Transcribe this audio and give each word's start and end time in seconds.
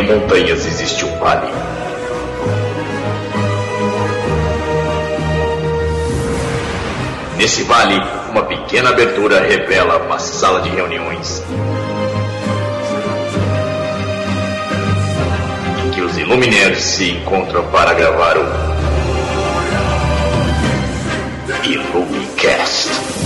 a 0.00 0.02
montanhas 0.02 0.66
existe 0.66 1.04
um 1.04 1.18
vale. 1.18 1.52
Nesse 7.36 7.62
vale, 7.64 8.00
uma 8.30 8.42
pequena 8.44 8.88
abertura 8.90 9.40
revela 9.40 9.98
uma 9.98 10.18
sala 10.18 10.62
de 10.62 10.70
reuniões. 10.70 11.42
Em 15.84 15.90
que 15.90 16.00
os 16.00 16.16
Illuminaires 16.16 16.82
se 16.82 17.10
encontram 17.10 17.64
para 17.70 17.92
gravar 17.92 18.38
o 18.38 18.46
Illumicast. 21.62 23.19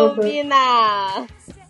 Yo, 0.00 0.16
Mina! 0.16 1.26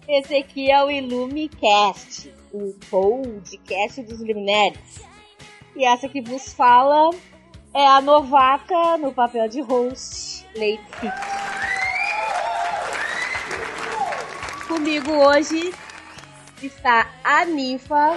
Esse 0.06 0.36
aqui 0.36 0.70
é 0.70 0.84
o 0.84 0.88
Illumicast, 0.88 2.32
o 2.52 2.72
podcast 2.88 4.02
dos 4.02 4.20
Luminares. 4.20 5.00
E 5.74 5.84
essa 5.84 6.08
que 6.08 6.20
vos 6.20 6.52
fala 6.52 7.10
é 7.74 7.84
a 7.84 8.00
novata 8.00 8.96
no 8.98 9.12
papel 9.12 9.48
de 9.48 9.60
host, 9.62 10.46
Leite. 10.54 10.82
Comigo 14.68 15.10
hoje 15.10 15.74
está 16.62 17.10
a 17.24 17.44
Ninfa, 17.44 18.16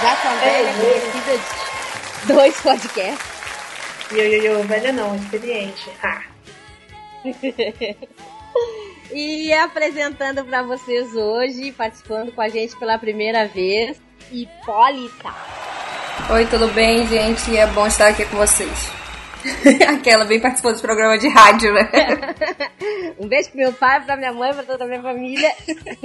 já 0.00 0.16
com 0.16 0.28
a 0.28 0.36
velha 0.36 0.72
conhecida 0.72 1.38
de 2.22 2.32
dois 2.32 2.60
podcasts. 2.62 3.30
Yo, 4.10 4.22
yo, 4.22 4.42
yo, 4.42 4.62
velha 4.62 4.90
não, 4.90 5.14
experiente. 5.16 5.90
Ah. 6.02 6.22
E 9.12 9.52
apresentando 9.52 10.44
para 10.44 10.62
vocês 10.62 11.14
hoje, 11.14 11.72
participando 11.72 12.32
com 12.32 12.40
a 12.40 12.48
gente 12.48 12.76
pela 12.78 12.96
primeira 12.96 13.46
vez, 13.46 14.00
Hipólita. 14.30 15.34
Oi, 16.30 16.46
tudo 16.46 16.68
bem, 16.68 17.06
gente? 17.08 17.56
É 17.56 17.66
bom 17.66 17.86
estar 17.86 18.08
aqui 18.08 18.24
com 18.26 18.36
vocês. 18.36 18.92
Aquela 19.88 20.24
bem 20.24 20.40
participou 20.40 20.72
do 20.72 20.80
programa 20.80 21.18
de 21.18 21.28
rádio, 21.28 21.72
né? 21.72 21.88
um 23.18 23.26
beijo 23.26 23.50
pro 23.50 23.58
meu 23.58 23.72
pai, 23.72 24.04
pra 24.04 24.16
minha 24.16 24.32
mãe, 24.32 24.52
pra 24.52 24.62
toda 24.62 24.84
a 24.84 24.86
minha 24.86 25.02
família. 25.02 25.52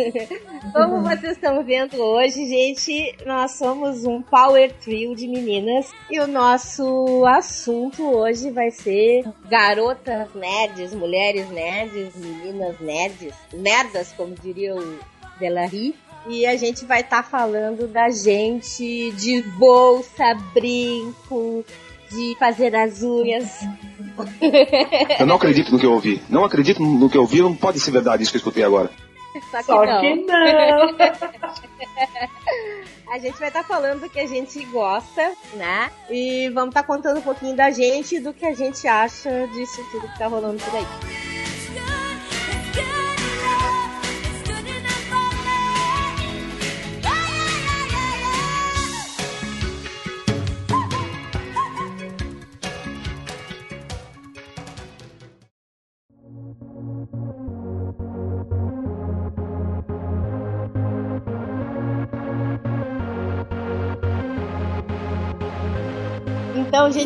Como 0.74 1.02
vocês 1.02 1.34
estão 1.34 1.64
vendo 1.64 2.02
hoje, 2.02 2.46
gente, 2.46 3.16
nós 3.26 3.52
somos 3.52 4.06
um 4.06 4.22
power 4.22 4.72
trio 4.74 5.16
de 5.16 5.28
meninas 5.28 5.92
e 6.10 6.20
o 6.20 6.28
nosso 6.28 7.26
assunto 7.26 8.04
hoje 8.04 8.52
vai 8.52 8.72
ser 8.72 9.24
garotas 9.50 10.34
nerds, 10.34 10.94
mulheres 10.94 11.50
nerds, 11.50 12.16
meninas 12.16 12.80
nerds, 12.80 13.34
merdas, 13.54 14.14
como 14.14 14.36
diria 14.36 14.76
o 14.76 15.00
Delary. 15.40 15.96
E 16.28 16.46
a 16.46 16.58
gente 16.58 16.86
vai 16.86 17.02
estar 17.02 17.22
tá 17.22 17.30
falando 17.30 17.88
da 17.88 18.10
gente 18.10 19.12
de 19.12 19.44
bolsa, 19.44 20.34
brinco, 20.54 21.64
de 22.16 22.36
fazer 22.40 22.76
as 22.76 23.04
unhas. 23.04 23.60
Eu 25.20 25.26
não 25.26 25.36
acredito 25.36 25.72
no 25.72 25.80
que 25.80 25.86
eu 25.86 25.92
ouvi. 25.92 26.22
Não 26.30 26.46
acredito 26.46 26.82
no 26.82 27.10
que 27.10 27.18
eu 27.18 27.22
ouvi, 27.22 27.42
não 27.42 27.54
pode 27.54 27.80
ser 27.80 27.92
verdade 27.92 28.24
isso 28.24 28.32
que 28.32 28.38
eu 28.38 28.40
escutei 28.40 28.64
agora. 28.64 28.90
Só 29.52 29.58
que 29.58 29.64
Só 29.64 29.86
não. 29.86 30.02
que 30.02 30.16
não. 30.16 30.96
A 33.12 33.20
gente 33.20 33.38
vai 33.38 33.50
estar 33.50 33.64
falando 33.64 34.02
do 34.02 34.10
que 34.10 34.20
a 34.20 34.28
gente 34.28 34.64
gosta, 34.66 35.32
né? 35.54 35.92
E 36.10 36.50
vamos 36.50 36.70
estar 36.70 36.84
contando 36.84 37.20
um 37.20 37.22
pouquinho 37.22 37.56
da 37.56 37.70
gente 37.70 38.16
e 38.16 38.20
do 38.20 38.34
que 38.34 38.46
a 38.46 38.54
gente 38.54 38.88
acha 38.88 39.48
disso 39.48 39.86
tudo 39.92 40.08
que 40.08 40.18
tá 40.18 40.28
rolando 40.28 40.62
por 40.62 40.76
aí. 40.76 41.35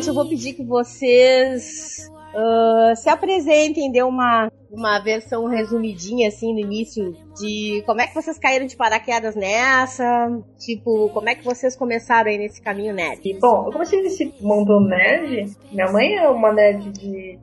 Eu 0.08 0.14
vou 0.14 0.28
pedir 0.28 0.54
que 0.54 0.64
vocês 0.64 2.10
ah, 2.34 2.92
se 2.94 3.08
apresentem, 3.08 3.90
dê 3.90 4.02
uma, 4.02 4.50
uma 4.70 4.98
versão 5.00 5.46
resumidinha, 5.46 6.28
assim, 6.28 6.52
no 6.52 6.60
início, 6.60 7.14
de 7.38 7.82
como 7.86 8.00
é 8.00 8.06
que 8.06 8.14
vocês 8.14 8.38
caíram 8.38 8.66
de 8.66 8.76
paraquedas 8.76 9.34
nessa, 9.34 10.30
tipo, 10.58 11.08
como 11.10 11.28
é 11.28 11.34
que 11.34 11.44
vocês 11.44 11.76
começaram 11.76 12.30
aí 12.30 12.38
nesse 12.38 12.62
caminho 12.62 12.94
nerd. 12.94 13.38
Bom, 13.40 13.66
eu 13.66 13.72
comecei 13.72 14.02
nesse 14.02 14.32
mundo 14.40 14.80
nerd. 14.80 15.56
Minha 15.72 15.90
mãe 15.90 16.14
é 16.14 16.28
uma 16.28 16.52
nerd 16.52 16.90
de. 16.92 17.38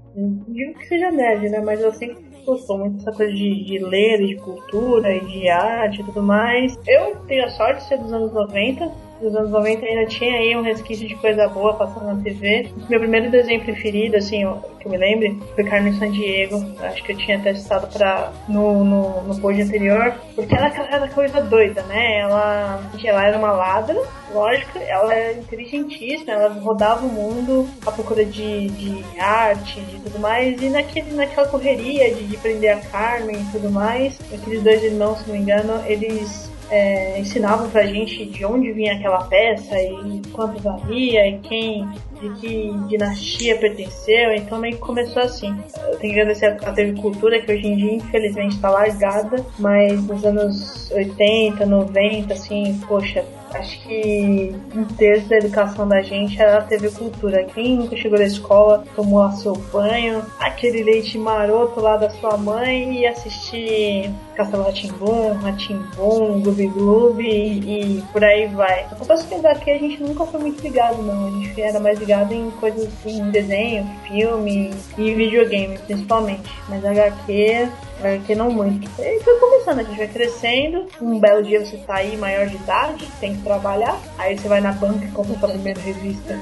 Digo 0.47 0.79
que 0.79 0.87
seja 0.87 1.11
nerd, 1.11 1.49
né? 1.49 1.59
Mas 1.59 1.81
eu 1.81 1.91
sempre 1.93 2.25
gostou 2.45 2.79
muito 2.79 2.97
dessa 2.97 3.11
coisa 3.11 3.31
de, 3.31 3.65
de 3.65 3.79
ler, 3.79 4.25
de 4.25 4.35
cultura 4.37 5.13
e 5.13 5.19
de 5.19 5.49
arte 5.49 6.01
e 6.01 6.03
tudo 6.05 6.23
mais. 6.23 6.75
Eu 6.87 7.17
tenho 7.27 7.45
a 7.45 7.49
sorte 7.49 7.81
de 7.81 7.87
ser 7.89 7.97
dos 7.97 8.11
anos 8.11 8.33
90. 8.33 9.06
Dos 9.21 9.35
anos 9.35 9.49
90 9.49 9.85
ainda 9.85 10.05
tinha 10.05 10.33
aí 10.33 10.55
um 10.55 10.61
resquício 10.61 11.07
de 11.07 11.15
coisa 11.15 11.47
boa 11.47 11.73
passando 11.73 12.05
na 12.05 12.21
TV. 12.21 12.69
Meu 12.89 12.99
primeiro 12.99 13.31
desenho 13.31 13.61
preferido, 13.61 14.17
assim, 14.17 14.41
que 14.79 14.85
eu 14.85 14.91
me 14.91 14.97
lembre, 14.97 15.39
foi 15.55 15.63
Carmen 15.63 15.93
Sandiego. 15.93 16.63
Acho 16.79 17.03
que 17.03 17.13
eu 17.13 17.17
tinha 17.17 17.37
até 17.37 17.53
citado 17.53 17.87
pra, 17.87 18.31
no, 18.47 18.83
no, 18.83 19.23
no 19.23 19.39
pod 19.39 19.59
anterior. 19.61 20.13
Porque 20.35 20.55
ela 20.55 20.67
era 20.67 20.83
aquela 20.83 21.07
coisa 21.09 21.41
doida, 21.41 21.81
né? 21.83 22.19
Ela, 22.19 22.81
ela 23.03 23.25
era 23.25 23.37
uma 23.37 23.51
ladra, 23.51 23.99
lógico, 24.31 24.77
ela 24.77 25.13
era 25.13 25.39
inteligentíssima, 25.39 26.33
ela 26.33 26.49
rodava 26.53 27.05
o 27.05 27.09
mundo 27.09 27.67
à 27.85 27.91
procura 27.91 28.23
de, 28.23 28.69
de 28.69 29.03
arte, 29.19 29.81
de 29.81 29.99
tudo 30.01 30.19
mais, 30.19 30.61
e 30.61 30.69
naquele, 30.69 31.13
naquela 31.13 31.47
correria 31.47 32.13
de, 32.13 32.23
de 32.23 32.37
prender 32.37 32.77
a 32.77 32.79
Carmen 32.81 33.41
e 33.41 33.51
tudo 33.51 33.71
mais, 33.71 34.19
aqueles 34.33 34.61
dois 34.61 34.83
irmãos, 34.83 35.19
se 35.19 35.27
não 35.27 35.35
me 35.35 35.41
engano, 35.41 35.83
eles 35.87 36.51
é, 36.69 37.19
ensinavam 37.19 37.69
pra 37.69 37.85
gente 37.85 38.25
de 38.25 38.45
onde 38.45 38.71
vinha 38.71 38.93
aquela 38.93 39.23
peça 39.25 39.79
e 39.79 40.21
quanto 40.33 40.61
valia 40.61 41.27
e 41.27 41.39
quem, 41.39 41.87
de 42.19 42.29
que 42.39 42.71
dinastia 42.87 43.57
pertenceu, 43.57 44.33
então 44.33 44.57
meio 44.59 44.75
que 44.75 44.81
começou 44.81 45.21
assim. 45.21 45.55
Eu 45.87 45.97
tenho 45.97 46.13
que 46.13 46.19
agradecer 46.19 46.45
a 46.45 46.71
TV 46.71 46.99
Cultura, 46.99 47.41
que 47.41 47.51
hoje 47.51 47.67
em 47.67 47.75
dia 47.75 47.93
infelizmente 47.93 48.55
está 48.55 48.69
largada, 48.69 49.45
mas 49.59 50.05
nos 50.05 50.25
anos 50.25 50.91
80, 50.91 51.65
90, 51.65 52.33
assim, 52.33 52.79
poxa, 52.87 53.23
acho 53.53 53.81
que 53.81 54.55
um 54.75 54.83
terço 54.83 55.29
da 55.29 55.37
educação 55.37 55.87
da 55.87 56.01
gente 56.01 56.39
era 56.41 56.57
a 56.57 56.61
TV 56.61 56.89
Cultura. 56.91 57.43
Quem 57.45 57.77
nunca 57.77 57.95
chegou 57.95 58.17
da 58.17 58.25
escola, 58.25 58.83
tomou 58.95 59.19
lá 59.19 59.31
seu 59.31 59.53
banho, 59.71 60.23
aquele 60.39 60.83
leite 60.83 61.17
maroto 61.17 61.79
lá 61.79 61.97
da 61.97 62.09
sua 62.09 62.37
mãe 62.37 62.99
e 62.99 63.07
assistir 63.07 64.11
Castelo 64.35 64.63
Ratimbum, 64.63 65.33
Ratimbum, 65.33 66.41
Gloob 66.41 66.67
Gloob 66.67 67.23
e, 67.23 67.97
e 67.97 68.01
por 68.13 68.23
aí 68.23 68.47
vai. 68.47 68.85
Eu 68.91 68.97
confesso 68.97 69.27
que 69.27 69.35
aqui 69.47 69.71
a 69.71 69.77
gente 69.77 70.01
nunca 70.01 70.25
foi 70.25 70.39
muito 70.39 70.61
ligado, 70.61 71.01
não. 71.01 71.27
A 71.27 71.31
gente 71.31 71.61
era 71.61 71.79
mais 71.79 71.99
ligado 71.99 72.33
em 72.33 72.51
coisas 72.51 72.85
assim, 72.85 73.19
em 73.19 73.31
desenho, 73.31 73.87
filme 74.07 74.73
e 74.97 75.13
videogame, 75.13 75.77
principalmente. 75.79 76.49
Mas 76.69 76.83
HQ 76.85 77.69
HQ 77.99 78.35
não 78.35 78.51
muito. 78.51 78.89
E 78.99 79.19
foi 79.21 79.39
começando, 79.39 79.79
a 79.79 79.83
gente 79.83 79.97
vai 79.97 80.07
crescendo. 80.07 80.87
Um 81.01 81.19
belo 81.19 81.43
dia 81.43 81.65
você 81.65 81.77
tá 81.77 81.95
aí 81.95 82.15
maior 82.17 82.47
de 82.47 82.55
idade, 82.55 83.07
tem 83.19 83.35
que 83.37 83.43
trabalhar. 83.43 83.99
Aí 84.17 84.37
você 84.37 84.47
vai 84.47 84.61
na 84.61 84.73
banca 84.73 85.05
e 85.05 85.11
compra 85.11 85.37
sua 85.39 85.49
primeira 85.49 85.81
revista. 85.81 86.39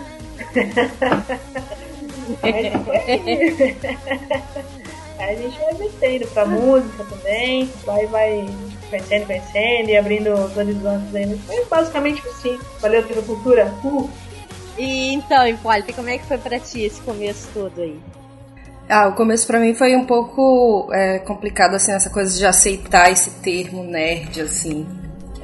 Aí 2.42 2.71
a 5.19 5.36
gente 5.36 5.59
vai 5.59 5.74
vencendo 5.75 6.27
pra 6.33 6.45
música 6.45 7.03
também, 7.06 7.69
vai, 7.86 8.06
vai 8.07 8.45
vencendo, 8.92 9.27
vencendo 9.27 9.89
e 9.89 9.97
abrindo 9.97 10.33
os 10.33 10.57
horizontes 10.57 11.15
aí. 11.15 11.38
Foi 11.45 11.65
basicamente 11.65 12.21
assim. 12.27 12.59
Valeu, 12.80 13.06
TV 13.06 13.21
Cultura? 13.21 13.74
Uh! 13.83 14.09
E 14.77 15.13
então, 15.13 15.48
Hipólita, 15.48 15.94
como 15.94 16.09
é 16.09 16.18
que 16.18 16.25
foi 16.25 16.38
pra 16.38 16.59
ti 16.59 16.81
esse 16.81 17.00
começo 17.01 17.48
todo 17.53 17.81
aí? 17.81 17.98
Ah, 18.89 19.07
o 19.07 19.13
começo 19.13 19.48
pra 19.48 19.59
mim 19.59 19.74
foi 19.74 19.95
um 19.95 20.06
pouco 20.06 20.89
é, 20.94 21.19
complicado, 21.19 21.75
assim, 21.75 21.91
essa 21.91 22.09
coisa 22.09 22.38
de 22.38 22.45
aceitar 22.45 23.12
esse 23.12 23.41
termo 23.41 23.83
nerd, 23.83 24.41
assim. 24.41 24.86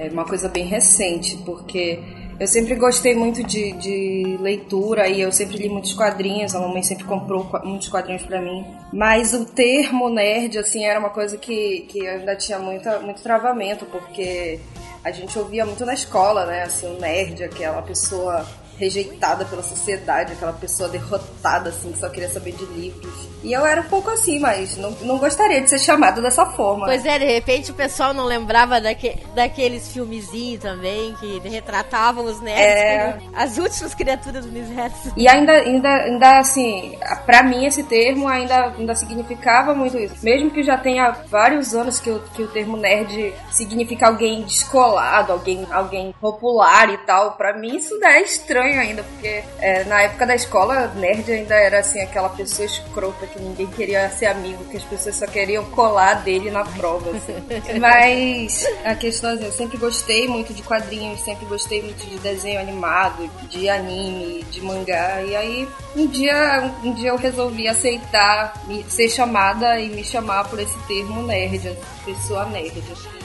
É 0.01 0.09
uma 0.09 0.25
coisa 0.25 0.49
bem 0.49 0.65
recente, 0.65 1.37
porque 1.45 1.99
Eu 2.41 2.47
sempre 2.47 2.73
gostei 2.73 3.13
muito 3.13 3.43
de, 3.43 3.71
de 3.73 4.35
leitura 4.41 5.07
e 5.07 5.21
eu 5.21 5.31
sempre 5.31 5.57
li 5.57 5.69
muitos 5.69 5.93
quadrinhos. 5.93 6.55
A 6.55 6.59
mamãe 6.59 6.81
sempre 6.81 7.03
comprou 7.03 7.47
muitos 7.63 7.87
quadrinhos 7.87 8.23
para 8.23 8.41
mim. 8.41 8.65
Mas 8.91 9.31
o 9.35 9.45
termo 9.45 10.09
nerd, 10.09 10.57
assim, 10.57 10.83
era 10.83 10.99
uma 10.99 11.11
coisa 11.11 11.37
que, 11.37 11.81
que 11.81 12.07
ainda 12.07 12.35
tinha 12.35 12.57
muita, 12.57 12.97
muito 12.97 13.21
travamento, 13.21 13.85
porque 13.85 14.59
a 15.03 15.11
gente 15.11 15.37
ouvia 15.37 15.67
muito 15.67 15.85
na 15.85 15.93
escola, 15.93 16.47
né? 16.47 16.63
Assim, 16.63 16.87
o 16.87 16.99
nerd, 16.99 17.43
aquela 17.43 17.83
pessoa 17.83 18.43
rejeitada 18.77 19.45
pela 19.45 19.61
sociedade, 19.61 20.33
aquela 20.33 20.53
pessoa 20.53 20.89
derrotada, 20.89 21.69
assim, 21.69 21.91
que 21.91 21.99
só 21.99 22.09
queria 22.09 22.29
saber 22.29 22.53
de 22.53 22.65
livros. 22.65 23.29
E 23.43 23.53
eu 23.53 23.65
era 23.65 23.81
um 23.81 23.85
pouco 23.85 24.09
assim, 24.09 24.39
mas 24.39 24.77
não, 24.77 24.91
não 25.01 25.17
gostaria 25.17 25.61
de 25.61 25.69
ser 25.69 25.79
chamada 25.79 26.21
dessa 26.21 26.45
forma. 26.45 26.85
Pois 26.85 27.05
é, 27.05 27.17
de 27.17 27.25
repente 27.25 27.71
o 27.71 27.73
pessoal 27.73 28.13
não 28.13 28.25
lembrava 28.25 28.79
daque, 28.79 29.17
daqueles 29.33 29.91
filmezinhos 29.91 30.61
também 30.61 31.15
que 31.15 31.39
retratavam 31.47 32.25
os 32.25 32.39
nerds 32.41 32.81
é... 32.81 33.13
como 33.13 33.35
as 33.35 33.57
últimas 33.57 33.93
criaturas 33.95 34.45
do 34.45 34.51
universo. 34.51 35.13
E 35.17 35.27
ainda, 35.27 35.51
ainda, 35.53 35.89
ainda 35.89 36.39
assim, 36.39 36.97
pra 37.25 37.43
mim 37.43 37.65
esse 37.65 37.83
termo 37.83 38.27
ainda, 38.27 38.73
ainda 38.77 38.95
significava 38.95 39.73
muito 39.73 39.97
isso. 39.97 40.15
Mesmo 40.23 40.51
que 40.51 40.63
já 40.63 40.77
tenha 40.77 41.11
vários 41.27 41.73
anos 41.73 41.99
que, 41.99 42.09
eu, 42.09 42.21
que 42.35 42.43
o 42.43 42.47
termo 42.47 42.77
nerd 42.77 43.33
significa 43.51 44.07
alguém 44.07 44.43
descolado, 44.43 45.31
alguém, 45.31 45.67
alguém 45.71 46.13
popular 46.19 46.89
e 46.89 46.97
tal, 46.99 47.31
pra 47.33 47.57
mim 47.57 47.75
isso 47.77 47.99
é 48.03 48.21
estranho 48.21 48.70
estranho 48.71 48.79
ainda, 48.79 49.03
porque 49.03 49.43
é, 49.59 49.83
na 49.83 50.01
época 50.01 50.25
da 50.25 50.35
escola, 50.35 50.87
nerd 50.95 51.29
ainda 51.31 51.55
era 51.55 51.79
assim, 51.79 51.99
aquela 52.01 52.29
pessoa 52.29 52.65
escrota 52.65 53.27
que 53.27 53.39
ninguém 53.39 53.67
queria 53.67 54.09
ser 54.09 54.27
amigo, 54.27 54.63
que 54.65 54.77
as 54.77 54.83
pessoas 54.83 55.15
só 55.15 55.27
queriam 55.27 55.63
colar 55.65 56.23
dele 56.23 56.49
na 56.49 56.63
prova. 56.63 57.11
Assim. 57.11 57.35
Mas 57.79 58.65
a 58.83 58.95
questão 58.95 59.31
é 59.31 59.33
assim, 59.33 59.45
eu 59.45 59.51
sempre 59.51 59.77
gostei 59.77 60.27
muito 60.27 60.53
de 60.53 60.63
quadrinhos, 60.63 61.21
sempre 61.21 61.45
gostei 61.45 61.81
muito 61.81 62.05
de 62.05 62.17
desenho 62.19 62.59
animado, 62.59 63.29
de 63.49 63.69
anime, 63.69 64.43
de 64.49 64.61
mangá. 64.61 65.21
E 65.21 65.35
aí 65.35 65.67
um 65.95 66.07
dia, 66.07 66.71
um 66.83 66.93
dia 66.93 67.09
eu 67.09 67.17
resolvi 67.17 67.67
aceitar 67.67 68.53
ser 68.87 69.09
chamada 69.09 69.79
e 69.79 69.89
me 69.89 70.03
chamar 70.03 70.45
por 70.45 70.59
esse 70.59 70.77
termo 70.87 71.21
nerd, 71.23 71.77
pessoa 72.05 72.45
nerd. 72.45 72.81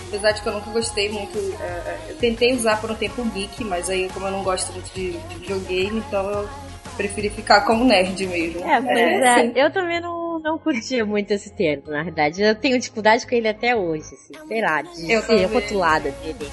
Apesar 0.08 0.32
de 0.32 0.42
que 0.42 0.48
eu 0.48 0.52
nunca 0.52 0.70
gostei 0.70 1.08
muito. 1.08 1.38
É, 1.60 1.64
é, 1.64 1.98
eu 2.10 2.16
tentei 2.16 2.54
usar 2.54 2.80
por 2.80 2.90
um 2.90 2.94
tempo 2.94 3.24
geek, 3.24 3.64
mas 3.64 3.90
aí 3.90 4.08
como 4.12 4.26
eu 4.26 4.32
não 4.32 4.42
gosto 4.42 4.72
muito 4.72 4.92
de, 4.94 5.12
de 5.12 5.34
videogame, 5.36 5.98
então 5.98 6.30
eu 6.30 6.48
preferi 6.96 7.28
ficar 7.30 7.62
como 7.62 7.84
nerd 7.84 8.26
mesmo. 8.26 8.60
É, 8.64 8.80
pois 8.80 8.96
é. 8.96 9.46
é. 9.46 9.52
Eu 9.54 9.70
também 9.70 10.00
não, 10.00 10.38
não 10.38 10.58
curtia 10.58 11.04
muito 11.04 11.30
esse 11.32 11.50
termo, 11.50 11.84
na 11.88 12.02
verdade. 12.02 12.42
Eu 12.42 12.54
tenho 12.54 12.78
dificuldade 12.78 13.26
com 13.26 13.34
ele 13.34 13.48
até 13.48 13.76
hoje, 13.76 14.14
assim, 14.14 14.48
sei 14.48 14.60
lá, 14.62 14.82
de 14.82 15.12
eu 15.12 15.20
ser 15.20 15.26
também. 15.26 15.46
rotulada 15.46 16.10
dele. 16.10 16.50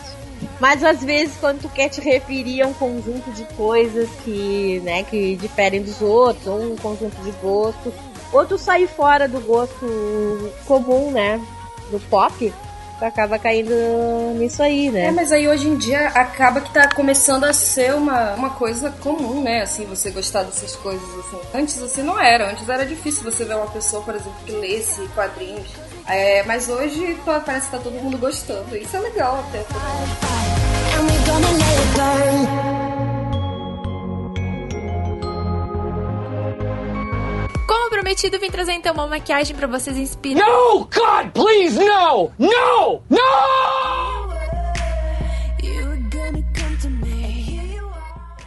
Mas 0.59 0.83
às 0.83 1.03
vezes 1.03 1.35
quando 1.37 1.61
tu 1.61 1.69
quer 1.69 1.89
te 1.89 2.01
referir 2.01 2.61
a 2.61 2.67
um 2.67 2.73
conjunto 2.73 3.31
de 3.31 3.43
coisas 3.55 4.09
que, 4.23 4.81
né, 4.83 5.03
que 5.03 5.35
diferem 5.35 5.81
dos 5.81 6.01
outros, 6.01 6.47
ou 6.47 6.73
um 6.73 6.75
conjunto 6.75 7.15
de 7.21 7.31
gostos, 7.41 7.93
ou 8.31 8.45
tu 8.45 8.57
sair 8.57 8.87
fora 8.87 9.27
do 9.27 9.39
gosto 9.41 10.51
comum, 10.65 11.11
né, 11.11 11.39
do 11.91 11.99
pop, 12.09 12.53
acaba 13.01 13.37
caindo 13.39 13.73
nisso 14.35 14.61
aí, 14.61 14.89
né? 14.89 15.07
É, 15.07 15.11
mas 15.11 15.31
aí 15.31 15.47
hoje 15.47 15.67
em 15.67 15.77
dia 15.77 16.07
acaba 16.09 16.61
que 16.61 16.71
tá 16.73 16.87
começando 16.93 17.43
a 17.43 17.53
ser 17.53 17.93
uma, 17.93 18.33
uma 18.33 18.49
coisa 18.51 18.89
comum, 19.01 19.41
né? 19.41 19.61
Assim, 19.61 19.85
você 19.85 20.11
gostar 20.11 20.43
dessas 20.43 20.75
coisas, 20.75 21.03
assim. 21.19 21.39
Antes, 21.53 21.81
assim, 21.81 22.03
não 22.03 22.19
era. 22.19 22.51
Antes 22.51 22.67
era 22.67 22.85
difícil 22.85 23.23
você 23.23 23.43
ver 23.45 23.55
uma 23.55 23.67
pessoa, 23.67 24.03
por 24.03 24.15
exemplo, 24.15 24.35
que 24.45 24.51
lesse 24.51 25.07
quadrinhos. 25.09 25.67
É, 26.07 26.43
mas 26.43 26.69
hoje 26.69 27.17
parece 27.25 27.67
que 27.67 27.77
tá 27.77 27.79
todo 27.79 27.93
mundo 27.93 28.17
gostando. 28.17 28.75
Isso 28.75 28.95
é 28.95 28.99
legal 28.99 29.43
até. 29.47 29.63
Prometido, 38.13 38.39
vim 38.39 38.49
trazer 38.49 38.73
então 38.73 38.93
uma 38.93 39.07
maquiagem 39.07 39.55
para 39.55 39.67
vocês 39.67 39.97
inspirar. 39.97 40.45
No, 40.45 40.79
God, 40.81 41.31
please, 41.33 41.77
no! 41.77 42.31
No! 42.37 43.01
No! 43.09 43.82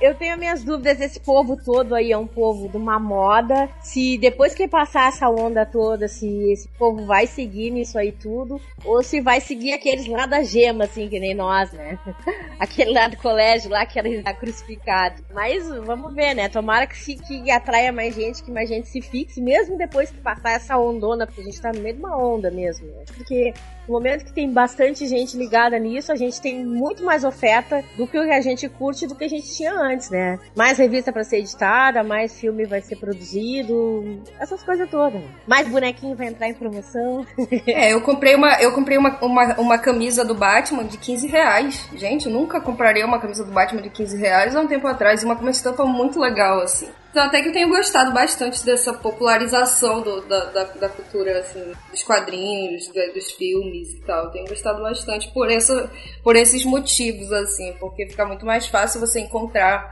Eu 0.06 0.14
tenho 0.14 0.38
minhas 0.38 0.62
dúvidas, 0.62 1.00
esse 1.00 1.18
povo 1.18 1.56
todo 1.56 1.94
aí 1.94 2.12
é 2.12 2.18
um 2.18 2.26
povo 2.26 2.68
de 2.68 2.76
uma 2.76 2.98
moda. 2.98 3.68
Se 3.80 4.16
depois 4.18 4.54
que 4.54 4.68
passar 4.68 5.08
essa 5.08 5.28
onda 5.28 5.66
toda, 5.66 6.06
se 6.06 6.26
esse 6.52 6.68
povo 6.68 7.04
vai 7.04 7.26
seguir 7.26 7.70
nisso 7.70 7.98
aí 7.98 8.12
tudo, 8.12 8.60
ou 8.84 9.02
se 9.02 9.20
vai 9.20 9.40
seguir 9.40 9.72
aqueles 9.72 10.06
lá 10.06 10.26
da 10.26 10.42
gema, 10.42 10.84
assim, 10.84 11.08
que 11.08 11.18
nem 11.18 11.34
nós, 11.34 11.72
né? 11.72 11.98
Aquele 12.58 12.92
lá 12.92 13.08
do 13.08 13.16
colégio 13.16 13.70
lá 13.70 13.84
que 13.84 13.98
era 13.98 14.34
crucificado. 14.34 15.22
Mas 15.34 15.68
vamos 15.84 16.14
ver, 16.14 16.34
né? 16.34 16.48
Tomara 16.48 16.86
que, 16.86 16.96
se, 16.96 17.16
que 17.16 17.50
atraia 17.50 17.92
mais 17.92 18.14
gente, 18.14 18.42
que 18.42 18.50
mais 18.50 18.68
gente 18.68 18.88
se 18.88 19.00
fixe, 19.00 19.40
mesmo 19.40 19.76
depois 19.76 20.10
que 20.10 20.18
passar 20.18 20.52
essa 20.52 20.78
ondona, 20.78 21.26
porque 21.26 21.40
a 21.40 21.44
gente 21.44 21.60
tá 21.60 21.72
no 21.72 21.80
meio 21.80 21.96
de 21.96 22.00
uma 22.00 22.16
onda 22.16 22.50
mesmo, 22.50 22.86
né? 22.86 23.04
Porque 23.14 23.52
no 23.86 23.94
momento 23.94 24.24
que 24.24 24.32
tem 24.32 24.50
bastante 24.52 25.06
gente 25.06 25.36
ligada 25.36 25.78
nisso, 25.78 26.10
a 26.10 26.16
gente 26.16 26.40
tem 26.40 26.64
muito 26.64 27.04
mais 27.04 27.24
oferta 27.24 27.84
do 27.96 28.06
que 28.06 28.18
o 28.18 28.24
que 28.24 28.30
a 28.30 28.40
gente 28.40 28.68
curte 28.68 29.06
do 29.06 29.14
que 29.14 29.24
a 29.24 29.28
gente 29.28 29.54
tinha 29.54 29.72
antes, 29.96 30.10
né? 30.10 30.38
Mais 30.54 30.78
revista 30.78 31.10
para 31.10 31.24
ser 31.24 31.38
editada, 31.38 32.04
mais 32.04 32.38
filme 32.38 32.66
vai 32.66 32.80
ser 32.80 32.96
produzido, 32.96 34.22
essas 34.38 34.62
coisas 34.62 34.88
todas. 34.88 35.22
Mais 35.46 35.66
bonequinho 35.68 36.14
vai 36.14 36.28
entrar 36.28 36.48
em 36.48 36.54
promoção. 36.54 37.26
É, 37.66 37.92
eu 37.92 38.00
comprei 38.00 38.34
uma, 38.34 38.60
eu 38.60 38.72
comprei 38.72 38.98
uma, 38.98 39.18
uma, 39.20 39.54
uma 39.58 39.78
camisa 39.78 40.24
do 40.24 40.34
Batman 40.34 40.84
de 40.84 40.98
15 40.98 41.26
reais. 41.26 41.88
Gente, 41.94 42.26
eu 42.26 42.32
nunca 42.32 42.60
compraria 42.60 43.04
uma 43.04 43.18
camisa 43.18 43.44
do 43.44 43.50
Batman 43.50 43.82
de 43.82 43.90
15 43.90 44.16
reais 44.16 44.54
há 44.54 44.60
um 44.60 44.66
tempo 44.66 44.86
atrás 44.86 45.22
e 45.22 45.24
uma 45.24 45.34
com 45.34 45.42
uma 45.42 45.50
estampa 45.50 45.84
muito 45.84 46.18
legal, 46.20 46.60
assim. 46.60 46.88
Então, 47.16 47.28
até 47.28 47.40
que 47.40 47.48
eu 47.48 47.52
tenho 47.54 47.70
gostado 47.70 48.12
bastante 48.12 48.62
dessa 48.62 48.92
popularização 48.92 50.02
do, 50.02 50.20
da, 50.28 50.44
da, 50.50 50.64
da, 50.64 50.88
cultura, 50.90 51.38
assim, 51.38 51.72
dos 51.90 52.02
quadrinhos, 52.02 52.88
dos 53.14 53.30
filmes 53.30 53.94
e 53.94 54.02
tal. 54.02 54.26
Eu 54.26 54.30
tenho 54.32 54.46
gostado 54.46 54.82
bastante 54.82 55.32
por, 55.32 55.50
essa, 55.50 55.90
por 56.22 56.36
esses 56.36 56.62
motivos, 56.66 57.32
assim, 57.32 57.72
porque 57.80 58.06
fica 58.06 58.26
muito 58.26 58.44
mais 58.44 58.66
fácil 58.66 59.00
você 59.00 59.18
encontrar. 59.20 59.88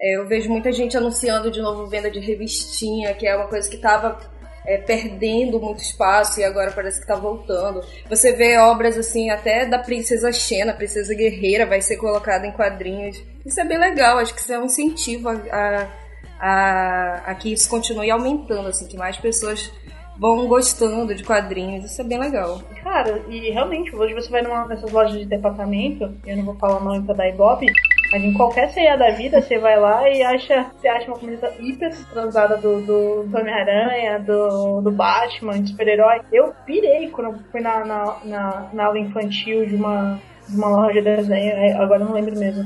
É, 0.00 0.16
eu 0.16 0.26
vejo 0.26 0.50
muita 0.50 0.72
gente 0.72 0.96
anunciando 0.96 1.52
de 1.52 1.62
novo 1.62 1.86
venda 1.86 2.10
de 2.10 2.18
revistinha, 2.18 3.14
que 3.14 3.28
é 3.28 3.36
uma 3.36 3.46
coisa 3.46 3.70
que 3.70 3.76
estava 3.76 4.18
é, 4.66 4.76
perdendo 4.76 5.60
muito 5.60 5.78
espaço 5.78 6.40
e 6.40 6.44
agora 6.44 6.72
parece 6.72 6.98
que 6.98 7.04
está 7.04 7.14
voltando. 7.14 7.80
Você 8.10 8.32
vê 8.32 8.58
obras 8.58 8.98
assim, 8.98 9.30
até 9.30 9.66
da 9.66 9.78
Princesa 9.78 10.32
Xena, 10.32 10.74
Princesa 10.74 11.14
Guerreira, 11.14 11.64
vai 11.64 11.80
ser 11.80 11.96
colocada 11.96 12.44
em 12.44 12.50
quadrinhos. 12.50 13.22
Isso 13.46 13.60
é 13.60 13.64
bem 13.64 13.78
legal, 13.78 14.18
acho 14.18 14.34
que 14.34 14.40
isso 14.40 14.52
é 14.52 14.58
um 14.58 14.64
incentivo 14.64 15.28
a, 15.28 15.34
a 15.52 16.05
a, 16.40 17.22
a 17.26 17.34
que 17.34 17.52
isso 17.52 17.68
continue 17.68 18.10
aumentando, 18.10 18.68
assim, 18.68 18.86
que 18.86 18.96
mais 18.96 19.16
pessoas 19.16 19.72
vão 20.18 20.46
gostando 20.46 21.14
de 21.14 21.22
quadrinhos. 21.22 21.84
Isso 21.84 22.00
é 22.00 22.04
bem 22.04 22.18
legal. 22.18 22.60
Cara, 22.82 23.22
e 23.28 23.50
realmente, 23.50 23.94
hoje 23.94 24.14
você 24.14 24.30
vai 24.30 24.42
numa 24.42 24.66
dessas 24.66 24.90
lojas 24.90 25.18
de 25.18 25.26
departamento, 25.26 26.12
eu 26.26 26.36
não 26.36 26.44
vou 26.44 26.54
falar 26.56 26.80
nome 26.80 27.04
pra 27.04 27.14
dar 27.14 27.28
ibope, 27.28 27.66
mas 28.12 28.22
em 28.22 28.32
qualquer 28.32 28.70
ceia 28.70 28.96
da 28.96 29.10
vida, 29.10 29.42
você 29.42 29.58
vai 29.58 29.78
lá 29.78 30.08
e 30.08 30.22
acha, 30.22 30.66
você 30.76 30.88
acha 30.88 31.08
uma 31.08 31.18
camiseta 31.18 31.52
hiper 31.60 31.94
transada 32.10 32.56
do, 32.56 32.80
do, 32.82 33.36
Homem-Aranha, 33.36 34.20
do, 34.20 34.80
do 34.80 34.90
Batman, 34.90 35.60
de 35.60 35.70
super-herói. 35.70 36.20
Eu 36.32 36.52
pirei 36.64 37.10
quando 37.10 37.38
fui 37.50 37.60
na, 37.60 37.84
na, 37.84 38.16
na, 38.24 38.70
na 38.72 38.86
aula 38.86 38.98
infantil 38.98 39.66
de 39.66 39.74
uma, 39.74 40.20
de 40.48 40.56
uma 40.56 40.68
loja 40.68 41.02
de 41.02 41.16
desenho, 41.16 41.82
agora 41.82 42.00
eu 42.00 42.06
não 42.06 42.14
lembro 42.14 42.38
mesmo 42.38 42.64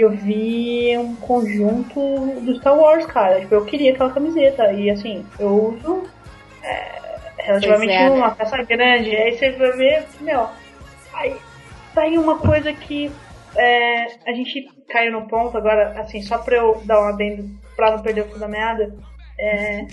eu 0.00 0.10
vi 0.10 0.96
um 0.96 1.14
conjunto 1.16 2.40
do 2.40 2.54
Star 2.56 2.76
Wars, 2.76 3.06
cara. 3.06 3.40
Tipo, 3.40 3.54
eu 3.54 3.64
queria 3.64 3.92
aquela 3.92 4.12
camiseta. 4.12 4.72
E 4.72 4.90
assim, 4.90 5.24
eu 5.38 5.74
uso 5.74 6.04
é, 6.62 7.00
relativamente 7.38 7.92
é, 7.92 8.10
uma 8.10 8.30
peça 8.30 8.62
grande. 8.62 9.14
Aí 9.14 9.36
você 9.36 9.50
vai 9.52 9.72
ver, 9.72 10.06
meu. 10.20 10.48
Aí 11.14 11.36
tá 11.94 12.02
aí 12.02 12.16
uma 12.16 12.38
coisa 12.38 12.72
que 12.72 13.10
é, 13.56 14.06
a 14.26 14.32
gente 14.32 14.68
caiu 14.88 15.12
no 15.12 15.26
ponto 15.26 15.56
agora, 15.56 16.00
assim, 16.00 16.22
só 16.22 16.38
pra 16.38 16.56
eu 16.56 16.80
dar 16.84 17.00
um 17.00 17.08
adendo 17.08 17.50
pra 17.76 17.90
não 17.90 18.02
perder 18.02 18.22
o 18.22 18.28
fio 18.28 18.38
da 18.38 18.48
meada. 18.48 18.94
É, 19.38 19.86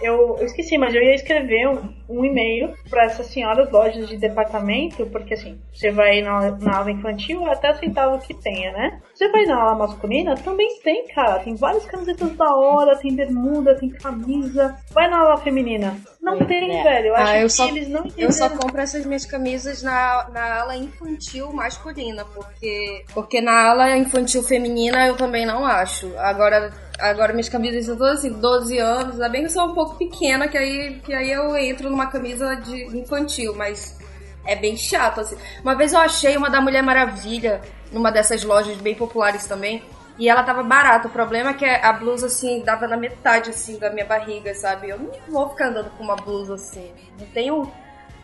eu, 0.00 0.36
eu, 0.38 0.46
esqueci, 0.46 0.76
mas 0.78 0.94
eu 0.94 1.02
ia 1.02 1.14
escrever 1.14 1.68
um, 1.68 1.94
um 2.08 2.24
e-mail 2.24 2.74
para 2.88 3.04
essas 3.04 3.26
senhoras 3.26 3.70
lojas 3.70 4.08
de 4.08 4.16
departamento, 4.16 5.06
porque 5.06 5.34
assim, 5.34 5.58
você 5.72 5.90
vai 5.90 6.20
na, 6.20 6.52
na 6.52 6.78
aula 6.78 6.90
infantil, 6.90 7.44
até 7.46 7.68
aceitava 7.68 8.18
que 8.18 8.34
tenha, 8.34 8.72
né? 8.72 9.00
Você 9.14 9.28
vai 9.30 9.44
na 9.44 9.56
aula 9.56 9.86
masculina, 9.86 10.34
também 10.36 10.68
tem, 10.82 11.08
cara. 11.08 11.38
Tem 11.40 11.54
várias 11.54 11.86
camisetas 11.86 12.32
da 12.32 12.54
hora, 12.54 12.98
tem 12.98 13.14
bermuda, 13.14 13.74
tem 13.74 13.88
camisa. 13.90 14.76
Vai 14.92 15.08
na 15.08 15.20
aula 15.20 15.36
feminina. 15.38 15.96
Não 16.26 16.38
tem, 16.44 16.76
é. 16.76 16.82
velho. 16.82 17.06
Eu 17.06 17.16
ah, 17.16 17.22
acho 17.22 17.34
eu 17.34 17.46
que 17.46 17.52
só, 17.52 17.68
eles 17.68 17.88
não 17.88 18.04
Eu 18.16 18.32
só 18.32 18.48
compro 18.48 18.80
essas 18.80 19.06
minhas 19.06 19.24
camisas 19.24 19.82
na, 19.82 20.28
na 20.32 20.60
ala 20.60 20.76
infantil 20.76 21.52
masculina, 21.52 22.24
porque, 22.24 23.04
porque 23.14 23.40
na 23.40 23.70
ala 23.70 23.96
infantil 23.96 24.42
feminina 24.42 25.06
eu 25.06 25.16
também 25.16 25.46
não 25.46 25.64
acho. 25.64 26.12
Agora, 26.18 26.72
agora 26.98 27.32
minhas 27.32 27.48
camisas 27.48 27.86
são 27.86 27.96
todas 27.96 28.18
assim, 28.18 28.32
12 28.32 28.78
anos, 28.78 29.12
ainda 29.12 29.28
bem 29.28 29.42
que 29.42 29.46
eu 29.46 29.50
sou 29.50 29.66
um 29.66 29.74
pouco 29.74 29.96
pequena, 29.96 30.48
que 30.48 30.58
aí, 30.58 31.00
que 31.04 31.14
aí 31.14 31.30
eu 31.30 31.56
entro 31.56 31.95
numa 31.96 32.06
camisa 32.06 32.54
de 32.56 32.84
infantil, 32.96 33.54
mas 33.56 33.98
é 34.44 34.54
bem 34.54 34.76
chato, 34.76 35.22
assim. 35.22 35.36
Uma 35.62 35.74
vez 35.74 35.94
eu 35.94 35.98
achei 35.98 36.36
uma 36.36 36.50
da 36.50 36.60
Mulher 36.60 36.82
Maravilha, 36.82 37.62
numa 37.90 38.12
dessas 38.12 38.44
lojas 38.44 38.76
bem 38.76 38.94
populares 38.94 39.46
também, 39.46 39.82
E 40.18 40.30
ela 40.30 40.42
tava 40.42 40.62
barata. 40.62 41.08
O 41.08 41.10
problema 41.10 41.50
é 41.50 41.54
que 41.54 41.66
a 41.66 41.92
blusa, 41.92 42.26
assim, 42.26 42.62
dava 42.64 42.86
na 42.88 42.96
metade, 42.96 43.50
assim, 43.50 43.78
da 43.78 43.90
minha 43.90 44.06
barriga, 44.06 44.54
sabe? 44.54 44.88
Eu 44.88 44.98
não 44.98 45.10
vou 45.28 45.50
ficar 45.50 45.68
andando 45.68 45.90
com 45.90 46.02
uma 46.02 46.16
blusa 46.16 46.54
assim. 46.54 46.90
Não 47.18 47.26
tenho. 47.26 47.70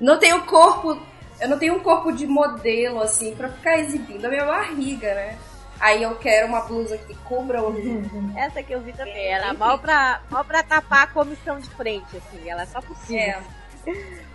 Não 0.00 0.19
tenho 0.19 0.43
corpo. 0.47 0.99
Eu 1.38 1.49
não 1.50 1.59
tenho 1.59 1.75
um 1.75 1.81
corpo 1.81 2.11
de 2.11 2.26
modelo, 2.26 3.02
assim, 3.02 3.35
pra 3.37 3.50
ficar 3.50 3.79
exibindo 3.79 4.25
a 4.25 4.29
minha 4.31 4.47
barriga, 4.47 5.14
né? 5.14 5.38
Aí 5.79 6.02
eu 6.02 6.14
quero 6.14 6.47
uma 6.47 6.62
blusa 6.62 6.97
que 6.97 7.14
cubra 7.25 7.62
o. 7.62 7.75
Essa 8.38 8.62
que 8.62 8.73
eu 8.73 8.81
vi 8.81 8.95
também. 8.95 9.26
Era 9.26 9.52
mal 9.52 9.79
pra, 9.79 10.23
mal 10.31 10.45
pra 10.47 10.62
tapar 10.62 11.02
a 11.02 11.07
comissão 11.09 11.59
de 11.59 11.69
frente, 11.71 12.17
assim. 12.17 12.49
Ela 12.49 12.62
é 12.62 12.67
só 12.67 12.81
possível. 12.81 13.19
É. 13.19 13.62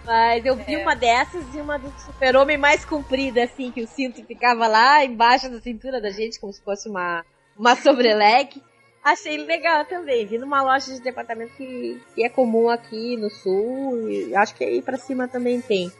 Mas 0.05 0.45
eu 0.45 0.55
vi 0.55 0.75
É. 0.75 0.83
uma 0.83 0.95
dessas 0.95 1.43
e 1.53 1.59
uma 1.59 1.77
do 1.77 1.91
super-homem 1.99 2.57
mais 2.57 2.85
comprida, 2.85 3.43
assim, 3.43 3.71
que 3.71 3.81
o 3.81 3.87
cinto 3.87 4.23
ficava 4.23 4.65
lá 4.67 5.03
embaixo 5.03 5.49
da 5.49 5.59
cintura 5.59 5.99
da 5.99 6.09
gente, 6.09 6.39
como 6.39 6.53
se 6.53 6.61
fosse 6.63 6.87
uma, 6.87 7.25
uma 7.57 7.75
sobreleg. 7.75 8.61
Achei 9.03 9.37
legal 9.37 9.85
também. 9.85 10.25
Vi 10.25 10.37
numa 10.37 10.61
loja 10.61 10.93
de 10.93 11.01
departamento 11.01 11.53
que, 11.55 12.01
que 12.15 12.23
é 12.23 12.29
comum 12.29 12.69
aqui 12.69 13.17
no 13.17 13.29
sul, 13.29 14.09
e 14.09 14.35
acho 14.35 14.55
que 14.55 14.63
aí 14.63 14.81
pra 14.81 14.97
cima 14.97 15.27
também 15.27 15.59
tem. 15.61 15.91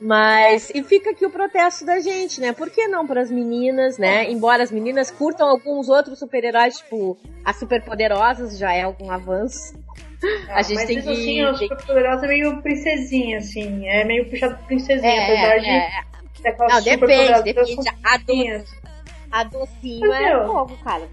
Mas, 0.00 0.70
e 0.74 0.82
fica 0.82 1.10
aqui 1.10 1.24
o 1.24 1.30
protesto 1.30 1.84
da 1.84 2.00
gente, 2.00 2.40
né? 2.40 2.52
Por 2.52 2.68
que 2.68 2.88
não 2.88 3.06
para 3.06 3.22
as 3.22 3.30
meninas, 3.30 3.96
né? 3.96 4.30
Embora 4.30 4.62
as 4.62 4.70
meninas 4.70 5.10
curtam 5.10 5.48
alguns 5.48 5.88
outros 5.88 6.18
super-heróis, 6.18 6.78
tipo, 6.78 7.16
as 7.44 7.56
superpoderosas 7.56 8.58
já 8.58 8.72
é 8.74 8.82
algum 8.82 9.10
avanço. 9.10 9.72
A 10.48 10.62
gente 10.62 10.74
mas 10.74 10.86
tem 10.86 10.98
isso, 10.98 11.08
que- 11.08 11.12
assim, 11.14 11.44
o 11.44 11.58
tem- 11.58 11.68
Super 11.68 11.86
Poderosa 11.86 12.24
é 12.24 12.28
meio 12.28 12.62
princesinha, 12.62 13.38
assim. 13.38 13.88
É 13.88 14.04
meio 14.04 14.28
puxado 14.30 14.56
pra 14.56 14.64
princesinha, 14.66 15.12
É, 15.12 15.24
apesar 15.24 15.58
de 15.58 15.68
é. 15.70 16.48
aquelas 16.50 16.72
Não, 16.74 16.82
super 16.82 17.08
depende, 17.08 17.42
depende. 17.42 17.88
A, 18.04 18.16
do, 18.18 18.64
a 19.32 19.44
docinho 19.44 20.08
Mas, 20.08 20.26
é 20.26 20.46
fogo, 20.46 20.76
cara. 20.84 21.08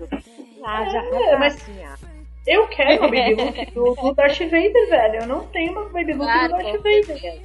Ah, 0.64 0.86
já, 0.90 1.04
é, 1.04 1.32
já, 1.32 1.40
mas- 1.40 1.56
assim, 1.56 1.84
ah. 1.84 1.96
Eu 2.48 2.68
quero 2.70 3.02
uma 3.06 3.08
Baby 3.12 3.36
Look 3.44 3.72
do, 3.72 3.94
do 4.02 4.14
Darth 4.16 4.40
Vader, 4.40 4.90
velho. 4.90 5.16
Eu 5.22 5.28
não 5.28 5.46
tenho 5.48 5.72
uma 5.74 5.84
Baby 5.90 6.14
Look 6.14 6.26
Claro, 6.26 6.54
do 6.54 6.64
Darth 6.64 6.78
Vader. 6.78 7.42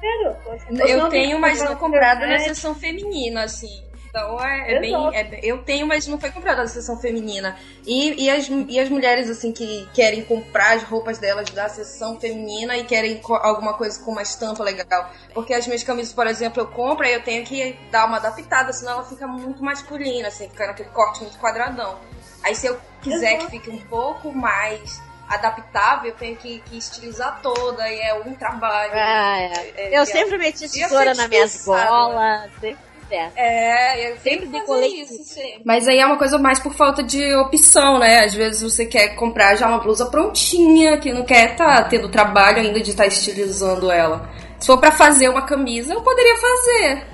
Quero. 0.00 0.88
Eu 0.88 1.08
tenho, 1.10 1.38
mas 1.38 1.62
não 1.62 1.76
comprado 1.76 2.20
na 2.26 2.38
seção 2.38 2.74
feminina, 2.74 3.44
assim. 3.44 3.82
Então 4.12 4.38
é, 4.44 4.74
é 4.74 4.78
bem. 4.78 4.94
É 5.14 5.40
eu 5.42 5.62
tenho, 5.62 5.86
mas 5.86 6.06
não 6.06 6.20
foi 6.20 6.30
comprado 6.30 6.58
na 6.58 6.66
seção 6.66 7.00
feminina. 7.00 7.56
E, 7.86 8.24
e, 8.24 8.30
as, 8.30 8.46
e 8.46 8.78
as 8.78 8.90
mulheres, 8.90 9.30
assim, 9.30 9.52
que 9.52 9.88
querem 9.94 10.22
comprar 10.22 10.76
as 10.76 10.82
roupas 10.82 11.16
delas 11.18 11.48
da 11.48 11.66
seção 11.70 12.20
feminina 12.20 12.76
e 12.76 12.84
querem 12.84 13.22
alguma 13.26 13.72
coisa 13.72 13.98
com 14.04 14.10
uma 14.12 14.20
estampa 14.20 14.62
legal. 14.62 15.10
Porque 15.32 15.54
as 15.54 15.66
minhas 15.66 15.82
camisas, 15.82 16.12
por 16.12 16.26
exemplo, 16.26 16.62
eu 16.62 16.66
compro 16.66 17.06
e 17.06 17.12
eu 17.12 17.22
tenho 17.22 17.42
que 17.42 17.74
dar 17.90 18.06
uma 18.06 18.18
adaptada, 18.18 18.70
senão 18.74 18.92
ela 18.92 19.04
fica 19.04 19.26
muito 19.26 19.64
masculina, 19.64 20.28
assim, 20.28 20.46
fica 20.46 20.66
naquele 20.66 20.90
corte 20.90 21.22
muito 21.22 21.38
quadradão. 21.38 21.98
Aí 22.42 22.54
se 22.54 22.66
eu 22.66 22.78
quiser 23.00 23.36
Exato. 23.36 23.46
que 23.46 23.50
fique 23.52 23.70
um 23.70 23.80
pouco 23.86 24.30
mais 24.30 25.00
adaptável, 25.26 26.10
eu 26.10 26.16
tenho 26.16 26.36
que, 26.36 26.60
que 26.60 26.76
estilizar 26.76 27.40
toda 27.40 27.88
e 27.88 27.98
é 27.98 28.12
um 28.12 28.34
trabalho. 28.34 28.92
Ah, 28.94 29.40
é. 29.40 29.72
É, 29.76 29.98
Eu 29.98 30.02
é- 30.02 30.04
sempre 30.04 30.36
meti 30.36 30.68
tesoura 30.68 31.14
nas 31.14 31.28
minhas 31.28 31.52
dispensado, 31.52 31.88
golas, 31.88 32.50
sempre 32.60 32.91
É, 33.36 34.10
eu 34.10 34.16
Sempre 34.18 34.46
decolei 34.46 35.00
isso, 35.02 35.22
sempre. 35.24 35.62
Mas 35.64 35.86
aí 35.88 35.98
é 35.98 36.06
uma 36.06 36.16
coisa 36.18 36.38
mais 36.38 36.58
por 36.58 36.72
falta 36.74 37.02
de 37.02 37.34
opção, 37.36 37.98
né? 37.98 38.24
Às 38.24 38.34
vezes 38.34 38.62
você 38.62 38.86
quer 38.86 39.14
comprar 39.16 39.54
já 39.56 39.66
uma 39.68 39.78
blusa 39.78 40.06
prontinha, 40.06 40.98
que 40.98 41.12
não 41.12 41.24
quer 41.24 41.56
tá 41.56 41.82
tendo 41.84 42.08
trabalho 42.08 42.58
ainda 42.58 42.80
de 42.80 42.90
estar 42.90 43.06
estilizando 43.06 43.90
ela. 43.90 44.30
Se 44.58 44.66
for 44.66 44.78
pra 44.78 44.92
fazer 44.92 45.28
uma 45.28 45.42
camisa, 45.42 45.92
eu 45.92 46.02
poderia 46.02 46.36
fazer. 46.36 47.06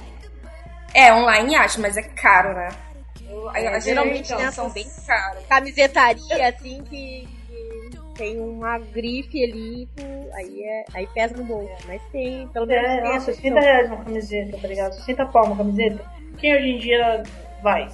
É, 0.95 1.13
online 1.15 1.55
acho, 1.57 1.81
mas 1.81 1.97
é 1.97 2.03
caro, 2.03 2.55
né? 2.55 2.69
Eu, 3.31 3.51
É, 3.51 3.61
geralmente 3.61 3.85
geralmente 3.85 4.31
nessas- 4.35 4.55
são 4.55 4.71
bem 4.71 4.87
caras. 5.07 5.43
Camisetaria, 5.49 6.49
assim, 6.49 6.83
que 6.89 7.29
tem 8.19 8.41
uma 8.41 8.79
grife 8.79 9.43
ali, 9.43 9.89
aí, 10.35 10.63
é, 10.65 10.85
aí 10.93 11.07
pesa 11.15 11.37
no 11.37 11.45
bolso. 11.45 11.73
Mas 11.87 12.03
tem, 12.11 12.49
pelo 12.49 12.67
menos 12.67 12.85
É, 12.85 13.01
tem 13.01 13.05
nossa, 13.05 13.31
essa 13.31 13.41
60 13.41 13.61
reais 13.61 13.87
uma 13.87 14.05
camiseta, 14.05 14.59
tá 14.59 14.69
ligado? 14.69 14.93
60 14.95 15.27
pau 15.27 15.47
uma 15.47 15.57
camiseta. 15.57 16.05
Quem 16.37 16.55
hoje 16.55 16.69
em 16.69 16.79
dia 16.79 17.23
vai? 17.63 17.89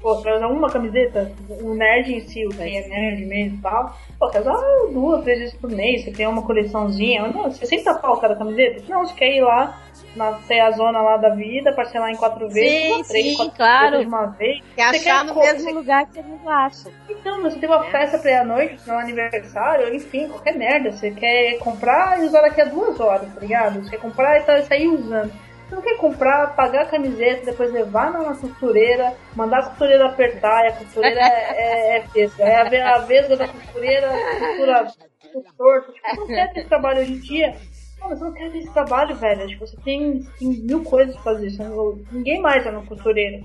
Pô, 0.00 0.16
pra 0.22 0.36
usar 0.36 0.48
uma 0.48 0.70
camiseta, 0.70 1.30
o 1.60 1.74
nerd 1.74 2.14
em 2.14 2.20
si, 2.20 2.46
o 2.46 2.50
que 2.50 2.62
é 2.62 2.88
nerd 2.88 3.26
mesmo 3.26 3.58
e 3.58 3.60
tal, 3.60 3.94
pô, 4.18 4.30
quer 4.30 4.40
usar 4.40 4.56
duas, 4.92 5.22
três 5.24 5.40
vezes 5.40 5.54
por 5.54 5.70
mês, 5.70 6.04
você 6.04 6.10
tem 6.10 6.26
uma 6.26 6.42
coleçãozinha, 6.42 7.28
não, 7.28 7.50
60 7.50 7.94
pau 7.96 8.18
cada 8.18 8.34
camiseta? 8.34 8.82
Não, 8.88 9.04
você 9.04 9.14
quer 9.14 9.36
ir 9.36 9.42
lá 9.42 9.78
na 10.16 10.38
a 10.66 10.70
zona 10.72 11.00
lá 11.00 11.16
da 11.16 11.30
vida, 11.30 11.72
parcelar 11.72 12.10
em 12.10 12.16
quatro 12.16 12.48
vezes, 12.48 12.82
Sim, 12.82 12.92
uma, 12.94 13.04
três, 13.04 13.26
sim, 13.26 13.36
quatro 13.36 13.56
claro. 13.56 13.90
vezes 13.90 14.00
de 14.06 14.08
uma 14.14 14.26
vez. 14.26 14.58
Você 14.74 14.80
achar 14.82 15.00
quer 15.02 15.24
no 15.24 15.34
co- 15.34 15.40
mesmo 15.40 15.60
você- 15.60 15.72
lugar 15.72 16.06
que 16.06 16.12
você 16.14 16.22
não 16.22 16.48
acha. 16.50 16.90
Então, 17.08 17.42
você 17.42 17.58
tem 17.58 17.68
uma 17.68 17.84
festa 17.84 18.18
pra 18.18 18.30
ir 18.30 18.34
à 18.34 18.44
noite, 18.44 18.80
no 18.86 18.94
aniversário, 18.98 19.94
enfim, 19.94 20.28
qualquer 20.28 20.56
merda. 20.56 20.90
Você 20.92 21.10
quer 21.10 21.58
comprar 21.58 22.20
e 22.20 22.24
usar 22.24 22.40
daqui 22.42 22.60
a 22.60 22.64
duas 22.64 22.98
horas, 22.98 23.32
tá 23.34 23.40
ligado? 23.40 23.82
Você 23.84 23.90
quer 23.90 24.00
comprar 24.00 24.38
e 24.38 24.42
tá, 24.42 24.62
sair 24.62 24.88
usando. 24.88 25.30
Você 25.68 25.76
não 25.76 25.82
quer 25.82 25.96
comprar, 25.98 26.56
pagar 26.56 26.82
a 26.82 26.86
camiseta, 26.86 27.46
depois 27.46 27.72
levar 27.72 28.10
na 28.10 28.34
costureira, 28.34 29.14
mandar 29.36 29.58
a 29.58 29.62
costureira 29.68 30.06
apertar, 30.06 30.64
e 30.64 30.68
a 30.68 30.72
costureira 30.72 31.20
é, 31.20 31.98
é, 31.98 32.04
é. 32.16 32.30
É 32.40 32.82
a, 32.82 32.96
a 32.96 32.98
vesga 32.98 33.36
da 33.36 33.46
costureira, 33.46 34.08
costura 34.08 34.86
tudo 35.32 35.44
torto. 35.56 35.92
Tipo, 35.92 36.16
não 36.16 36.26
quer 36.26 36.52
ter 36.52 36.60
esse 36.60 36.68
trabalho 36.68 37.02
hoje 37.02 37.12
em 37.12 37.18
dia. 37.20 37.54
Não, 38.00 38.08
você 38.08 38.24
não 38.24 38.32
quer 38.32 38.50
ter 38.50 38.58
esse 38.58 38.72
trabalho, 38.72 39.14
velho. 39.16 39.46
Tipo, 39.48 39.66
você 39.66 39.76
tem, 39.84 40.22
tem 40.38 40.48
mil 40.48 40.82
coisas 40.84 41.14
pra 41.16 41.24
fazer. 41.34 41.50
Não- 41.58 41.98
ninguém 42.10 42.40
mais 42.40 42.64
é 42.66 42.70
na 42.70 42.80
costureira. 42.82 43.40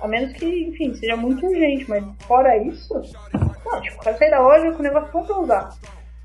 A 0.00 0.06
menos 0.08 0.32
que, 0.34 0.44
enfim, 0.68 0.94
seja 0.94 1.16
muito 1.16 1.46
urgente, 1.46 1.88
mas 1.88 2.04
fora 2.26 2.56
isso, 2.58 2.92
não, 3.64 3.80
tipo, 3.80 3.96
o 3.96 4.04
cara 4.04 4.16
sai 4.18 4.30
da 4.30 4.40
loja 4.40 4.70
com 4.72 4.80
o 4.80 4.82
negócio 4.82 5.10
pronto 5.10 5.26
pra 5.26 5.38
usar. 5.40 5.70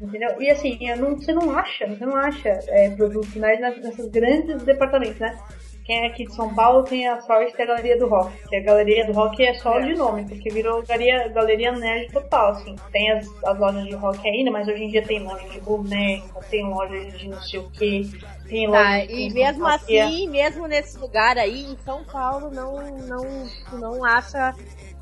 Entendeu? 0.02 0.42
E 0.42 0.50
assim, 0.50 0.78
eu 0.82 0.98
não, 0.98 1.16
você 1.16 1.32
não 1.32 1.56
acha, 1.58 1.88
você 1.88 2.06
não 2.06 2.16
acha 2.18 2.50
é, 2.68 2.90
produtos 2.90 3.30
finais 3.30 3.60
nesses 3.82 4.08
grandes 4.10 4.62
departamentos, 4.64 5.20
né? 5.20 5.38
Quem 5.86 6.04
é 6.04 6.08
aqui 6.08 6.26
de 6.26 6.34
São 6.36 6.54
Paulo 6.54 6.84
tem 6.84 7.08
a 7.08 7.20
sorte 7.22 7.52
de 7.52 7.58
ter 7.58 7.64
a 7.64 7.66
Galeria 7.68 7.98
do 7.98 8.08
Rock. 8.08 8.32
Que 8.50 8.56
a 8.58 8.62
Galeria 8.62 9.06
do 9.06 9.14
Rock 9.14 9.44
é 9.44 9.54
só 9.56 9.80
de 9.80 9.96
nome, 9.96 10.26
porque 10.26 10.50
virou 10.50 10.82
galeria, 10.84 11.28
galeria 11.30 11.72
nerd 11.72 12.12
total, 12.12 12.52
assim. 12.52 12.76
Tem 12.92 13.12
as, 13.12 13.28
as 13.44 13.60
lojas 13.60 13.84
de 13.86 13.96
rock 13.96 14.28
ainda, 14.28 14.52
mas 14.52 14.68
hoje 14.68 14.84
em 14.84 14.90
dia 14.90 15.02
tem 15.04 15.20
loja 15.24 15.48
de 15.50 15.60
boneca, 15.60 16.40
tem 16.50 16.64
loja 16.68 17.00
de 17.12 17.28
não 17.30 17.42
sei 17.42 17.60
o 17.60 17.70
que, 17.72 18.12
tem 18.48 18.68
loja 18.68 18.84
Tá, 18.84 19.06
de 19.06 19.14
e 19.14 19.34
mesmo 19.34 19.64
fantasia. 19.66 20.06
assim, 20.06 20.30
mesmo 20.30 20.68
nesse 20.68 20.98
lugar 21.00 21.38
aí, 21.38 21.64
em 21.64 21.78
São 21.84 22.04
Paulo, 22.04 22.50
não, 22.52 22.76
não, 23.08 23.48
não 23.80 24.06
acha 24.06 24.54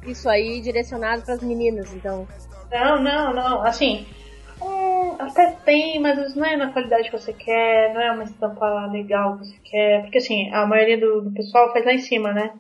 isso 0.08 0.30
aí 0.30 0.62
direcionado 0.62 1.24
pras 1.24 1.42
meninas, 1.44 1.94
então. 1.94 2.28
Não, 2.72 3.02
não, 3.02 3.34
não. 3.34 3.62
Assim, 3.64 4.06
hum, 4.62 5.16
até 5.20 5.52
tem, 5.66 6.00
mas 6.00 6.36
não 6.36 6.46
é 6.46 6.56
na 6.56 6.72
qualidade 6.72 7.10
que 7.10 7.18
você 7.18 7.34
quer, 7.34 7.94
não 7.94 8.02
é 8.02 8.12
uma 8.12 8.24
estampa 8.24 8.88
legal 8.92 9.38
que 9.38 9.48
você 9.48 9.58
quer. 9.64 10.02
Porque 10.02 10.18
assim, 10.18 10.50
a 10.52 10.66
maioria 10.66 10.98
do, 10.98 11.22
do 11.22 11.32
pessoal 11.32 11.72
faz 11.72 11.86
lá 11.86 11.94
em 11.94 12.00
cima, 12.00 12.32
né? 12.32 12.54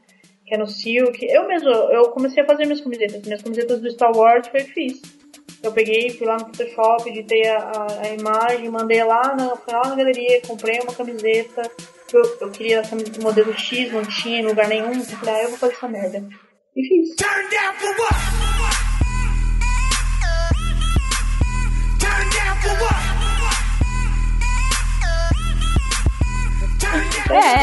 Que 0.45 0.55
é 0.55 0.57
no 0.57 0.67
Silk. 0.67 1.25
Eu 1.29 1.47
mesmo, 1.47 1.69
eu 1.69 2.09
comecei 2.09 2.43
a 2.43 2.45
fazer 2.45 2.65
minhas 2.65 2.81
camisetas. 2.81 3.21
Minhas 3.23 3.41
camisetas 3.41 3.81
do 3.81 3.91
Star 3.91 4.15
Wars 4.15 4.47
foi 4.47 4.63
que 4.63 4.73
fiz. 4.73 5.01
Eu 5.61 5.73
peguei, 5.73 6.09
fui 6.11 6.25
lá 6.25 6.37
no 6.37 6.45
Photoshop, 6.45 7.09
editei 7.09 7.45
a, 7.47 7.57
a, 7.57 8.01
a 8.03 8.09
imagem, 8.13 8.69
mandei 8.69 9.03
lá 9.03 9.35
na, 9.35 9.55
fui 9.57 9.73
lá 9.73 9.89
na 9.89 9.95
galeria, 9.95 10.41
comprei 10.47 10.79
uma 10.79 10.93
camiseta. 10.93 11.69
Eu, 12.13 12.21
eu 12.41 12.49
queria 12.49 12.79
a 12.79 12.87
camiseta 12.87 13.21
modelo 13.21 13.53
X, 13.53 13.91
não 13.91 14.03
tinha 14.03 14.39
em 14.39 14.45
lugar 14.45 14.67
nenhum. 14.67 14.93
Eu 14.93 15.03
falei, 15.03 15.35
ah, 15.35 15.43
eu 15.43 15.49
vou 15.49 15.57
fazer 15.57 15.73
essa 15.73 15.87
merda. 15.87 16.23
E 16.75 16.87
fiz. 16.87 17.15
Turn 17.15 17.49
down 17.49 17.73
for 17.75 17.89
what? 17.99 18.88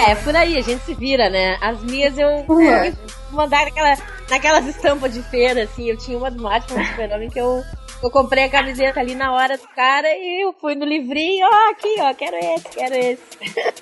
É, 0.07 0.15
por 0.17 0.37
aí, 0.37 0.57
a 0.57 0.63
gente 0.63 0.85
se 0.85 0.95
vira, 0.95 1.29
né? 1.29 1.59
As 1.61 1.81
minhas 1.83 2.17
eu 2.17 2.29
É. 2.29 2.89
eu 2.89 2.95
mandar 3.33 3.65
naquela, 3.65 3.97
naquelas 4.31 4.67
estampas 4.67 5.13
de 5.13 5.23
feira, 5.25 5.65
assim, 5.65 5.91
eu 5.91 5.97
tinha 5.97 6.17
uma 6.17 6.31
do 6.31 6.43
Batman 6.43 6.81
do 6.83 6.87
Super-Homem 6.89 7.31
que 7.31 7.41
eu, 7.41 7.65
eu 8.03 8.11
comprei 8.11 8.45
a 8.45 8.49
camiseta 8.49 9.01
ali 9.01 9.15
na 9.15 9.33
hora 9.33 9.59
do 9.59 9.67
cara 9.69 10.09
e 10.09 10.45
eu 10.45 10.55
fui 10.61 10.75
no 10.75 10.85
livrinho, 10.85 11.47
ó, 11.47 11.71
aqui, 11.71 11.97
ó, 11.99 12.15
quero 12.15 12.37
esse, 12.37 12.69
quero 12.69 12.95
esse. 12.95 13.23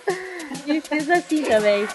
e 0.66 0.80
fiz 0.80 1.10
assim 1.10 1.42
também. 1.42 1.86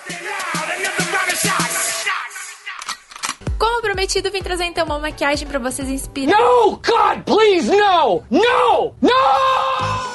Como 3.58 3.82
prometido, 3.82 4.32
vim 4.32 4.42
trazer 4.42 4.66
então 4.66 4.86
uma 4.86 5.00
maquiagem 5.00 5.48
pra 5.48 5.60
vocês 5.60 5.90
inspirar. 5.90 6.38
No, 6.40 6.72
God, 6.78 7.24
please, 7.26 7.70
no! 7.70 8.24
No! 8.30 8.94
No! 9.02 10.09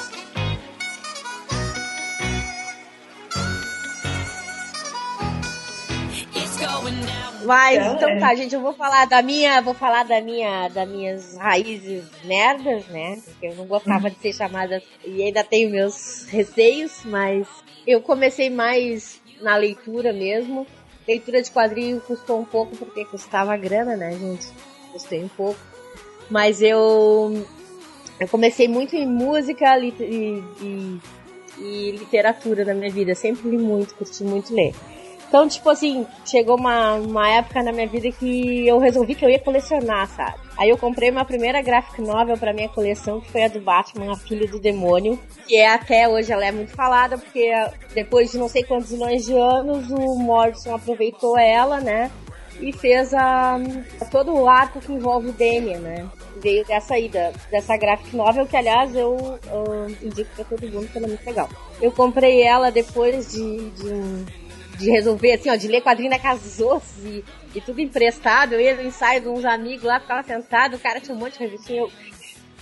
Mas 7.43 7.77
É, 7.77 7.87
então 7.93 8.09
é. 8.09 8.19
tá, 8.19 8.33
gente, 8.35 8.55
eu 8.55 8.61
vou 8.61 8.73
falar 8.73 9.05
da 9.05 9.21
minha, 9.21 9.61
vou 9.61 9.73
falar 9.73 10.03
da 10.03 10.19
minha, 10.19 10.67
das 10.69 10.89
minhas 10.89 11.37
raízes 11.37 12.03
nerdas, 12.23 12.85
né? 12.87 13.21
Porque 13.23 13.47
eu 13.47 13.55
não 13.55 13.65
gostava 13.65 14.09
de 14.09 14.17
ser 14.17 14.33
chamada 14.33 14.81
e 15.05 15.21
ainda 15.23 15.43
tenho 15.43 15.69
meus 15.69 16.25
receios, 16.27 17.01
mas 17.05 17.47
eu 17.85 18.01
comecei 18.01 18.49
mais 18.49 19.21
na 19.41 19.55
leitura 19.55 20.11
mesmo. 20.11 20.65
leitura 21.07 21.41
de 21.41 21.51
quadrinho 21.51 22.01
custou 22.01 22.39
um 22.39 22.45
pouco, 22.45 22.75
porque 22.75 23.05
custava 23.05 23.55
grana, 23.55 23.95
né, 23.95 24.11
gente? 24.13 24.47
Custei 24.91 25.23
um 25.23 25.27
pouco. 25.27 25.59
Mas 26.29 26.61
eu, 26.61 27.45
eu 28.19 28.27
comecei 28.27 28.67
muito 28.67 28.95
em 28.95 29.05
música 29.05 29.77
e, 29.77 29.93
e, 29.99 30.99
e 31.59 31.91
literatura 31.91 32.65
na 32.65 32.73
minha 32.73 32.89
vida. 32.89 33.13
Sempre 33.13 33.49
li 33.49 33.57
muito, 33.57 33.93
curti 33.93 34.23
muito 34.23 34.51
ler. 34.53 34.73
Então, 35.35 35.49
tipo 35.49 35.69
assim, 35.69 36.07
chegou 36.25 36.55
uma, 36.55 36.93
uma 36.93 37.29
época 37.29 37.61
na 37.61 37.73
minha 37.73 37.85
vida 37.85 38.09
que 38.09 38.65
eu 38.65 38.79
resolvi 38.79 39.15
que 39.15 39.25
eu 39.25 39.29
ia 39.29 39.37
colecionar, 39.37 40.07
sabe? 40.07 40.37
Aí 40.57 40.69
eu 40.69 40.77
comprei 40.77 41.11
uma 41.11 41.25
primeira 41.25 41.61
graphic 41.61 42.01
novel 42.01 42.37
pra 42.37 42.53
minha 42.53 42.69
coleção, 42.69 43.19
que 43.19 43.29
foi 43.29 43.43
a 43.43 43.49
do 43.49 43.59
Batman, 43.59 44.13
A 44.13 44.15
Filha 44.15 44.47
do 44.47 44.61
Demônio, 44.61 45.19
que 45.45 45.57
é 45.57 45.67
até 45.67 46.07
hoje 46.07 46.31
ela 46.31 46.45
é 46.45 46.53
muito 46.53 46.71
falada, 46.71 47.17
porque 47.17 47.51
depois 47.93 48.31
de 48.31 48.37
não 48.37 48.47
sei 48.47 48.63
quantos 48.63 48.91
milhões 48.93 49.25
de 49.25 49.33
anos, 49.33 49.91
o 49.91 50.15
Morrison 50.15 50.73
aproveitou 50.73 51.37
ela, 51.37 51.81
né? 51.81 52.09
E 52.61 52.71
fez 52.71 53.13
a, 53.13 53.59
todo 54.09 54.33
o 54.33 54.47
arco 54.47 54.79
que 54.79 54.93
envolve 54.93 55.27
o 55.27 55.33
Damian, 55.33 55.79
né? 55.79 56.09
Veio 56.37 56.65
dessa 56.65 56.93
aí, 56.93 57.09
da, 57.09 57.33
dessa 57.51 57.75
graphic 57.75 58.15
novel, 58.15 58.47
que 58.47 58.55
aliás 58.55 58.95
eu, 58.95 59.37
eu 59.51 59.89
indico 60.01 60.29
pra 60.33 60.45
todo 60.45 60.71
mundo, 60.71 60.87
que 60.87 60.97
ela 60.97 61.07
é 61.07 61.09
muito 61.09 61.25
legal. 61.25 61.49
Eu 61.81 61.91
comprei 61.91 62.41
ela 62.41 62.71
depois 62.71 63.33
de, 63.33 63.69
de 63.71 64.44
de 64.77 64.89
resolver, 64.89 65.33
assim, 65.33 65.49
ó, 65.49 65.55
de 65.55 65.67
ler 65.67 65.81
quadrinho 65.81 66.09
da 66.09 66.19
Casos 66.19 66.59
e, 67.03 67.23
e 67.55 67.61
tudo 67.61 67.79
emprestado. 67.81 68.53
Eu 68.53 68.61
ia 68.61 68.75
no 68.75 68.83
ensaio 68.83 69.21
de 69.21 69.27
uns 69.27 69.45
amigos 69.45 69.83
lá, 69.83 69.99
ficava 69.99 70.23
sentado, 70.23 70.75
o 70.75 70.79
cara 70.79 70.99
tinha 70.99 71.15
um 71.15 71.19
monte 71.19 71.33
de 71.33 71.39
revistinha. 71.39 71.81
Eu 71.81 71.91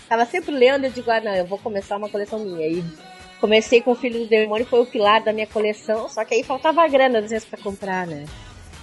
tava 0.08 0.25
sempre 0.25 0.51
lendo, 0.51 0.86
eu 0.86 0.91
digo, 0.91 1.10
ah, 1.10 1.20
não, 1.20 1.34
eu 1.34 1.46
vou 1.46 1.58
começar 1.58 1.98
uma 1.98 2.10
coleção 2.10 2.39
minha. 2.39 2.67
E 2.67 2.84
comecei 3.39 3.82
com 3.82 3.91
o 3.91 3.96
Filho 3.96 4.20
do 4.20 4.27
Demônio, 4.27 4.65
foi 4.65 4.82
o 4.82 4.86
pilar 4.86 5.22
da 5.22 5.34
minha 5.34 5.48
coleção, 5.48 6.08
só 6.08 6.24
que 6.24 6.34
aí 6.34 6.43
faltava 6.43 6.88
grana, 6.88 7.20
às 7.20 7.29
vezes, 7.29 7.46
pra 7.46 7.60
comprar, 7.60 8.08
né? 8.08 8.25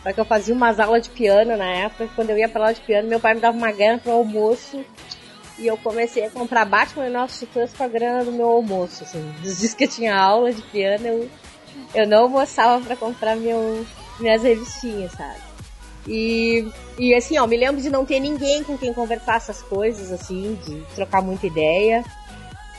Só 0.02 0.12
que 0.12 0.20
eu 0.20 0.24
fazia 0.24 0.54
umas 0.54 0.80
aulas 0.80 1.02
de 1.02 1.10
piano 1.10 1.56
na 1.56 1.70
época, 1.72 2.08
quando 2.14 2.30
eu 2.30 2.38
ia 2.38 2.48
pra 2.48 2.62
aula 2.62 2.74
de 2.74 2.80
piano, 2.80 3.08
meu 3.08 3.20
pai 3.20 3.34
me 3.34 3.40
dava 3.40 3.56
uma 3.56 3.72
grana 3.72 3.98
pro 3.98 4.12
almoço, 4.12 4.84
e 5.58 5.66
eu 5.66 5.76
comecei 5.76 6.24
a 6.24 6.30
comprar 6.30 6.64
Batman 6.64 7.06
e 7.06 7.10
Nossos 7.10 7.38
Titãs 7.38 7.72
com 7.74 7.84
a 7.84 7.88
grana 7.88 8.24
do 8.24 8.32
meu 8.32 8.48
almoço, 8.48 9.04
assim. 9.04 9.22
Dos 9.42 9.60
dias 9.60 9.74
que 9.74 9.84
eu 9.84 9.88
tinha 9.88 10.16
aula 10.16 10.52
de 10.52 10.62
piano, 10.62 11.06
eu 11.06 11.30
eu 11.94 12.06
não 12.06 12.22
almoçava 12.24 12.84
para 12.84 12.96
comprar 12.96 13.36
meu, 13.36 13.84
minhas 14.18 14.42
revistinhas, 14.42 15.12
sabe? 15.12 15.40
E, 16.06 16.66
e 16.98 17.14
assim, 17.14 17.38
ó, 17.38 17.46
me 17.46 17.56
lembro 17.56 17.80
de 17.80 17.90
não 17.90 18.06
ter 18.06 18.20
ninguém 18.20 18.64
com 18.64 18.76
quem 18.76 18.92
conversar 18.92 19.36
essas 19.36 19.62
coisas, 19.62 20.10
assim, 20.10 20.58
de 20.64 20.82
trocar 20.94 21.22
muita 21.22 21.46
ideia, 21.46 22.04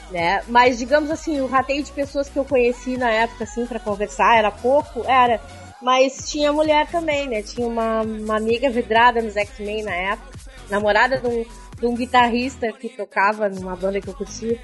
né? 0.09 0.41
Mas 0.47 0.79
digamos 0.79 1.11
assim, 1.11 1.39
o 1.39 1.47
rateio 1.47 1.83
de 1.83 1.91
pessoas 1.91 2.29
que 2.29 2.37
eu 2.37 2.45
conheci 2.45 2.97
na 2.97 3.09
época, 3.09 3.43
assim, 3.43 3.65
para 3.65 3.79
conversar, 3.79 4.37
era 4.37 4.51
pouco, 4.51 5.03
era. 5.05 5.39
Mas 5.81 6.29
tinha 6.29 6.53
mulher 6.53 6.87
também, 6.87 7.27
né? 7.27 7.41
Tinha 7.41 7.67
uma, 7.67 8.01
uma 8.01 8.37
amiga 8.37 8.69
vidrada 8.69 9.21
nos 9.21 9.35
X-Men 9.35 9.83
na 9.83 9.93
época, 9.93 10.39
namorada 10.69 11.17
de 11.17 11.27
um, 11.27 11.45
de 11.79 11.85
um 11.85 11.95
guitarrista 11.95 12.71
que 12.71 12.89
tocava 12.89 13.49
numa 13.49 13.75
banda 13.75 14.01
que 14.01 14.07
eu 14.07 14.13
curtia 14.13 14.59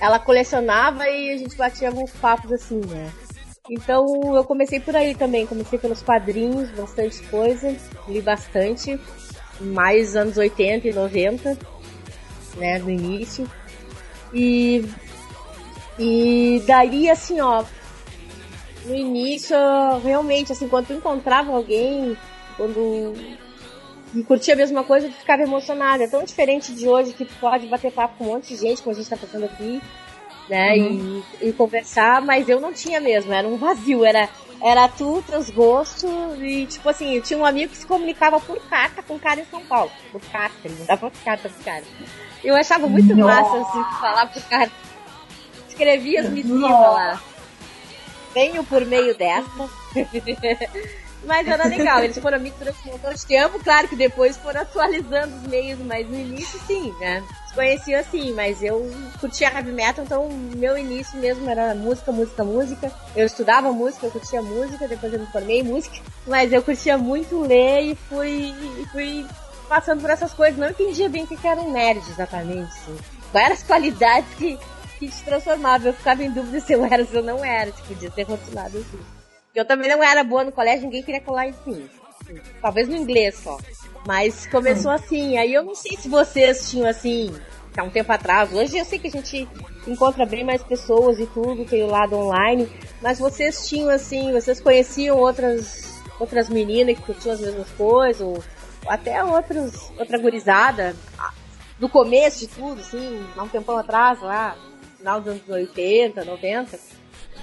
ela 0.00 0.18
colecionava 0.18 1.08
e 1.08 1.30
a 1.30 1.36
gente 1.36 1.54
batia 1.54 1.88
alguns 1.88 2.10
papos 2.12 2.50
assim, 2.50 2.80
né? 2.86 3.12
Então 3.70 4.34
eu 4.34 4.42
comecei 4.42 4.80
por 4.80 4.96
aí 4.96 5.14
também, 5.14 5.46
comecei 5.46 5.78
pelos 5.78 6.02
quadrinhos, 6.02 6.68
bastante 6.72 7.22
coisa, 7.28 7.76
li 8.08 8.20
bastante, 8.20 8.98
mais 9.60 10.16
anos 10.16 10.36
80 10.36 10.88
e 10.88 10.92
90, 10.92 11.56
né, 12.56 12.80
no 12.80 12.90
início. 12.90 13.48
E, 14.34 14.84
e 15.96 16.60
daí 16.66 17.08
assim, 17.08 17.40
ó, 17.40 17.64
no 18.86 18.94
início, 18.94 19.56
realmente, 20.02 20.50
assim, 20.50 20.68
quando 20.68 20.88
tu 20.88 20.92
encontrava 20.94 21.52
alguém, 21.52 22.16
quando 22.56 23.14
e 24.12 24.24
curtia 24.24 24.54
a 24.54 24.56
mesma 24.56 24.82
coisa, 24.82 25.08
tu 25.08 25.14
ficava 25.14 25.42
emocionada. 25.42 26.02
É 26.02 26.08
tão 26.08 26.24
diferente 26.24 26.74
de 26.74 26.88
hoje 26.88 27.12
que 27.12 27.24
pode 27.24 27.68
bater 27.68 27.92
papo 27.92 28.18
com 28.18 28.24
um 28.24 28.26
monte 28.28 28.48
de 28.48 28.56
gente, 28.56 28.82
como 28.82 28.94
a 28.94 28.98
gente 28.98 29.08
tá 29.08 29.16
fazendo 29.16 29.44
aqui, 29.44 29.80
né? 30.48 30.74
Uhum. 30.74 31.22
E, 31.40 31.48
e, 31.48 31.52
conversar, 31.52 32.20
mas 32.22 32.48
eu 32.48 32.60
não 32.60 32.72
tinha 32.72 33.00
mesmo, 33.00 33.32
era 33.32 33.46
um 33.46 33.56
vazio, 33.56 34.04
era, 34.04 34.28
era 34.60 34.88
tu, 34.88 35.22
teus 35.26 35.50
gostos, 35.50 36.10
e 36.40 36.66
tipo 36.66 36.88
assim, 36.88 37.16
eu 37.16 37.22
tinha 37.22 37.38
um 37.38 37.46
amigo 37.46 37.72
que 37.72 37.78
se 37.78 37.86
comunicava 37.86 38.40
por 38.40 38.58
carta 38.68 39.02
com 39.02 39.14
o 39.14 39.18
cara 39.18 39.40
em 39.40 39.46
São 39.46 39.60
Paulo. 39.60 39.90
Por 40.10 40.20
carta, 40.20 40.56
ele 40.64 40.76
mandava 40.78 41.12
carta 41.24 41.48
pro 41.48 41.64
cara. 41.64 41.84
Eu 42.42 42.56
achava 42.56 42.86
muito 42.86 43.14
Nossa. 43.14 43.42
massa, 43.42 43.68
assim, 43.68 44.00
falar 44.00 44.26
por 44.26 44.42
carta. 44.44 44.72
Escrevia 45.68 46.20
as 46.20 46.30
missivas 46.30 46.70
lá. 46.70 47.22
Venho 48.34 48.64
por 48.64 48.84
meio 48.86 49.16
dessa. 49.16 49.68
Mas 51.24 51.46
era 51.46 51.66
legal, 51.66 52.02
eles 52.02 52.18
foram 52.18 52.38
amigos 52.38 52.58
durante 52.58 52.88
um 52.88 52.92
montão 52.92 53.12
de 53.12 53.26
tempo, 53.26 53.62
claro 53.62 53.88
que 53.88 53.96
depois 53.96 54.36
foram 54.38 54.62
atualizando 54.62 55.36
os 55.36 55.42
meios, 55.42 55.78
mas 55.80 56.08
no 56.08 56.16
início 56.16 56.58
sim, 56.66 56.94
né? 56.98 57.22
Se 57.46 57.54
conheciam 57.54 58.00
assim, 58.00 58.32
mas 58.32 58.62
eu 58.62 58.90
curtia 59.20 59.52
heavy 59.52 59.72
metal, 59.72 60.04
então 60.04 60.28
meu 60.28 60.78
início 60.78 61.18
mesmo 61.18 61.48
era 61.50 61.74
música, 61.74 62.10
música, 62.10 62.44
música. 62.44 62.92
Eu 63.14 63.26
estudava 63.26 63.70
música, 63.72 64.06
eu 64.06 64.10
curtia 64.10 64.40
música, 64.40 64.88
depois 64.88 65.12
eu 65.12 65.20
me 65.20 65.26
formei 65.26 65.60
em 65.60 65.64
música, 65.64 65.96
mas 66.26 66.52
eu 66.52 66.62
curtia 66.62 66.96
muito 66.96 67.40
ler 67.40 67.82
e 67.82 67.94
fui, 67.94 68.54
fui 68.90 69.26
passando 69.68 70.00
por 70.00 70.10
essas 70.10 70.32
coisas, 70.32 70.58
não 70.58 70.70
entendia 70.70 71.08
bem 71.08 71.24
o 71.24 71.26
que 71.26 71.46
era 71.46 71.60
um 71.60 71.70
nerd 71.70 72.02
exatamente, 72.08 72.72
assim. 72.72 72.96
Quais 73.30 73.44
eram 73.44 73.54
as 73.54 73.62
qualidades 73.62 74.34
que, 74.36 74.58
que 74.98 75.08
te 75.08 75.22
transformavam, 75.22 75.88
eu 75.88 75.94
ficava 75.94 76.24
em 76.24 76.30
dúvida 76.30 76.60
se 76.60 76.72
eu 76.72 76.84
era 76.84 77.02
ou 77.02 77.08
se 77.08 77.14
eu 77.14 77.22
não 77.22 77.44
era, 77.44 77.70
tipo, 77.70 77.88
podia 77.88 78.10
ter 78.10 78.24
continuado 78.24 78.78
assim. 78.78 79.19
Eu 79.54 79.64
também 79.64 79.90
não 79.90 80.02
era 80.02 80.22
boa 80.22 80.44
no 80.44 80.52
colégio, 80.52 80.84
ninguém 80.84 81.02
queria 81.02 81.20
colar 81.20 81.48
em 81.48 81.54
mim. 81.66 81.88
Talvez 82.62 82.88
no 82.88 82.96
inglês 82.96 83.36
só. 83.36 83.58
Mas 84.06 84.46
começou 84.46 84.90
assim. 84.90 85.36
Aí 85.36 85.52
eu 85.52 85.64
não 85.64 85.74
sei 85.74 85.96
se 85.96 86.08
vocês 86.08 86.70
tinham 86.70 86.88
assim, 86.88 87.34
há 87.76 87.82
um 87.82 87.90
tempo 87.90 88.12
atrás. 88.12 88.52
Hoje 88.52 88.78
eu 88.78 88.84
sei 88.84 88.98
que 88.98 89.08
a 89.08 89.10
gente 89.10 89.48
encontra 89.86 90.24
bem 90.24 90.44
mais 90.44 90.62
pessoas 90.62 91.18
e 91.18 91.26
tudo, 91.26 91.64
tem 91.64 91.82
o 91.82 91.88
lado 91.88 92.16
online. 92.16 92.68
Mas 93.02 93.18
vocês 93.18 93.68
tinham 93.68 93.90
assim, 93.90 94.32
vocês 94.32 94.60
conheciam 94.60 95.18
outras, 95.18 96.00
outras 96.18 96.48
meninas 96.48 96.96
que 96.96 97.02
curtiam 97.02 97.34
as 97.34 97.40
mesmas 97.40 97.68
coisas, 97.70 98.20
ou, 98.20 98.42
ou 98.84 98.92
até 98.92 99.22
outros, 99.24 99.90
outra 99.98 100.18
gurizada, 100.18 100.94
do 101.78 101.88
começo 101.88 102.40
de 102.40 102.46
tudo, 102.46 102.80
assim, 102.80 103.24
há 103.36 103.42
um 103.42 103.48
tempão 103.48 103.76
atrás, 103.76 104.20
lá, 104.20 104.56
final 104.98 105.20
dos 105.20 105.32
anos 105.32 105.48
80, 105.48 106.24
90. 106.24 106.99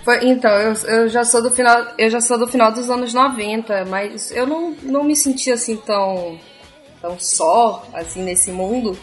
Foi, 0.08 0.24
então, 0.24 0.50
eu, 0.52 0.74
eu 0.86 1.10
já 1.10 1.26
sou 1.26 1.42
do 1.42 1.52
final, 1.52 1.86
eu 1.98 2.10
já 2.10 2.22
sou 2.22 2.38
do 2.38 2.48
final 2.48 2.72
dos 2.72 2.90
anos 2.90 3.14
90, 3.14 3.84
mas 3.84 4.32
eu 4.32 4.48
não, 4.48 4.72
não 4.82 5.04
me 5.04 5.14
senti 5.14 5.52
assim 5.52 5.76
tão 5.76 6.40
tão 7.02 7.20
só 7.20 7.86
assim 7.94 8.24
nesse 8.24 8.50
mundo, 8.50 8.98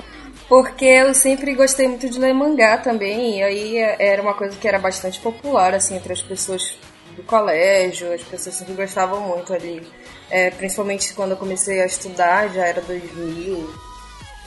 porque 0.48 0.86
eu 0.86 1.14
sempre 1.14 1.54
gostei 1.54 1.88
muito 1.88 2.08
de 2.08 2.18
ler 2.18 2.32
mangá 2.32 2.78
também, 2.78 3.36
e 3.36 3.42
aí 3.42 3.76
era 3.98 4.22
uma 4.22 4.32
coisa 4.32 4.56
que 4.56 4.66
era 4.66 4.78
bastante 4.78 5.20
popular 5.20 5.74
assim 5.74 5.94
entre 5.96 6.14
as 6.14 6.22
pessoas 6.22 6.74
do 7.14 7.22
colégio, 7.22 8.10
as 8.10 8.22
pessoas 8.22 8.54
sempre 8.54 8.72
gostavam 8.72 9.20
muito 9.20 9.52
ali. 9.52 9.86
É, 10.30 10.50
principalmente 10.52 11.12
quando 11.12 11.32
eu 11.32 11.36
comecei 11.36 11.82
a 11.82 11.86
estudar, 11.86 12.48
já 12.48 12.64
era 12.64 12.80
2000, 12.80 13.74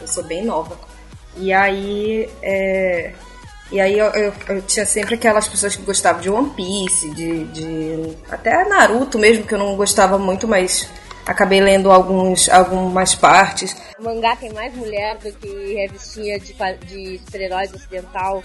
eu 0.02 0.08
sou 0.08 0.24
bem 0.24 0.44
nova. 0.44 0.76
E 1.36 1.54
aí, 1.54 2.28
é, 2.42 3.14
e 3.72 3.82
aí 3.82 3.98
eu, 3.98 4.08
eu, 4.08 4.34
eu, 4.48 4.62
tinha 4.62 4.86
sempre 4.86 5.16
aquelas 5.16 5.48
pessoas 5.48 5.76
que 5.76 5.82
gostavam 5.82 6.22
de 6.22 6.30
One 6.30 6.50
Piece, 6.52 7.10
de, 7.12 7.44
de. 7.46 8.18
Até 8.30 8.64
Naruto 8.66 9.20
mesmo, 9.20 9.46
que 9.46 9.54
eu 9.54 9.60
não 9.60 9.76
gostava 9.76 10.18
muito, 10.18 10.48
mas 10.48 10.90
acabei 11.26 11.60
lendo 11.60 11.92
alguns, 11.92 12.48
algumas 12.48 13.14
partes. 13.14 13.76
O 14.00 14.04
mangá 14.04 14.36
tem 14.38 14.54
mais 14.54 14.74
mulher 14.74 15.18
do 15.18 15.32
que 15.34 15.74
revistinha 15.74 16.40
de, 16.40 16.54
de 16.86 17.20
super-heróis 17.26 17.74
ocidental. 17.74 18.42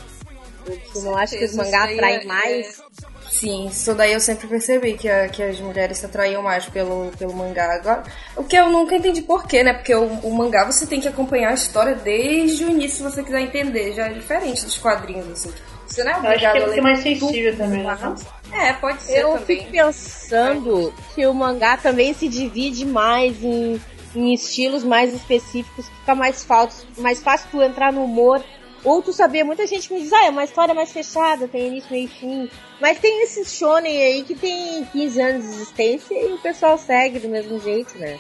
Eu 0.95 1.03
não 1.03 1.17
acho 1.17 1.37
que 1.37 1.45
os 1.45 1.55
mangás 1.55 1.93
atraem 1.93 2.21
é, 2.21 2.25
mais. 2.25 2.81
É 2.81 3.12
Sim, 3.33 3.69
isso 3.69 3.95
daí 3.95 4.13
eu 4.13 4.21
sempre 4.21 4.47
percebi 4.47 4.93
que, 4.93 5.09
a, 5.09 5.27
que 5.27 5.43
as 5.43 5.59
mulheres 5.59 5.97
se 5.97 6.05
atraíam 6.05 6.43
mais 6.43 6.67
pelo, 6.67 7.11
pelo 7.19 7.33
mangá. 7.33 7.77
Agora, 7.77 8.03
o 8.37 8.45
que 8.45 8.55
eu 8.55 8.69
nunca 8.69 8.95
entendi 8.95 9.23
porquê, 9.23 9.65
né? 9.65 9.73
Porque 9.73 9.95
o, 9.95 10.05
o, 10.05 10.37
mangá 10.37 10.71
você 10.71 10.87
tem 10.87 11.01
que 11.01 11.09
acompanhar 11.09 11.49
a 11.49 11.55
história 11.55 11.95
desde 11.95 12.63
o 12.63 12.69
início 12.69 12.99
se 12.99 13.03
você 13.03 13.23
quiser 13.23 13.41
entender. 13.41 13.95
Já 13.95 14.09
é 14.09 14.13
diferente 14.13 14.63
dos 14.67 14.77
quadrinhos, 14.77 15.31
assim. 15.31 15.51
Você 15.87 16.05
não 16.05 16.13
é 16.13 16.17
obrigado 16.19 16.57
eu 16.57 16.65
acho 16.65 16.75
que 16.75 16.79
é 16.79 16.83
mais 16.83 16.99
sensível 17.01 17.57
também, 17.57 17.83
né? 17.83 18.15
É, 18.53 18.73
pode 18.75 19.01
ser 19.01 19.21
Eu 19.21 19.33
também. 19.33 19.47
fico 19.47 19.71
pensando 19.71 20.95
que 21.15 21.27
o 21.27 21.33
mangá 21.33 21.79
também 21.79 22.13
se 22.13 22.29
divide 22.29 22.85
mais 22.85 23.43
em, 23.43 23.81
em 24.15 24.35
estilos 24.35 24.85
mais 24.85 25.15
específicos, 25.15 25.89
fica 25.89 26.15
mais 26.15 26.45
fácil, 26.45 26.87
mais 26.99 27.23
fácil 27.23 27.49
tu 27.51 27.63
entrar 27.63 27.95
no 27.95 28.05
humor 28.05 28.45
ou 28.85 29.03
tu 29.03 29.13
saber, 29.13 29.45
muita 29.45 29.67
gente 29.67 29.93
me 29.93 30.01
diz, 30.01 30.13
ah, 30.13 30.25
é 30.27 30.31
uma 30.31 30.45
história 30.45 30.75
mais 30.75 30.91
fechada, 30.93 31.47
tem 31.49 31.69
início, 31.69 31.91
meio 31.91 32.05
e 32.07 32.09
fim. 32.09 32.51
Mas 32.81 32.99
tem 32.99 33.23
esses 33.23 33.53
shonen 33.55 34.03
aí 34.03 34.23
que 34.25 34.35
tem 34.35 34.85
15 34.87 35.21
anos 35.21 35.43
de 35.45 35.55
existência 35.55 36.15
e 36.15 36.33
o 36.33 36.39
pessoal 36.39 36.77
segue 36.79 37.19
do 37.21 37.29
mesmo 37.29 37.61
jeito, 37.61 37.97
né? 37.99 38.19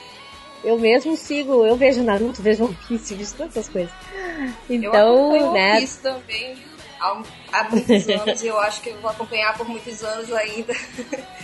Eu 0.64 0.78
mesmo 0.78 1.16
sigo, 1.16 1.64
eu 1.66 1.74
vejo 1.76 2.02
Naruto, 2.02 2.40
vejo 2.42 2.64
One 2.64 2.78
Piece, 2.86 3.14
vejo 3.14 3.34
todas 3.34 3.56
essas 3.56 3.68
coisas. 3.68 3.92
Então, 4.70 5.34
eu 5.36 5.52
né? 5.52 5.72
One 5.72 5.80
Piece 5.80 5.98
também 6.00 6.56
há, 7.00 7.22
há 7.52 7.64
muitos 7.64 8.08
anos 8.08 8.42
e 8.42 8.46
eu 8.46 8.58
acho 8.60 8.80
que 8.80 8.90
eu 8.90 9.00
vou 9.00 9.10
acompanhar 9.10 9.56
por 9.56 9.68
muitos 9.68 10.02
anos 10.04 10.32
ainda. 10.32 10.74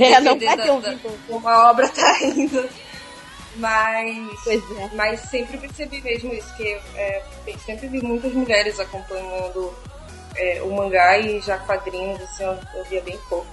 É, 0.00 0.18
não 0.20 0.36
vai 0.36 0.56
ter 0.56 0.70
um 0.72 0.80
da- 0.80 0.90
vínculo. 0.90 1.16
como 1.28 1.48
a 1.48 1.70
obra 1.70 1.88
tá 1.88 2.18
indo. 2.24 2.68
Mas, 3.56 4.40
Pois 4.44 4.62
é. 4.78 4.90
mas 4.94 5.20
sempre 5.20 5.56
percebi 5.58 6.00
mesmo 6.02 6.32
isso, 6.34 6.54
que 6.56 6.78
é, 6.94 7.22
sempre 7.64 7.88
vi 7.88 8.02
muitas 8.02 8.32
mulheres 8.32 8.78
acompanhando 8.78 9.74
é, 10.36 10.60
o 10.62 10.70
mangá 10.74 11.18
e 11.18 11.40
já 11.40 11.56
quadrinhos, 11.58 12.20
assim, 12.22 12.44
eu, 12.44 12.58
eu 12.74 12.84
via 12.84 13.00
bem 13.00 13.18
pouco. 13.28 13.46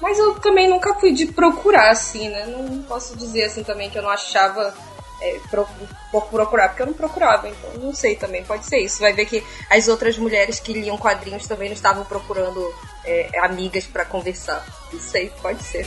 Mas 0.00 0.18
eu 0.18 0.34
também 0.40 0.68
nunca 0.68 0.94
fui 0.94 1.12
de 1.12 1.26
procurar, 1.26 1.90
assim, 1.90 2.28
né? 2.28 2.44
Não 2.46 2.82
posso 2.82 3.16
dizer 3.16 3.44
assim 3.44 3.62
também 3.62 3.88
que 3.88 3.96
eu 3.96 4.02
não 4.02 4.10
achava 4.10 4.74
é, 5.22 5.38
pro- 5.50 5.66
por 6.12 6.26
procurar, 6.26 6.68
porque 6.68 6.82
eu 6.82 6.86
não 6.86 6.92
procurava, 6.92 7.48
então 7.48 7.70
não 7.74 7.94
sei 7.94 8.14
também, 8.16 8.44
pode 8.44 8.66
ser 8.66 8.78
isso. 8.78 9.00
Vai 9.00 9.12
ver 9.14 9.24
que 9.26 9.42
as 9.70 9.88
outras 9.88 10.18
mulheres 10.18 10.60
que 10.60 10.72
liam 10.74 10.98
quadrinhos 10.98 11.46
também 11.46 11.68
não 11.68 11.74
estavam 11.76 12.04
procurando 12.04 12.74
é, 13.04 13.30
amigas 13.42 13.86
pra 13.86 14.04
conversar. 14.04 14.66
Não 14.92 15.00
sei, 15.00 15.30
pode 15.40 15.62
ser. 15.62 15.86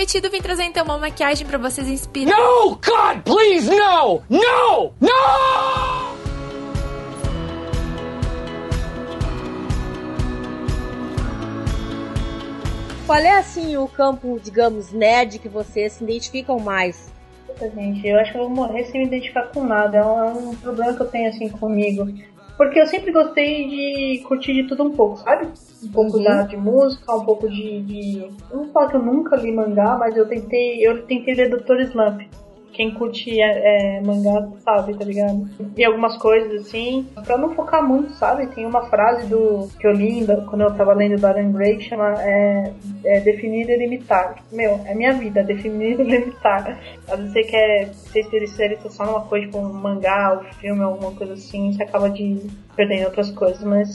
Prometido, 0.00 0.30
vim 0.30 0.40
trazer 0.40 0.62
então 0.62 0.82
uma 0.82 0.96
maquiagem 0.96 1.46
pra 1.46 1.58
vocês 1.58 1.86
inspirar. 1.86 2.34
No! 2.34 2.70
God, 2.70 3.22
please, 3.22 3.68
no! 3.68 4.22
No! 4.30 4.94
No! 4.98 5.10
Qual 13.04 13.18
é, 13.18 13.36
assim, 13.36 13.76
o 13.76 13.86
campo, 13.86 14.40
digamos, 14.42 14.90
nerd 14.90 15.38
que 15.38 15.50
vocês 15.50 15.92
se 15.92 16.02
identificam 16.02 16.58
mais? 16.58 17.12
Puta, 17.46 17.68
gente, 17.68 18.08
eu 18.08 18.18
acho 18.18 18.32
que 18.32 18.38
eu 18.38 18.48
vou 18.48 18.50
morrer 18.50 18.84
sem 18.86 19.02
me 19.02 19.06
identificar 19.06 19.48
com 19.48 19.64
nada. 19.64 19.98
É 19.98 20.02
um, 20.02 20.18
é 20.18 20.32
um 20.32 20.56
problema 20.56 20.94
que 20.94 21.02
eu 21.02 21.08
tenho 21.08 21.28
assim 21.28 21.50
comigo. 21.50 22.10
Porque 22.60 22.78
eu 22.78 22.86
sempre 22.86 23.10
gostei 23.10 23.66
de 23.70 24.22
curtir 24.24 24.52
de 24.52 24.64
tudo 24.64 24.82
um 24.84 24.90
pouco, 24.90 25.16
sabe? 25.16 25.48
Um 25.82 25.88
pouco 25.92 26.18
Uhum. 26.18 26.24
da, 26.24 26.42
de 26.42 26.58
música, 26.58 27.16
um 27.16 27.24
pouco 27.24 27.48
de, 27.48 27.80
de. 27.80 28.18
Eu 28.50 28.56
não 28.58 28.68
falo 28.68 28.90
que 28.90 28.96
eu 28.96 29.02
nunca 29.02 29.34
li 29.36 29.50
mangá, 29.50 29.96
mas 29.98 30.14
eu 30.14 30.28
tentei. 30.28 30.86
Eu 30.86 31.06
tentei 31.06 31.32
ler 31.32 31.48
Dr. 31.48 31.80
Slump. 31.84 32.20
Quem 32.72 32.92
curte 32.94 33.40
é, 33.40 33.96
é, 33.96 34.00
mangá 34.00 34.48
sabe, 34.64 34.96
tá 34.96 35.04
ligado? 35.04 35.48
E 35.76 35.84
algumas 35.84 36.16
coisas 36.16 36.62
assim, 36.62 37.08
pra 37.24 37.36
não 37.36 37.54
focar 37.54 37.86
muito, 37.86 38.12
sabe? 38.14 38.46
Tem 38.48 38.64
uma 38.66 38.88
frase 38.88 39.26
do 39.26 39.68
que 39.78 39.86
eu 39.86 39.92
li 39.92 40.24
quando 40.48 40.62
eu 40.62 40.74
tava 40.74 40.94
lendo 40.94 41.20
Dorian 41.20 41.52
Gray 41.52 41.76
que 41.76 41.84
chama 41.84 42.14
é, 42.22 42.72
é, 43.04 43.20
Definir 43.20 43.68
e 43.68 43.76
Limitar. 43.76 44.36
Meu, 44.52 44.80
é 44.86 44.94
minha 44.94 45.12
vida, 45.12 45.42
definir 45.42 45.98
e 46.00 46.04
limitar. 46.04 46.78
Às 47.08 47.18
vezes 47.18 47.32
você 47.32 47.42
quer 47.42 47.94
se 47.94 48.20
especialista 48.20 48.90
só 48.90 49.04
numa 49.04 49.22
coisa, 49.22 49.46
tipo 49.46 49.58
um 49.58 49.72
mangá, 49.72 50.38
um 50.40 50.52
filme, 50.54 50.82
alguma 50.82 51.12
coisa 51.12 51.34
assim, 51.34 51.72
você 51.72 51.82
acaba 51.82 52.08
de 52.08 52.40
perdendo 52.76 53.06
outras 53.06 53.30
coisas, 53.30 53.62
mas 53.62 53.92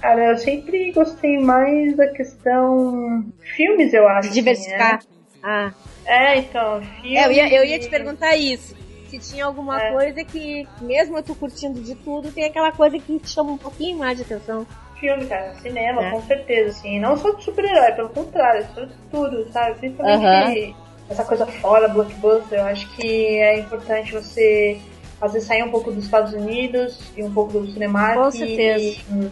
Cara, 0.00 0.30
eu 0.30 0.38
sempre 0.38 0.92
gostei 0.92 1.38
mais 1.38 1.96
da 1.96 2.08
questão. 2.08 3.24
Filmes, 3.56 3.92
eu 3.92 4.08
acho. 4.08 4.28
De 4.28 4.34
diversificar. 4.34 4.96
assim, 4.96 5.08
Ah, 5.42 5.72
é. 6.06 6.38
então, 6.38 6.80
filmes. 7.00 7.18
é, 7.18 7.26
eu 7.26 7.32
ia, 7.32 7.54
eu 7.54 7.64
ia 7.64 7.78
te 7.78 7.88
perguntar 7.88 8.36
isso. 8.36 8.74
Se 9.08 9.18
tinha 9.18 9.44
alguma 9.44 9.80
É. 9.82 9.92
coisa 9.92 10.24
que, 10.24 10.66
mesmo 10.80 11.16
eu 11.18 11.22
tô 11.22 11.34
curtindo 11.34 11.80
de 11.80 11.94
tudo, 11.96 12.30
tem 12.30 12.44
aquela 12.44 12.70
coisa 12.70 12.96
que 12.98 13.18
te 13.18 13.28
chama 13.28 13.52
um 13.52 13.58
pouquinho 13.58 13.98
mais 13.98 14.16
de 14.16 14.22
atenção. 14.22 14.64
Filme, 15.00 15.26
cara, 15.26 15.54
cinema, 15.54 16.04
É. 16.04 16.10
com 16.10 16.22
certeza, 16.22 16.70
assim. 16.70 17.00
Não 17.00 17.16
só 17.16 17.30
de 17.32 17.42
super-herói, 17.42 17.92
pelo 17.92 18.10
contrário, 18.10 18.66
só 18.74 18.84
de 18.84 18.92
tudo, 19.10 19.50
sabe? 19.50 19.78
Principalmente 19.80 20.24
Aham. 20.26 20.74
essa 21.08 21.24
coisa 21.24 21.46
fora, 21.46 21.88
blockbuster, 21.88 22.58
eu 22.60 22.64
acho 22.66 22.88
que 22.94 23.38
é 23.38 23.58
importante 23.58 24.12
você. 24.12 24.78
Às 25.20 25.32
vezes 25.34 25.48
sair 25.48 25.62
um 25.62 25.70
pouco 25.70 25.90
dos 25.90 26.04
Estados 26.04 26.32
Unidos 26.32 26.98
e 27.16 27.22
um 27.22 27.32
pouco 27.32 27.52
do 27.58 27.70
cinema. 27.72 28.14
Com 28.14 28.30
certeza. 28.30 29.00
e, 29.10 29.30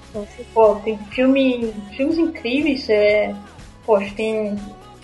Pô, 0.52 0.74
tem 0.76 0.98
filme, 1.12 1.72
filmes 1.96 2.18
incríveis, 2.18 2.88
é, 2.90 3.34
poxa, 3.86 4.12
tem 4.14 4.54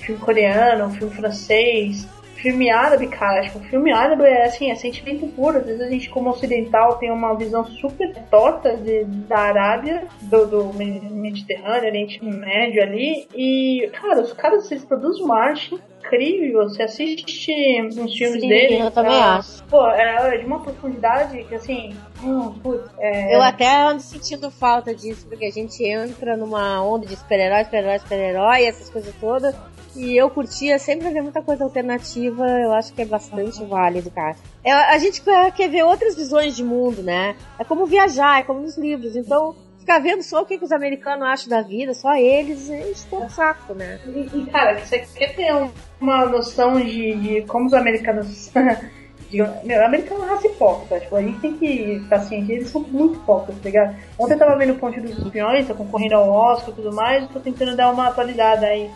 filme 0.05 0.21
coreano, 0.21 0.91
filme 0.91 1.15
francês, 1.15 2.07
filme 2.45 2.71
árabe, 2.71 3.07
cara, 3.07 3.41
acho 3.41 3.53
que 3.53 3.59
o 3.59 3.71
filme 3.71 3.91
árabe 3.91 4.25
é 4.25 4.45
assim, 4.45 4.71
é 4.71 4.75
sentimento 4.75 5.27
puro, 5.29 5.59
às 5.59 5.65
vezes 5.65 5.81
a 5.81 5.89
gente 5.89 6.11
como 6.11 6.29
ocidental 6.29 6.97
tem 6.99 7.11
uma 7.11 7.35
visão 7.35 7.65
super 7.65 8.15
torta 8.31 8.77
de, 8.77 9.05
da 9.05 9.39
Arábia, 9.39 10.05
do, 10.21 10.47
do 10.47 10.75
Me- 10.75 11.01
Mediterrâneo, 11.11 11.89
Oriente 11.89 12.23
Médio 12.23 12.83
ali, 12.83 13.27
e, 13.35 13.89
cara, 13.99 14.21
os 14.21 14.35
caras, 14.35 14.71
eles 14.71 14.85
produzem 14.85 15.25
uma 15.25 15.39
arte 15.39 15.75
incrível, 16.01 16.69
você 16.69 16.83
assiste 16.83 17.81
uns 17.99 18.15
filmes 18.15 18.43
Sim, 18.43 18.49
deles, 18.49 18.81
eu 18.81 18.91
também 18.91 19.19
acho. 19.23 19.65
Pô, 19.65 19.87
é 19.89 20.37
de 20.37 20.45
uma 20.45 20.61
profundidade 20.61 21.43
que, 21.45 21.55
assim, 21.55 21.97
hum, 22.23 22.53
putz, 22.63 22.91
é... 22.99 23.35
Eu 23.35 23.41
até 23.41 23.75
ando 23.75 24.03
sentindo 24.03 24.51
falta 24.51 24.95
disso, 24.95 25.27
porque 25.27 25.47
a 25.47 25.51
gente 25.51 25.83
entra 25.83 26.37
numa 26.37 26.83
onda 26.85 27.07
de 27.07 27.17
super-herói, 27.17 27.65
super-herói, 27.65 27.99
super-herói, 28.01 28.65
essas 28.67 28.91
coisas 28.91 29.15
todas. 29.19 29.55
E 29.97 30.17
eu 30.17 30.29
curtia 30.29 30.79
sempre 30.79 31.09
ver 31.11 31.23
muita 31.23 31.41
coisa 31.43 31.63
alternativa, 31.65 32.47
eu 32.49 32.73
acho 32.73 32.93
que 32.93 33.03
é 33.03 33.05
bastante 33.05 33.65
válido, 33.65 34.11
cara. 34.11 34.35
É, 34.65 34.73
a 34.73 34.99
gente 34.99 35.23
quer, 35.23 35.53
quer 35.53 35.69
ver 35.69 35.85
outras 35.85 36.17
visões 36.17 36.57
de 36.57 36.65
mundo, 36.65 37.03
né? 37.03 37.37
É 37.59 37.65
como 37.65 37.87
viajar, 37.87 38.41
é 38.41 38.43
como 38.43 38.61
nos 38.61 38.77
livros. 38.77 39.15
Então, 39.15 39.55
ficar 39.79 40.01
vendo 40.01 40.23
só 40.23 40.43
o 40.43 40.47
que, 40.47 40.59
que 40.59 40.65
os 40.65 40.73
americanos 40.73 41.27
acham 41.29 41.49
da 41.49 41.63
vida, 41.63 41.95
só 41.95 42.15
eles, 42.17 42.69
enche 42.69 43.05
todo 43.09 43.27
o 43.27 43.31
saco, 43.31 43.73
né? 43.75 44.01
E, 44.07 44.29
e, 44.35 44.47
cara, 44.47 44.79
você 44.79 44.99
quer 45.15 45.35
ter 45.37 45.55
um- 45.55 45.71
uma 46.01 46.25
noção 46.27 46.75
de, 46.81 47.15
de 47.15 47.43
como 47.43 47.67
os 47.67 47.75
americanos. 47.75 48.51
Meu, 49.33 49.81
o 49.81 49.85
americano 49.85 50.25
é 50.25 50.29
raça 50.29 50.47
hipócrita. 50.47 51.01
Tipo, 51.01 51.17
a 51.17 51.23
gente 51.23 51.41
tem 51.41 51.55
que 51.57 51.67
estar 52.03 52.21
ciente, 52.21 52.53
eles 52.53 52.69
são 52.71 52.83
muito 52.83 53.17
hipócritas, 53.17 53.57
tá 53.63 53.69
ligado? 53.69 53.97
Ontem 54.17 54.35
eu 54.35 54.39
tava 54.39 54.57
vendo 54.57 54.75
o 54.75 54.77
Ponte 54.79 55.01
dos 55.01 55.11
Espiões, 55.19 55.67
tá 55.67 55.75
concorrendo 55.75 56.15
ao 56.15 56.31
Oscar 56.31 56.71
e 56.71 56.73
tudo 56.75 56.93
mais, 56.95 57.29
tô 57.31 57.41
tentando 57.41 57.75
dar 57.77 57.91
uma 57.93 58.09
atualizada 58.09 58.67
aí. 58.67 58.89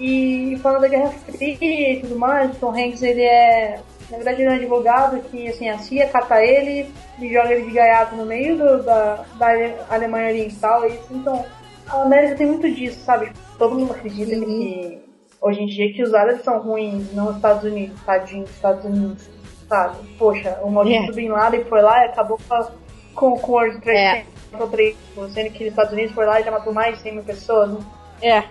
E 0.00 0.58
falando 0.62 0.82
da 0.82 0.88
Guerra 0.88 1.10
Fria 1.10 1.92
e 1.92 2.00
tudo 2.00 2.16
mais, 2.18 2.50
o 2.52 2.58
Tom 2.60 2.70
Hanks, 2.70 3.02
ele 3.02 3.22
é. 3.22 3.80
Na 4.10 4.16
verdade, 4.16 4.40
ele 4.40 4.48
é 4.48 4.52
um 4.52 4.56
advogado 4.56 5.20
que, 5.30 5.48
assim, 5.48 5.68
a 5.68 5.76
CIA 5.78 6.06
cata 6.08 6.42
ele 6.42 6.90
e 7.20 7.32
joga 7.32 7.52
ele 7.52 7.66
de 7.66 7.72
gaiato 7.72 8.16
no 8.16 8.24
meio 8.24 8.56
do- 8.56 8.82
da, 8.82 9.24
da 9.38 9.48
Alemanha 9.90 10.28
Oriental. 10.30 10.88
E, 10.88 10.98
então, 11.10 11.44
a 11.88 12.02
América 12.02 12.36
tem 12.36 12.46
muito 12.46 12.70
disso, 12.72 13.00
sabe? 13.00 13.30
Todo 13.58 13.74
mundo 13.74 13.92
acredita 13.92 14.30
que 14.30 14.98
hoje 15.42 15.60
em 15.62 15.66
dia 15.66 15.92
que 15.92 16.02
os 16.02 16.14
árabes 16.14 16.42
são 16.42 16.58
ruins, 16.60 17.12
não 17.12 17.28
os 17.28 17.36
Estados 17.36 17.64
Unidos, 17.64 18.00
tadinho 18.06 18.44
dos 18.44 18.54
Estados 18.54 18.84
Unidos, 18.84 19.28
sabe? 19.68 19.96
Poxa, 20.18 20.58
o 20.62 20.70
maldito 20.70 21.10
É. 21.12 21.14
Bin 21.14 21.28
Laden 21.28 21.64
foi 21.64 21.82
lá 21.82 22.04
e 22.04 22.08
acabou 22.08 22.38
com, 22.48 23.36
com, 23.36 23.50
o 23.50 23.52
World 23.52 23.80
Trade 23.82 23.98
É. 23.98 24.24
Center, 24.58 24.94
sendo 25.34 25.50
que 25.50 25.64
os 25.64 25.70
Estados 25.70 25.92
Unidos 25.92 26.12
foi 26.14 26.24
lá 26.24 26.40
e 26.40 26.44
já 26.44 26.50
matou 26.50 26.72
mais 26.72 26.96
de 26.96 27.02
100 27.02 27.12
mil 27.14 27.24
pessoas. 27.24 27.76
É. 28.20 28.42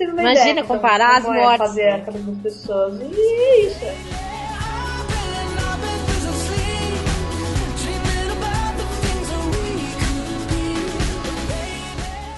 Imagina 0.00 0.32
ideia, 0.50 0.64
comparar 0.64 1.16
as 1.18 1.24
como 1.24 1.34
é 1.36 1.42
mortes. 1.42 1.58
fazer 1.66 1.88
a 1.88 2.00
cabeça 2.00 2.24
das 2.30 2.42
pessoas. 2.42 3.00
E 3.00 3.14
é 3.14 3.60
isso. 3.66 4.18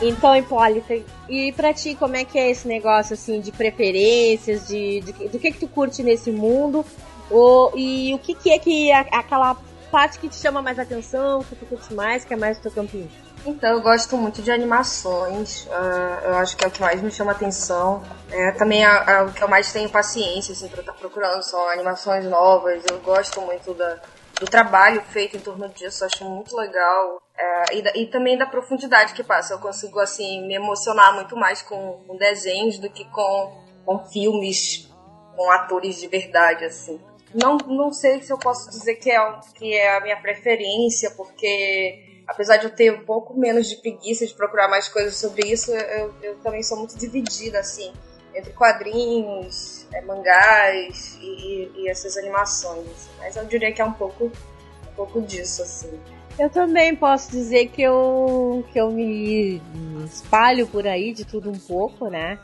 Então, 0.03 0.35
Hipólita, 0.35 0.95
e 1.29 1.53
pra 1.53 1.75
ti, 1.75 1.95
como 1.95 2.17
é 2.17 2.25
que 2.25 2.39
é 2.39 2.51
esse 2.51 2.67
negócio, 2.67 3.13
assim, 3.13 3.39
de 3.41 3.53
preferências, 3.53 4.67
de, 4.67 5.01
de- 5.03 5.29
do 5.29 5.39
que 5.39 5.53
que 5.53 5.59
tu 5.61 5.69
curte 5.69 6.03
nesse 6.03 6.31
mundo, 6.31 6.85
ou, 7.31 7.71
e 7.77 8.15
o 8.15 8.19
que 8.19 8.35
que 8.35 8.51
é 8.51 8.59
que, 8.59 8.91
a- 8.91 9.01
aquela 9.13 9.55
parte 9.91 10.19
que 10.19 10.29
te 10.29 10.37
chama 10.37 10.63
mais 10.63 10.79
atenção, 10.79 11.45
que 11.45 11.55
tu 11.55 11.67
curte 11.67 11.93
mais, 11.93 12.25
que 12.25 12.33
é 12.33 12.37
mais 12.37 12.57
o 12.59 12.63
teu 12.63 12.71
campinho? 12.71 13.11
Então, 13.45 13.71
eu 13.71 13.81
gosto 13.81 14.17
muito 14.19 14.43
de 14.43 14.51
animações, 14.51 15.67
ah, 15.71 16.21
eu 16.25 16.35
acho 16.37 16.57
que 16.57 16.65
é 16.65 16.69
o 16.69 16.71
que 16.71 16.81
mais 16.81 17.01
me 17.01 17.11
chama 17.11 17.33
atenção. 17.33 18.03
É, 18.31 18.53
também 18.53 18.85
é, 18.85 19.05
é 19.07 19.23
o 19.23 19.33
que 19.33 19.43
eu 19.43 19.49
mais 19.49 19.73
tenho 19.73 19.89
paciência, 19.89 20.53
assim, 20.53 20.69
pra 20.69 20.81
estar 20.81 20.93
procurando, 20.93 21.43
são 21.43 21.67
animações 21.71 22.25
novas. 22.27 22.85
Eu 22.85 23.01
gosto 23.01 23.41
muito 23.41 23.73
da, 23.75 23.99
do 24.39 24.47
trabalho 24.47 25.01
feito 25.03 25.37
em 25.39 25.41
torno 25.41 25.69
disso, 25.71 26.05
acho 26.05 26.25
muito 26.25 26.55
legal. 26.55 27.21
É, 27.37 27.77
e, 27.77 27.83
da- 27.83 27.93
e 27.97 28.07
também 28.07 28.37
da 28.37 28.45
profundidade 28.45 29.15
que 29.15 29.25
passa. 29.25 29.55
Eu 29.55 29.59
consigo, 29.59 29.99
assim, 30.01 30.47
me 30.47 30.55
emocionar 30.55 31.15
muito 31.15 31.35
mais 31.35 31.63
com, 31.63 32.05
com 32.07 32.17
desenhos 32.17 32.79
do 32.79 32.91
que 32.91 33.07
com, 33.07 33.65
com 33.87 34.05
filmes, 34.11 34.87
com 35.35 35.51
atores 35.51 35.99
de 35.99 36.07
verdade, 36.09 36.67
assim. 36.67 37.01
Não, 37.35 37.57
não 37.57 37.91
sei 37.93 38.21
se 38.23 38.31
eu 38.31 38.37
posso 38.39 38.69
dizer 38.69 38.97
que 38.97 39.11
é, 39.11 39.19
que 39.55 39.73
é 39.75 39.97
a 39.97 40.01
minha 40.01 40.21
preferência, 40.21 41.11
porque 41.17 42.10
apesar 42.31 42.59
de 42.59 42.65
eu 42.67 42.71
ter 42.71 42.93
um 42.93 43.05
pouco 43.05 43.37
menos 43.37 43.69
de 43.69 43.77
preguiça 43.77 44.25
de 44.25 44.33
procurar 44.33 44.69
mais 44.69 44.89
coisas 44.89 45.17
sobre 45.17 45.51
isso, 45.51 45.73
eu, 45.73 46.15
eu 46.23 46.37
também 46.37 46.63
sou 46.63 46.79
muito 46.79 46.97
dividida, 46.97 47.59
assim, 47.59 47.93
entre 48.33 48.53
quadrinhos, 48.53 49.85
é, 49.93 50.01
mangás 50.03 51.19
e, 51.21 51.69
e 51.75 51.89
essas 51.91 52.17
animações. 52.17 52.87
assim. 52.87 53.11
Mas 53.19 53.37
eu 53.37 53.45
diria 53.47 53.73
que 53.73 53.83
é 53.83 53.85
um 53.85 53.93
pouco, 53.93 54.27
um 54.27 54.95
pouco 54.95 55.21
disso, 55.21 55.63
assim. 55.63 55.91
Eu 56.39 56.49
também 56.49 56.95
posso 56.95 57.33
dizer 57.33 57.67
que 57.67 57.83
eu, 57.83 58.65
que 58.73 58.81
eu 58.81 58.93
me 58.93 59.61
espalho 60.05 60.69
por 60.69 60.87
aí 60.87 61.13
de 61.13 61.25
tudo 61.25 61.51
um 61.51 61.59
pouco, 61.59 62.09
né? 62.09 62.39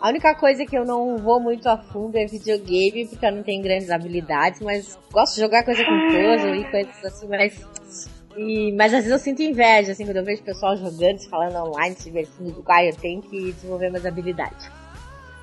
A 0.00 0.08
única 0.08 0.34
coisa 0.34 0.66
que 0.66 0.76
eu 0.76 0.84
não 0.84 1.18
vou 1.18 1.38
muito 1.38 1.68
a 1.68 1.78
fundo 1.78 2.16
é 2.16 2.26
videogame, 2.26 3.06
porque 3.06 3.24
eu 3.24 3.32
não 3.32 3.42
tenho 3.44 3.62
grandes 3.62 3.90
habilidades, 3.90 4.60
mas 4.60 4.98
gosto 5.12 5.34
de 5.34 5.40
jogar 5.40 5.62
coisa 5.62 5.84
com 5.84 6.08
puzzle 6.08 6.56
e 6.56 6.70
coisas 6.70 7.04
assim, 7.04 7.28
mas 7.28 8.10
E, 8.40 8.72
mas 8.72 8.94
às 8.94 9.04
vezes 9.04 9.10
eu 9.10 9.18
sinto 9.18 9.42
inveja, 9.42 9.92
assim, 9.92 10.06
quando 10.06 10.16
eu 10.16 10.24
vejo 10.24 10.40
o 10.40 10.44
pessoal 10.44 10.74
jogando, 10.74 11.18
se 11.18 11.28
falando 11.28 11.56
online, 11.56 11.94
se 11.94 12.04
divertindo, 12.04 12.52
do 12.52 12.64
ah, 12.66 12.82
eu 12.82 12.96
tenho 12.96 13.20
que 13.20 13.52
desenvolver 13.52 13.90
mais 13.90 14.06
habilidades. 14.06 14.70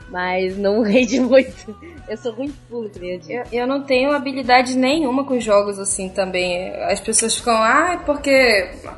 Mas 0.09 0.57
não 0.57 0.81
rende 0.83 1.19
muito. 1.19 1.77
Eu 2.09 2.17
sou 2.17 2.33
ruim 2.33 2.47
de 2.47 2.53
pulo, 2.67 2.89
eu. 2.99 3.19
Eu, 3.29 3.43
eu 3.51 3.67
não 3.67 3.83
tenho 3.83 4.11
habilidade 4.11 4.75
nenhuma 4.75 5.25
com 5.25 5.39
jogos 5.39 5.77
assim 5.77 6.09
também. 6.09 6.71
As 6.85 6.99
pessoas 6.99 7.37
ficam, 7.37 7.53
ah, 7.53 8.01
porque. 8.03 8.31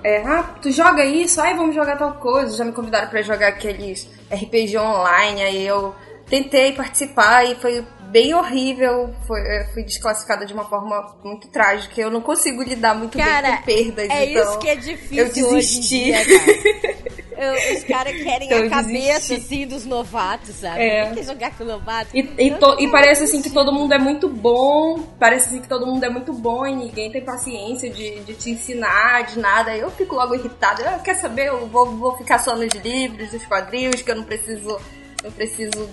É, 0.04 0.22
ah, 0.26 0.44
tu 0.62 0.72
joga 0.72 1.04
isso, 1.04 1.42
ai, 1.42 1.54
vamos 1.54 1.76
jogar 1.76 1.98
tal 1.98 2.14
coisa. 2.14 2.56
Já 2.56 2.64
me 2.64 2.72
convidaram 2.72 3.10
pra 3.10 3.22
jogar 3.22 3.50
aqueles 3.50 4.10
RPG 4.32 4.78
online, 4.78 5.42
aí 5.42 5.68
eu 5.68 5.94
tentei 6.30 6.72
participar 6.72 7.44
e 7.44 7.56
foi 7.56 7.84
bem 8.10 8.34
horrível. 8.34 9.14
Foi, 9.28 9.40
eu 9.40 9.66
fui 9.74 9.84
desclassificada 9.84 10.46
de 10.46 10.54
uma 10.54 10.66
forma 10.66 11.16
muito 11.24 11.48
trágica. 11.50 12.00
Eu 12.02 12.10
não 12.12 12.22
consigo 12.22 12.62
lidar 12.64 12.94
muito 12.96 13.18
Cara, 13.18 13.62
bem 13.66 13.90
com 13.90 13.96
perdas. 13.96 14.10
É 14.10 14.26
então 14.32 14.44
isso 14.50 14.60
que 14.60 14.70
é 14.70 14.76
difícil 14.76 15.18
eu 15.18 15.30
desisti. 15.32 16.06
dia, 16.06 16.26
cara. 16.26 17.10
Eu- 17.40 17.74
os 17.78 17.84
caras 17.86 18.22
querem 18.22 18.48
Então 18.52 18.66
a 18.68 18.70
cabeça, 18.70 19.36
assim, 19.36 19.66
dos 19.66 19.86
novatos, 19.86 20.56
sabe? 20.56 20.82
É. 20.82 21.10
Quer 21.14 21.24
jogar 21.24 21.58
com 21.58 21.64
novato? 21.64 22.10
E, 22.14 22.20
e, 22.38 22.52
to- 22.56 22.76
e 22.82 22.92
parece 22.92 23.24
assim 23.24 23.42
que 23.42 23.50
todo 23.50 23.72
mundo 23.72 23.94
é 23.94 23.98
muito 23.98 24.28
bom, 24.28 25.00
parece 25.18 25.48
assim 25.48 25.62
que 25.62 25.68
todo 25.70 25.88
mundo 25.88 26.04
é 26.04 26.10
muito 26.10 26.34
bom 26.34 26.68
e 26.68 26.76
ninguém 26.76 27.10
tem 27.10 27.24
paciência 27.24 27.90
de, 27.90 28.20
de 28.26 28.34
te 28.34 28.50
ensinar, 28.50 29.22
de 29.22 29.40
nada. 29.40 29.74
Eu 29.74 29.90
fico 29.90 30.16
logo 30.16 30.36
irritada. 30.36 30.84
Eu 30.84 31.00
quer 31.00 31.14
saber, 31.14 31.48
eu 31.48 31.66
vou, 31.68 31.86
vou 31.96 32.18
ficar 32.18 32.40
só 32.40 32.58
nos 32.58 32.74
livros, 32.74 33.32
nos 33.32 33.46
quadrinhos, 33.46 34.02
que 34.02 34.12
eu 34.12 34.18
não 34.18 34.24
preciso, 34.26 34.78
não 35.24 35.32
preciso 35.32 35.90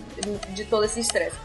de 0.48 0.64
todo 0.64 0.84
esse 0.84 0.98
estresse. 0.98 1.36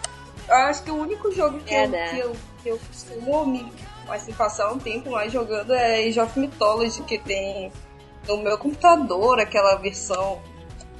Eu 0.47 0.55
acho 0.55 0.83
que 0.83 0.91
o 0.91 0.95
único 0.95 1.31
jogo 1.31 1.59
que, 1.59 1.73
É, 1.73 1.85
eu, 1.85 1.89
né? 1.89 2.09
que, 2.09 2.19
eu, 2.19 2.35
que 2.63 2.69
eu 2.69 2.79
costumo 2.79 3.45
me 3.45 3.71
assim, 4.09 4.33
passar 4.33 4.71
um 4.71 4.79
tempo 4.79 5.11
mais 5.11 5.31
jogando 5.31 5.73
é 5.73 6.05
Age 6.05 6.19
of 6.19 6.37
Mythology, 6.39 7.03
que 7.03 7.17
tem 7.17 7.71
no 8.27 8.37
meu 8.37 8.57
computador 8.57 9.39
aquela 9.39 9.75
versão 9.75 10.41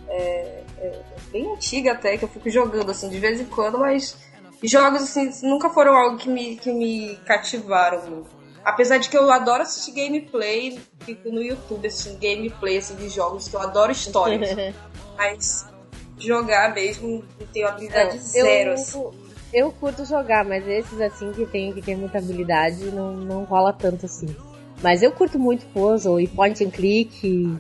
é, 0.08 0.64
é, 0.78 1.00
bem 1.32 1.52
antiga 1.52 1.94
até, 1.94 2.18
que 2.18 2.24
eu 2.24 2.30
fico 2.30 2.50
jogando 2.50 2.90
assim 2.90 3.10
de 3.10 3.20
vez 3.20 3.40
em 3.40 3.46
quando, 3.46 3.78
mas 3.78 4.18
jogos 4.64 5.04
assim 5.04 5.32
nunca 5.48 5.70
foram 5.70 5.96
algo 5.96 6.18
que 6.18 6.30
me, 6.30 6.56
que 6.56 6.72
me 6.72 7.16
cativaram 7.26 8.02
muito. 8.10 8.42
Apesar 8.64 9.00
de 9.00 9.10
que 9.10 9.18
eu 9.18 9.32
adoro 9.32 9.64
assistir 9.64 9.92
gameplay, 9.92 10.80
fico 11.00 11.32
no 11.32 11.42
YouTube 11.42 11.88
assistindo 11.88 12.20
gameplay 12.20 12.78
assim, 12.78 12.96
de 12.96 13.10
jogos, 13.10 13.48
que 13.48 13.56
eu 13.56 13.60
adoro 13.60 13.92
histórias. 13.92 14.56
mas 15.18 15.66
jogar 16.20 16.74
mesmo, 16.74 17.26
não 17.40 17.48
tenho 17.48 17.68
habilidade 17.68 18.20
zero. 18.20 18.74
assim. 18.74 19.12
Eu, 19.54 19.72
curto 19.72 20.06
jogar, 20.06 20.46
mas 20.46 20.66
esses 20.68 21.00
assim 21.02 21.32
que 21.34 21.46
tem, 21.46 21.74
que 21.74 21.82
tem 21.82 21.96
muita 21.96 22.18
habilidade 22.18 22.86
não, 22.86 23.14
não 23.14 23.44
rola 23.44 23.74
tanto 23.74 24.06
assim. 24.06 24.34
Mas 24.82 25.04
eu 25.04 25.12
curto 25.12 25.38
muito 25.38 25.66
puzzle 25.68 26.20
e 26.20 26.28
point 26.28 26.64
and 26.64 26.70
click. 26.70 27.60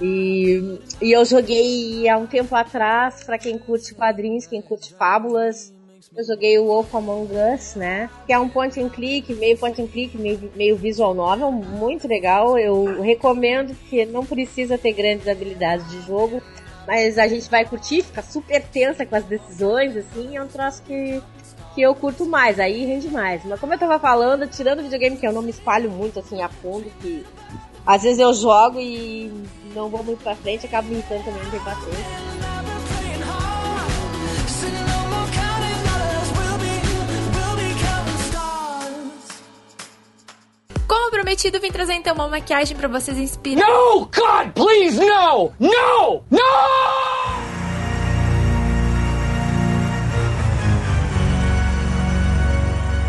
E, 0.00 0.78
e 1.00 1.12
eu 1.12 1.24
joguei 1.24 2.08
há 2.08 2.16
um 2.16 2.26
tempo 2.26 2.54
atrás, 2.54 3.24
pra 3.24 3.38
quem 3.38 3.58
curte 3.58 3.94
quadrinhos, 3.94 4.46
quem 4.46 4.60
curte 4.60 4.94
fábulas. 4.94 5.72
Eu 6.16 6.24
joguei 6.24 6.58
o 6.58 6.66
Wolf 6.66 6.94
Among 6.94 7.28
Us, 7.32 7.74
né? 7.74 8.08
Que 8.26 8.32
é 8.32 8.38
um 8.38 8.48
point 8.48 8.78
and 8.80 8.88
click, 8.88 9.34
meio 9.34 9.58
point 9.58 9.80
and 9.80 9.88
click, 9.88 10.16
meio, 10.16 10.52
meio 10.54 10.76
visual 10.76 11.12
novel, 11.12 11.50
muito 11.50 12.06
legal. 12.06 12.56
Eu 12.56 13.00
recomendo 13.02 13.74
que 13.88 14.04
não 14.04 14.24
precisa 14.24 14.78
ter 14.78 14.92
grandes 14.92 15.26
habilidades 15.26 15.90
de 15.90 16.02
jogo, 16.02 16.40
mas 16.86 17.18
a 17.18 17.26
gente 17.26 17.48
vai 17.50 17.64
curtir, 17.64 18.02
fica 18.02 18.22
super 18.22 18.62
tensa 18.62 19.06
com 19.06 19.16
as 19.16 19.24
decisões, 19.24 19.96
assim, 19.96 20.36
é 20.36 20.42
um 20.42 20.48
troço 20.48 20.82
que, 20.82 21.22
que 21.74 21.82
eu 21.82 21.94
curto 21.94 22.26
mais, 22.26 22.60
aí 22.60 22.84
rende 22.84 23.08
mais. 23.08 23.44
Mas 23.44 23.58
como 23.58 23.74
eu 23.74 23.78
tava 23.78 23.98
falando, 23.98 24.46
tirando 24.46 24.80
o 24.80 24.82
videogame 24.82 25.16
que 25.16 25.26
eu 25.26 25.32
não 25.32 25.42
me 25.42 25.50
espalho 25.50 25.90
muito 25.90 26.18
assim 26.18 26.42
a 26.42 26.48
fundo, 26.48 26.90
que 27.00 27.24
às 27.86 28.02
vezes 28.02 28.18
eu 28.18 28.32
jogo 28.34 28.80
e 28.80 29.32
não 29.74 29.88
vou 29.88 30.02
muito 30.02 30.22
pra 30.22 30.34
frente, 30.34 30.66
acabo 30.66 30.88
me 30.88 30.94
irritando 30.94 31.24
também, 31.24 31.42
não 31.42 31.50
tem 31.50 31.60
paciência. 31.60 32.53
Como 40.86 41.10
prometido, 41.10 41.58
vim 41.60 41.70
trazer 41.70 41.94
então 41.94 42.14
uma 42.14 42.28
maquiagem 42.28 42.76
pra 42.76 42.88
vocês 42.88 43.16
inspirar. 43.18 43.66
No, 43.66 44.00
God, 44.00 44.52
please, 44.54 44.98
no! 44.98 45.52
No! 45.58 46.22
No! 46.30 46.38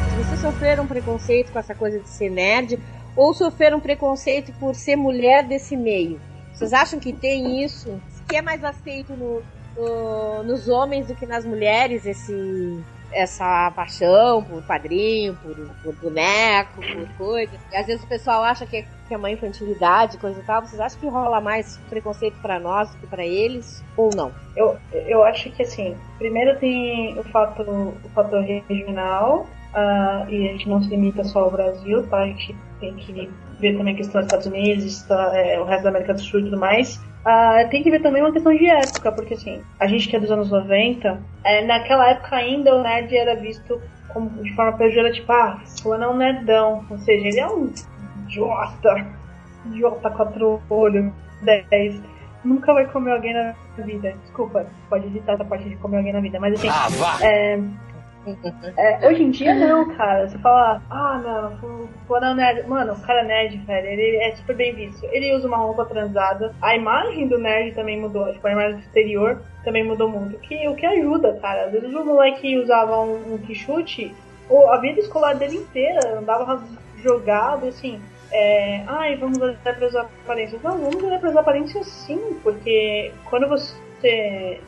Se 0.09 0.23
vocês 0.23 0.39
sofreram 0.41 0.87
preconceito 0.87 1.51
com 1.51 1.59
essa 1.59 1.75
coisa 1.75 1.99
de 1.99 2.07
ser 2.09 2.29
nerd, 2.29 2.79
ou 3.15 3.33
sofreram 3.33 3.79
preconceito 3.79 4.51
por 4.59 4.75
ser 4.75 4.95
mulher 4.95 5.43
desse 5.43 5.75
meio, 5.75 6.19
vocês 6.53 6.73
acham 6.73 6.99
que 6.99 7.13
tem 7.13 7.63
isso? 7.63 7.99
Que 8.27 8.37
é 8.37 8.41
mais 8.41 8.63
aceito 8.63 9.13
no- 9.13 9.41
no- 9.77 10.43
nos 10.43 10.67
homens 10.67 11.07
do 11.07 11.15
que 11.15 11.25
nas 11.25 11.45
mulheres 11.45 12.05
esse 12.05 12.79
essa 13.11 13.71
paixão 13.75 14.43
por 14.43 14.63
quadrinho, 14.63 15.37
por, 15.41 15.55
por 15.83 15.95
boneco, 15.95 16.81
por 16.81 17.09
coisa. 17.17 17.53
E 17.71 17.75
às 17.75 17.87
vezes 17.87 18.03
o 18.03 18.07
pessoal 18.07 18.43
acha 18.43 18.65
que 18.65 18.77
é, 18.77 18.85
que 19.07 19.13
é 19.13 19.17
uma 19.17 19.31
infantilidade, 19.31 20.17
coisa 20.17 20.39
e 20.39 20.43
tal. 20.43 20.61
Vocês 20.61 20.79
acham 20.79 20.99
que 20.99 21.07
rola 21.07 21.39
mais 21.39 21.77
preconceito 21.89 22.37
pra 22.41 22.59
nós 22.59 22.89
do 22.89 22.97
que 22.97 23.07
pra 23.07 23.25
eles? 23.25 23.83
Ou 23.95 24.09
não? 24.15 24.31
Eu, 24.55 24.77
eu 24.91 25.23
acho 25.23 25.49
que 25.51 25.63
assim, 25.63 25.95
primeiro 26.17 26.57
tem 26.59 27.17
o 27.17 27.23
fator, 27.23 27.67
o 27.67 28.09
fator 28.13 28.41
regional, 28.41 29.47
ah, 29.73 30.25
e 30.29 30.47
a 30.47 30.51
gente 30.53 30.69
não 30.69 30.81
se 30.81 30.89
limita 30.89 31.23
só 31.23 31.39
ao 31.39 31.51
Brasil, 31.51 32.07
tá? 32.07 32.19
A 32.19 32.27
gente 32.27 32.55
tem 32.79 32.93
que 32.95 33.29
ver 33.59 33.77
também 33.77 33.93
a 33.93 33.97
questão 33.97 34.21
dos 34.21 34.27
Estados 34.27 34.47
Unidos, 34.47 35.01
tá, 35.03 35.31
é, 35.37 35.59
o 35.59 35.65
resto 35.65 35.83
da 35.83 35.89
América 35.89 36.13
do 36.13 36.21
Sul 36.21 36.39
e 36.39 36.43
tudo 36.43 36.57
mais. 36.57 37.01
Ah, 37.25 37.65
tem 37.71 37.81
que 37.81 37.89
ver 37.89 38.01
também 38.01 38.21
uma 38.21 38.31
questão 38.31 38.55
de 38.55 38.67
época, 38.67 39.11
porque 39.11 39.33
assim, 39.33 39.61
a 39.79 39.87
gente 39.87 40.07
que 40.07 40.15
é 40.15 40.19
dos 40.19 40.29
anos 40.29 40.51
90, 40.51 41.19
é, 41.43 41.65
naquela 41.65 42.09
época 42.09 42.35
ainda 42.35 42.75
o 42.75 42.83
nerd 42.83 43.15
era 43.15 43.35
visto 43.35 43.81
como 44.13 44.29
de 44.43 44.53
forma 44.55 44.77
pejorativa, 44.77 45.33
ah, 45.33 45.59
fulano 45.81 46.03
é 46.03 46.07
um 46.07 46.17
nerdão, 46.17 46.85
ou 46.89 46.97
seja, 46.99 47.27
ele 47.27 47.39
é 47.39 47.47
um 47.47 47.73
idiota, 48.27 49.05
idiota 49.65 50.09
quatro 50.11 50.61
olhos, 50.69 51.11
10 51.41 51.99
nunca 52.45 52.73
vai 52.73 52.85
comer 52.85 53.11
alguém 53.11 53.33
na 53.33 53.53
vida. 53.79 54.13
Desculpa, 54.23 54.65
pode 54.89 55.07
editar 55.07 55.33
essa 55.33 55.43
parte 55.43 55.67
de 55.67 55.75
comer 55.77 55.97
alguém 55.97 56.13
na 56.13 56.21
vida, 56.21 56.39
mas 56.39 56.53
assim. 56.53 56.69
Ah, 56.69 56.87
vá! 56.91 57.17
é, 57.25 57.59
é, 58.77 58.99
hoje 59.07 59.23
em 59.23 59.31
dia 59.31 59.53
não, 59.53 59.95
cara. 59.95 60.27
Você 60.27 60.37
fala, 60.39 60.81
ah 60.89 61.17
não, 61.23 61.57
fu- 61.57 61.89
fulano 62.07 62.39
é 62.39 62.53
nerd. 62.53 62.67
Mano, 62.67 62.93
o 62.93 63.01
cara 63.01 63.21
é 63.21 63.25
nerd, 63.25 63.57
velho. 63.57 63.87
Ele 63.87 64.17
é 64.17 64.35
super 64.35 64.55
bem 64.55 64.73
visto. 64.73 65.05
Ele 65.11 65.33
usa 65.35 65.47
uma 65.47 65.57
roupa 65.57 65.85
transada. 65.85 66.53
A 66.61 66.75
imagem 66.75 67.27
do 67.27 67.37
nerd 67.37 67.73
também 67.73 67.99
mudou. 67.99 68.31
Tipo, 68.33 68.47
a 68.47 68.51
imagem 68.51 68.79
exterior 68.79 69.41
também 69.63 69.83
mudou 69.83 70.09
muito. 70.09 70.35
O 70.35 70.39
que, 70.39 70.67
o 70.67 70.75
que 70.75 70.85
ajuda, 70.85 71.37
cara. 71.41 71.65
Às 71.65 71.71
vezes 71.71 71.93
o 71.93 72.03
moleque 72.05 72.57
usava 72.57 73.01
um, 73.01 73.33
um 73.33 73.37
quichute, 73.37 74.13
ou 74.49 74.71
a 74.71 74.77
vida 74.77 74.99
escolar 74.99 75.35
dele 75.35 75.57
inteira 75.57 76.17
andava 76.19 76.63
jogado, 77.01 77.67
assim. 77.67 77.99
É, 78.31 78.83
ai, 78.87 79.15
vamos 79.15 79.39
olhar 79.41 79.55
para 79.61 79.85
as 79.85 79.95
aparências. 79.95 80.61
Não, 80.61 80.77
vamos 80.77 81.01
olhar 81.03 81.19
para 81.19 81.29
as 81.29 81.37
aparências 81.37 81.87
sim, 81.87 82.37
porque 82.43 83.11
quando 83.29 83.47
você. 83.47 83.75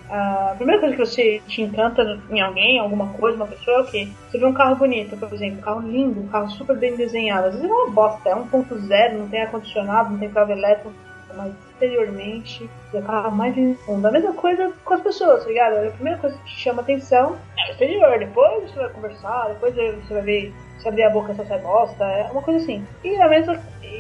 A 0.09 0.53
primeira 0.55 0.79
coisa 0.79 0.95
que 0.95 1.05
você 1.05 1.41
te 1.47 1.61
encanta 1.61 2.19
em 2.29 2.41
alguém, 2.41 2.79
alguma 2.79 3.09
coisa, 3.13 3.35
uma 3.35 3.47
pessoa, 3.47 3.77
é 3.77 3.81
o 3.81 3.85
quê? 3.85 4.07
Você 4.29 4.37
vê 4.37 4.45
um 4.45 4.53
carro 4.53 4.75
bonito, 4.75 5.15
por 5.15 5.31
exemplo, 5.33 5.59
um 5.59 5.61
carro 5.61 5.81
lindo, 5.81 6.21
um 6.21 6.27
carro 6.27 6.49
super 6.49 6.75
bem 6.75 6.95
desenhado. 6.95 7.47
Às 7.47 7.55
vezes 7.55 7.69
é 7.69 7.73
uma 7.73 7.91
bosta, 7.91 8.29
é 8.29 8.35
1.0, 8.35 9.13
não 9.13 9.27
tem 9.27 9.41
ar-condicionado, 9.43 10.11
não 10.11 10.17
tem 10.17 10.29
carro 10.29 10.51
elétrico, 10.51 10.91
mas 11.35 11.53
exteriormente 11.71 12.67
é 12.93 12.97
o 12.97 13.03
carro 13.03 13.31
mais 13.35 13.55
lindo. 13.55 13.77
A 13.87 14.11
mesma 14.11 14.33
coisa 14.33 14.73
com 14.83 14.93
as 14.95 15.01
pessoas, 15.01 15.43
tá 15.43 15.49
ligado? 15.49 15.87
A 15.87 15.91
primeira 15.91 16.17
coisa 16.19 16.35
que 16.37 16.45
te 16.45 16.59
chama 16.59 16.81
atenção 16.81 17.37
é 17.59 17.69
o 17.69 17.71
exterior, 17.73 18.17
depois 18.17 18.71
você 18.71 18.79
vai 18.79 18.89
conversar, 18.89 19.49
depois 19.49 19.75
você 19.75 20.13
vai 20.13 20.23
ver 20.23 20.53
se 20.79 20.87
abrir 20.87 21.03
a 21.03 21.09
boca 21.11 21.33
se 21.33 21.43
você 21.43 21.57
gosta, 21.59 22.03
é 22.05 22.23
uma 22.31 22.41
coisa 22.41 22.63
assim. 22.63 22.83
E 23.03 23.15
a 23.21 23.27
mesma, 23.27 23.59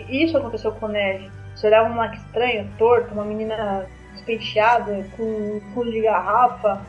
isso 0.09 0.35
aconteceu 0.37 0.71
com 0.71 0.87
o 0.87 0.89
Nerd. 0.89 1.29
Você 1.55 1.67
olhava 1.67 1.89
um 1.89 1.93
moleque 1.93 2.17
estranho, 2.17 2.69
torto, 2.77 3.13
uma 3.13 3.25
menina 3.25 3.85
despenteada, 4.27 5.05
com 5.15 5.23
um 5.23 5.61
fundo 5.73 5.91
de 5.91 6.01
garrafa, 6.01 6.81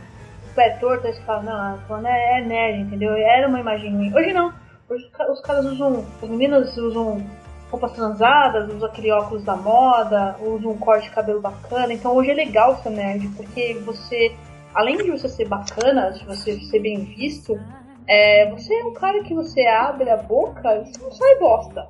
pé 0.55 0.71
torto, 0.81 1.07
aí 1.07 1.13
você 1.13 1.23
fala, 1.23 1.43
não, 1.43 1.79
falando 1.87 2.07
é, 2.09 2.41
é 2.41 2.45
nerd, 2.45 2.81
entendeu? 2.81 3.13
Era 3.17 3.49
uma 3.49 3.61
imagem 3.61 3.95
ruim. 3.95 4.13
Hoje 4.15 4.33
não. 4.33 4.53
Hoje 4.89 5.05
os 5.05 5.11
ca- 5.11 5.31
os 5.31 5.41
caras 5.41 5.65
usam, 5.67 6.05
as 6.23 6.29
meninas 6.29 6.77
usam 6.77 7.25
roupas 7.71 7.93
transadas, 7.93 8.73
usam 8.73 8.89
aquele 8.89 9.13
óculos 9.13 9.45
da 9.45 9.55
moda, 9.55 10.37
usam 10.41 10.73
um 10.73 10.79
corte 10.79 11.09
de 11.09 11.15
cabelo 11.15 11.41
bacana. 11.41 11.93
Então 11.93 12.15
hoje 12.17 12.31
é 12.31 12.35
legal 12.35 12.77
ser 12.83 12.91
nerd, 12.91 13.29
porque 13.37 13.75
você, 13.85 14.33
além 14.75 14.97
de 14.97 15.11
você 15.11 15.29
ser 15.29 15.47
bacana, 15.47 16.11
de 16.11 16.25
você 16.25 16.59
ser 16.61 16.81
bem 16.81 17.05
visto, 17.05 17.59
é, 18.07 18.51
você 18.51 18.75
é 18.75 18.85
um 18.85 18.95
cara 18.95 19.23
que 19.23 19.35
você 19.35 19.67
abre 19.67 20.09
a 20.11 20.17
boca 20.17 20.75
e 20.77 20.87
você 20.87 21.03
não 21.03 21.13
sai 21.13 21.37
bosta. 21.39 21.87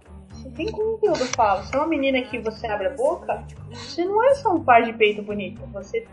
Tem 0.57 0.71
conteúdo, 0.71 1.25
falo. 1.37 1.63
Se 1.65 1.75
é 1.75 1.79
uma 1.79 1.87
menina 1.87 2.23
que 2.23 2.39
você 2.39 2.67
abre 2.67 2.89
a 2.89 2.91
boca, 2.91 3.45
você 3.71 4.05
não 4.05 4.23
é 4.25 4.35
só 4.35 4.55
um 4.55 4.65
par 4.65 4.83
de 4.83 4.93
peito 4.93 5.23
bonito. 5.23 5.61
Você 5.73 6.07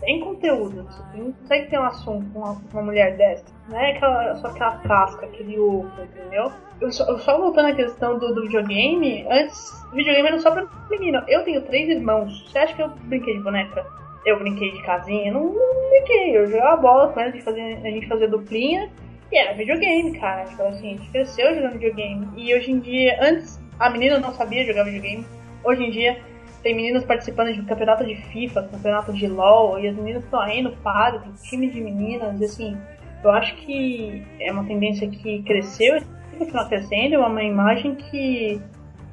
tem 0.00 0.20
conteúdo. 0.20 0.84
Você 0.84 1.16
não 1.16 1.32
consegue 1.32 1.70
ter 1.70 1.78
um 1.78 1.84
assunto 1.84 2.32
com 2.32 2.38
uma, 2.40 2.62
uma 2.72 2.82
mulher 2.82 3.16
dessa. 3.16 3.44
Não 3.68 3.78
é 3.78 3.92
aquela, 3.92 4.34
só 4.36 4.48
aquela 4.48 4.78
casca, 4.78 5.26
aquele 5.26 5.58
ovo, 5.58 5.90
entendeu? 6.02 6.52
Eu 6.80 6.92
só, 6.92 7.04
eu 7.04 7.18
só 7.18 7.38
voltando 7.38 7.68
à 7.68 7.74
questão 7.74 8.18
do, 8.18 8.34
do 8.34 8.42
videogame, 8.42 9.26
antes, 9.28 9.84
videogame 9.92 10.28
era 10.28 10.38
só 10.38 10.50
pra 10.50 10.66
menino. 10.90 11.22
Eu 11.26 11.44
tenho 11.44 11.62
três 11.62 11.88
irmãos. 11.88 12.48
Você 12.48 12.58
acha 12.58 12.74
que 12.74 12.82
eu 12.82 12.88
brinquei 12.88 13.36
de 13.36 13.42
boneca? 13.42 13.84
Eu 14.24 14.38
brinquei 14.38 14.70
de 14.72 14.82
casinha? 14.82 15.32
Não, 15.32 15.44
não 15.44 15.90
brinquei. 15.90 16.36
Eu 16.36 16.46
jogava 16.46 16.76
bola 16.80 17.12
com 17.12 17.20
a 17.20 17.30
gente 17.30 17.48
a 17.48 17.52
gente 17.90 18.06
fazia 18.06 18.28
duplinha. 18.28 18.90
E 19.30 19.38
era 19.38 19.54
videogame, 19.54 20.18
cara. 20.18 20.44
Tipo 20.44 20.62
assim, 20.62 20.94
a 20.94 20.96
gente 20.96 21.10
cresceu 21.10 21.54
jogando 21.54 21.72
videogame. 21.72 22.28
E 22.36 22.54
hoje 22.54 22.70
em 22.70 22.78
dia, 22.78 23.18
antes, 23.20 23.60
a 23.78 23.90
menina 23.90 24.18
não 24.18 24.32
sabia 24.32 24.64
jogar 24.64 24.84
videogame. 24.84 25.26
Hoje 25.64 25.84
em 25.84 25.90
dia, 25.90 26.20
tem 26.62 26.74
meninas 26.74 27.04
participando 27.04 27.52
de 27.52 27.62
campeonato 27.62 28.04
de 28.04 28.16
FIFA, 28.16 28.64
campeonato 28.64 29.12
de 29.12 29.26
LoL, 29.26 29.78
e 29.78 29.88
as 29.88 29.96
meninas 29.96 30.24
estão 30.24 30.40
aí 30.40 30.62
no 30.62 30.74
quadro, 30.76 31.20
tem 31.20 31.32
time 31.32 31.70
de 31.70 31.80
meninas, 31.80 32.40
e 32.40 32.44
assim, 32.44 32.76
eu 33.22 33.30
acho 33.30 33.54
que 33.56 34.24
é 34.40 34.52
uma 34.52 34.64
tendência 34.64 35.08
que 35.08 35.42
cresceu 35.42 35.96
e 35.96 36.36
continua 36.38 36.68
crescendo, 36.68 37.14
é 37.14 37.18
uma 37.18 37.42
imagem 37.42 37.94
que 37.94 38.60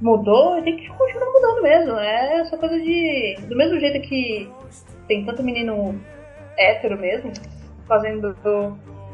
mudou 0.01 0.57
e 0.59 0.63
tem 0.63 0.77
que 0.77 0.87
continuar 0.89 1.31
mudando 1.31 1.61
mesmo. 1.63 1.97
É 1.97 2.39
essa 2.39 2.57
coisa 2.57 2.77
de. 2.79 3.37
Do 3.47 3.55
mesmo 3.55 3.79
jeito 3.79 4.07
que 4.07 4.49
tem 5.07 5.25
tanto 5.25 5.43
menino 5.43 5.99
hétero 6.57 6.97
mesmo, 6.97 7.31
fazendo 7.87 8.35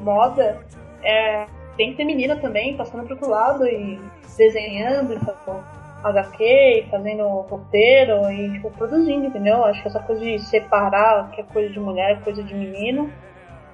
moda, 0.02 0.60
é, 1.04 1.46
tem 1.82 1.92
que 1.92 1.98
ter 1.98 2.06
menina 2.06 2.36
também 2.36 2.78
passando 2.78 3.04
pro 3.06 3.16
outro 3.16 3.28
lado 3.28 3.68
e 3.68 4.00
desenhando, 4.38 5.16
então, 5.16 5.64
HQ, 6.04 6.86
fazendo 6.92 7.24
roteiro 7.24 8.32
e 8.32 8.52
tipo, 8.52 8.70
produzindo, 8.70 9.26
entendeu? 9.26 9.66
Acho 9.66 9.82
que 9.82 9.88
essa 9.88 10.00
coisa 10.00 10.22
de 10.22 10.38
separar 10.38 11.32
que 11.32 11.42
é 11.42 11.44
coisa 11.44 11.70
de 11.74 11.80
mulher, 11.80 12.22
coisa 12.24 12.44
de 12.44 12.54
menino, 12.54 13.12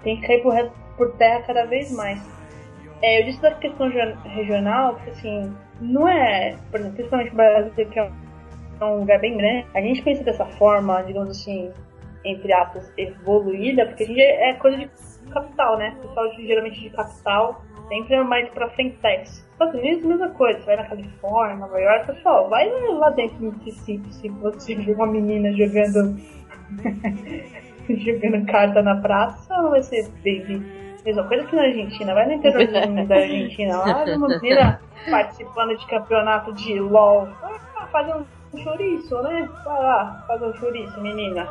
tem 0.04 0.22
que 0.22 0.26
cair 0.26 0.42
por, 0.42 0.54
por 0.96 1.18
terra 1.18 1.42
cada 1.42 1.66
vez 1.66 1.92
mais. 1.92 2.22
É, 3.02 3.20
eu 3.20 3.26
disse 3.26 3.42
da 3.42 3.52
questão 3.56 3.90
regional, 4.24 4.94
porque 4.94 5.10
assim, 5.10 5.54
não 5.82 6.08
é, 6.08 6.56
por 6.72 6.80
exemplo, 6.80 6.96
principalmente 6.96 7.34
o 7.34 7.36
Brasil, 7.36 7.90
que 7.90 8.00
é 8.00 8.10
um 8.82 9.00
lugar 9.00 9.20
bem 9.20 9.36
grande, 9.36 9.68
a 9.74 9.82
gente 9.82 10.02
pensa 10.02 10.24
dessa 10.24 10.46
forma, 10.46 11.02
digamos 11.02 11.32
assim, 11.32 11.74
entre 12.24 12.54
aspas, 12.54 12.90
evoluída, 12.98 13.86
porque 13.86 14.04
a 14.04 14.08
gente 14.08 14.22
é 14.22 14.54
coisa 14.54 14.78
de 14.78 14.90
capital, 15.30 15.78
né? 15.78 15.94
O 16.00 16.08
pessoal 16.08 16.32
geralmente 16.36 16.80
de 16.80 16.90
capital 16.90 17.62
sempre 17.88 18.16
é 18.16 18.24
mais 18.24 18.50
pra 18.50 18.70
frentex. 18.70 19.48
Estados 19.52 19.76
Unidos, 19.76 20.04
mesma 20.04 20.30
coisa. 20.30 20.60
Você 20.60 20.66
vai 20.66 20.76
na 20.78 20.86
Califórnia, 20.86 21.58
Nova 21.58 21.80
York, 21.80 22.08
pessoal, 22.08 22.50
vai 22.50 22.70
lá 22.70 23.10
dentro 23.12 23.38
do 23.38 23.52
Mississippi 23.54 24.14
se 24.14 24.30
você 24.30 24.76
ver 24.76 24.96
uma 24.96 25.08
menina 25.08 25.52
jogando 25.54 26.18
jogando 27.90 28.46
carta 28.46 28.82
na 28.82 28.98
praça, 28.98 29.54
ou 29.62 29.72
vai 29.72 29.82
ser 29.82 30.08
bem 30.24 30.88
Mesma 31.06 31.24
coisa 31.24 31.46
que 31.46 31.56
na 31.56 31.62
Argentina. 31.64 32.14
Vai 32.14 32.26
no 32.26 32.34
interior 32.34 32.68
da 33.08 33.16
Argentina 33.16 33.78
lá, 33.78 34.04
uma 34.16 34.28
menina 34.28 34.82
participando 35.10 35.78
de 35.78 35.88
campeonato 35.88 36.54
de 36.54 36.80
LOL. 36.80 37.30
Ah, 37.42 37.88
fazer 37.92 38.14
um 38.14 38.58
chouriço, 38.62 39.22
né? 39.22 39.50
Vai 39.64 39.84
lá, 39.84 40.26
fazer 40.28 40.46
um 40.48 40.54
chouriço, 40.56 41.00
menina. 41.02 41.48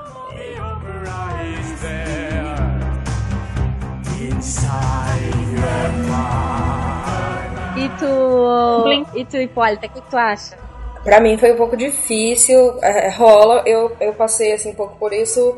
E 7.77 7.89
tu, 7.99 9.17
e 9.19 9.25
tu, 9.25 9.37
Hipólita, 9.37 9.87
o 9.87 9.91
que 9.91 10.01
tu 10.11 10.17
acha? 10.17 10.57
Pra 11.05 11.21
mim 11.21 11.37
foi 11.39 11.53
um 11.53 11.57
pouco 11.57 11.77
difícil, 11.77 12.79
é, 12.83 13.11
rola, 13.11 13.63
eu, 13.67 13.95
eu 14.01 14.13
passei 14.15 14.53
assim 14.53 14.71
um 14.71 14.75
pouco 14.75 14.97
por 14.97 15.13
isso, 15.13 15.57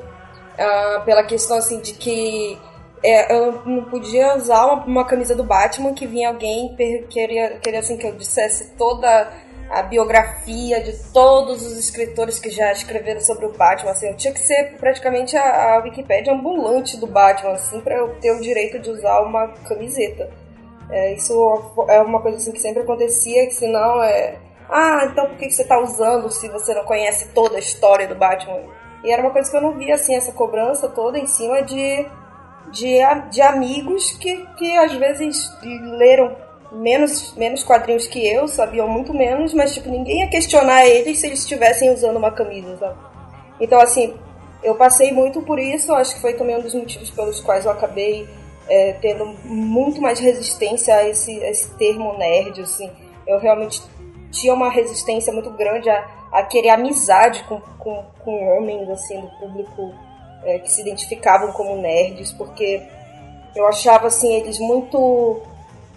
ah, 0.59 1.03
pela 1.07 1.23
questão 1.23 1.57
assim 1.57 1.81
de 1.81 1.95
que 1.95 2.59
é, 3.03 3.35
eu 3.35 3.63
não 3.65 3.85
podia 3.85 4.37
usar 4.37 4.67
uma, 4.67 4.85
uma 4.85 5.05
camisa 5.05 5.35
do 5.35 5.45
Batman 5.45 5.95
que 5.95 6.07
vinha 6.07 6.29
alguém 6.29 6.75
per- 6.77 7.07
queria, 7.09 7.51
queria 7.63 7.81
assim 7.81 7.97
que 7.97 8.07
eu 8.07 8.13
dissesse 8.13 8.73
toda 8.77 9.29
a 9.71 9.83
biografia 9.83 10.83
de 10.83 10.93
todos 11.13 11.63
os 11.65 11.77
escritores 11.77 12.39
que 12.39 12.51
já 12.51 12.73
escreveram 12.73 13.21
sobre 13.21 13.47
o 13.47 13.53
Batman, 13.53 13.91
assim, 13.91 14.09
eu 14.09 14.17
tinha 14.17 14.33
que 14.33 14.41
ser 14.41 14.77
praticamente 14.79 15.37
a, 15.37 15.75
a 15.75 15.83
Wikipédia 15.83 16.33
ambulante 16.33 16.97
do 16.97 17.07
Batman, 17.07 17.53
assim, 17.53 17.81
pra 17.81 17.97
eu 17.97 18.15
ter 18.21 18.33
o 18.33 18.41
direito 18.41 18.79
de 18.79 18.91
usar 18.91 19.21
uma 19.21 19.49
camiseta. 19.69 20.31
É, 20.91 21.13
isso 21.13 21.35
é 21.89 22.01
uma 22.01 22.21
coisa 22.23 22.39
assim 22.39 22.53
que 22.53 22.61
sempre 22.61 22.83
acontecia, 22.83 23.47
que 23.47 23.55
senão 23.55 24.03
é. 24.03 24.37
Ah, 24.71 25.07
então 25.11 25.27
por 25.27 25.37
que 25.37 25.51
você 25.51 25.65
tá 25.65 25.79
usando 25.79 26.31
se 26.31 26.49
você 26.49 26.75
não 26.75 26.85
conhece 26.85 27.29
toda 27.29 27.57
a 27.57 27.61
história 27.61 28.07
do 28.07 28.15
Batman? 28.15 28.61
E 29.05 29.11
era 29.11 29.23
uma 29.23 29.31
coisa 29.31 29.51
que 29.51 29.57
eu 29.57 29.61
não 29.61 29.77
via, 29.77 29.95
assim, 29.95 30.15
essa 30.15 30.33
cobrança 30.33 30.89
toda 30.89 31.19
em 31.19 31.27
cima 31.27 31.63
de, 31.63 32.07
de, 32.73 32.99
de 33.31 33.43
amigos 33.43 34.13
que, 34.13 34.47
que 34.57 34.79
às 34.79 34.93
vezes 34.95 35.51
leram 35.63 36.35
menos, 36.73 37.35
menos 37.35 37.63
quadrinhos 37.63 38.07
que 38.07 38.27
eu, 38.27 38.47
sabiam 38.49 38.89
muito 38.89 39.15
menos, 39.15 39.55
mas 39.55 39.75
tipo, 39.75 39.89
ninguém 39.89 40.21
ia 40.21 40.29
questionar 40.29 40.87
eles 40.87 41.19
se 41.19 41.27
eles 41.27 41.41
estivessem 41.41 41.91
usando 41.93 42.17
uma 42.17 42.31
camisa, 42.31 42.77
sabe? 42.77 42.99
Então, 43.61 43.81
assim, 43.81 44.15
eu 44.63 44.75
passei 44.75 45.13
muito 45.13 45.43
por 45.43 45.59
isso, 45.59 45.93
acho 45.93 46.15
que 46.15 46.21
foi 46.21 46.35
também 46.35 46.57
um 46.57 46.61
dos 46.61 46.75
motivos 46.75 47.11
pelos 47.11 47.41
quais 47.41 47.65
eu 47.65 47.71
acabei 47.71 48.29
é, 48.69 48.93
tendo 49.01 49.25
muito 49.45 50.01
mais 50.01 50.19
resistência 50.19 50.95
a 50.95 51.09
esse, 51.09 51.43
a 51.43 51.51
esse 51.51 51.75
termo 51.77 52.17
nerd, 52.19 52.61
assim. 52.61 52.91
Eu 53.27 53.39
realmente 53.39 53.83
tinha 54.31 54.53
uma 54.53 54.71
resistência 54.71 55.33
muito 55.33 55.51
grande 55.51 55.89
a, 55.89 56.07
a 56.33 56.43
querer 56.43 56.71
amizade 56.71 57.45
com, 57.45 57.61
com, 57.79 58.05
com 58.23 58.57
homens, 58.57 58.89
assim, 58.91 59.21
do 59.21 59.29
público 59.39 59.95
é, 60.45 60.59
que 60.59 60.71
se 60.71 60.83
identificavam 60.83 61.53
como 61.53 61.77
nerds, 61.77 62.33
porque 62.33 62.83
eu 63.57 63.67
achava, 63.67 64.09
assim, 64.09 64.35
eles 64.35 64.59
muito 64.59 65.43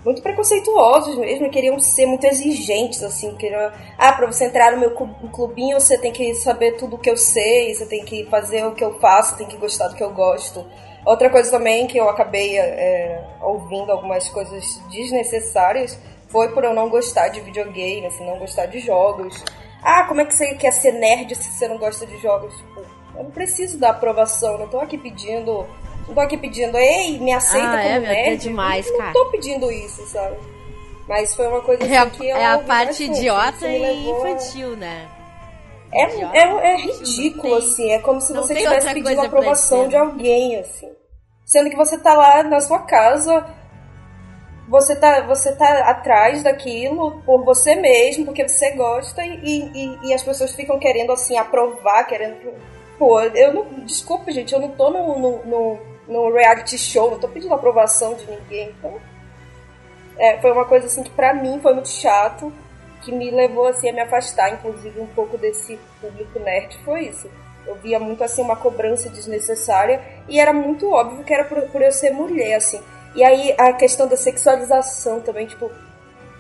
muito 0.04 0.22
preconceituosos 0.22 1.18
mesmo, 1.18 1.50
queriam 1.50 1.80
ser 1.80 2.06
muito 2.06 2.26
exigentes, 2.26 3.04
assim, 3.04 3.36
queriam, 3.36 3.72
ah, 3.98 4.14
pra 4.14 4.26
você 4.26 4.46
entrar 4.46 4.72
no 4.72 4.80
meu 4.80 4.92
clubinho, 4.92 5.80
você 5.80 5.98
tem 5.98 6.12
que 6.12 6.34
saber 6.36 6.74
tudo 6.74 6.96
o 6.96 7.00
que 7.00 7.10
eu 7.10 7.18
sei, 7.18 7.74
você 7.74 7.86
tem 7.86 8.04
que 8.04 8.26
fazer 8.26 8.66
o 8.66 8.74
que 8.74 8.84
eu 8.84 9.00
faço, 9.00 9.38
tem 9.38 9.48
que 9.48 9.58
gostar 9.58 9.90
do 9.90 9.96
que 9.96 10.04
eu 10.04 10.12
gosto. 10.12 10.66
Outra 11.06 11.30
coisa 11.30 11.50
também 11.50 11.88
que 11.88 11.98
eu 11.98 12.10
acabei 12.10 12.58
é, 12.58 13.24
ouvindo 13.42 13.92
algumas 13.92 14.28
coisas 14.30 14.82
desnecessárias 14.92 15.98
foi 16.28 16.50
por 16.50 16.64
eu 16.64 16.74
não 16.74 16.90
gostar 16.90 17.28
de 17.30 17.42
videogame, 17.42 18.06
assim, 18.06 18.26
não 18.26 18.38
gostar 18.38 18.68
de 18.68 18.80
jogos. 18.80 19.44
Ah, 19.84 20.06
como 20.08 20.22
é 20.22 20.26
que 20.26 20.36
você 20.36 20.54
quer 20.56 20.72
ser 20.72 20.94
nerd 20.94 21.36
se 21.36 21.52
você 21.52 21.68
não 21.68 21.78
gosta 21.78 22.06
de 22.06 22.18
jogos? 22.18 22.56
Tipo, 22.56 22.82
eu 23.16 23.24
não 23.24 23.32
preciso 23.32 23.80
da 23.80 23.90
aprovação, 23.90 24.58
não 24.58 24.68
tô 24.68 24.80
aqui 24.80 24.98
pedindo. 24.98 25.66
Não 26.12 26.16
tô 26.16 26.22
aqui 26.22 26.36
pedindo, 26.38 26.78
ei, 26.78 27.18
me 27.20 27.32
aceita 27.32 27.68
Ah, 27.70 27.78
como 27.78 27.88
é, 27.96 28.00
meu, 28.02 28.12
é 28.12 28.14
nerd. 28.14 28.42
demais, 28.42 28.86
não, 28.92 28.98
cara. 28.98 29.14
não 29.14 29.14
tô 29.14 29.32
pedindo 29.32 29.72
isso, 29.72 30.06
sabe? 30.08 30.36
Mas 31.08 31.34
foi 31.34 31.48
uma 31.48 31.62
coisa 31.62 31.84
É 31.86 31.98
assim, 32.00 32.10
que 32.12 32.28
eu 32.28 32.36
é 32.36 32.46
a 32.46 32.58
parte 32.58 32.88
bastante, 32.88 33.04
idiota 33.06 33.56
isso 33.56 33.68
me 33.68 33.78
e 33.78 33.82
levou 33.82 34.26
a- 34.26 34.30
infantil, 34.30 34.76
né? 34.76 35.08
É, 35.94 36.14
Idiota, 36.14 36.38
é, 36.38 36.42
é 36.42 36.76
infantil, 36.82 37.06
ridículo, 37.06 37.56
assim. 37.56 37.92
É 37.94 38.00
como 38.00 38.20
se 38.20 38.34
você 38.34 38.54
estivesse 38.56 38.94
pedindo 38.94 39.22
a 39.22 39.26
aprovação 39.26 39.88
de 39.88 39.96
alguém, 39.96 40.58
assim. 40.58 40.92
Sendo 41.46 41.70
que 41.70 41.76
você 41.78 41.98
tá 41.98 42.14
lá 42.14 42.44
na 42.44 42.60
sua 42.60 42.80
casa, 42.80 43.46
você 44.68 44.94
tá, 44.96 45.22
você 45.22 45.56
tá 45.56 45.90
atrás 45.90 46.44
daquilo 46.44 47.22
por 47.26 47.44
você 47.46 47.76
mesmo, 47.76 48.26
porque 48.26 48.46
você 48.48 48.72
gosta, 48.72 49.24
e, 49.26 49.40
e, 49.44 50.08
e 50.10 50.14
as 50.14 50.24
pessoas 50.24 50.54
ficam 50.54 50.78
querendo, 50.78 51.12
assim, 51.14 51.38
aprovar, 51.38 52.04
querendo. 52.06 52.54
Pô, 52.98 53.20
eu 53.22 53.54
não. 53.54 53.64
Desculpa, 53.86 54.30
gente, 54.32 54.54
eu 54.54 54.60
não 54.60 54.70
tô 54.72 54.90
no, 54.92 55.18
no, 55.20 55.46
no, 55.46 55.80
no 56.12 56.32
reality 56.32 56.78
show, 56.78 57.10
não 57.10 57.20
tô 57.20 57.28
pedindo 57.28 57.54
aprovação 57.54 58.14
de 58.14 58.26
ninguém. 58.26 58.76
Então. 58.78 59.00
É, 60.18 60.40
foi 60.40 60.52
uma 60.52 60.66
coisa 60.66 60.86
assim 60.86 61.02
que 61.04 61.10
pra 61.10 61.34
mim 61.34 61.60
foi 61.62 61.74
muito 61.74 61.90
chato, 61.90 62.54
que 63.02 63.12
me 63.12 63.32
levou 63.32 63.68
assim 63.68 63.90
a 63.90 63.94
me 63.94 64.02
afastar, 64.02 64.54
inclusive 64.54 65.00
um 65.00 65.08
pouco 65.08 65.38
desse 65.38 65.80
público 66.00 66.38
nerd, 66.40 66.78
foi 66.84 67.08
isso. 67.08 67.30
Eu 67.66 67.76
via 67.76 68.00
muito 68.00 68.24
assim 68.24 68.42
uma 68.42 68.56
cobrança 68.56 69.10
desnecessária 69.10 70.02
e 70.28 70.40
era 70.40 70.52
muito 70.52 70.92
óbvio 70.92 71.24
que 71.24 71.34
era 71.34 71.46
por, 71.46 71.62
por 71.70 71.82
eu 71.82 71.92
ser 71.92 72.12
mulher, 72.12 72.56
assim. 72.56 72.82
E 73.16 73.24
aí 73.24 73.56
a 73.58 73.74
questão 73.74 74.08
da 74.08 74.18
sexualização 74.18 75.22
também, 75.22 75.48
tipo, 75.48 75.72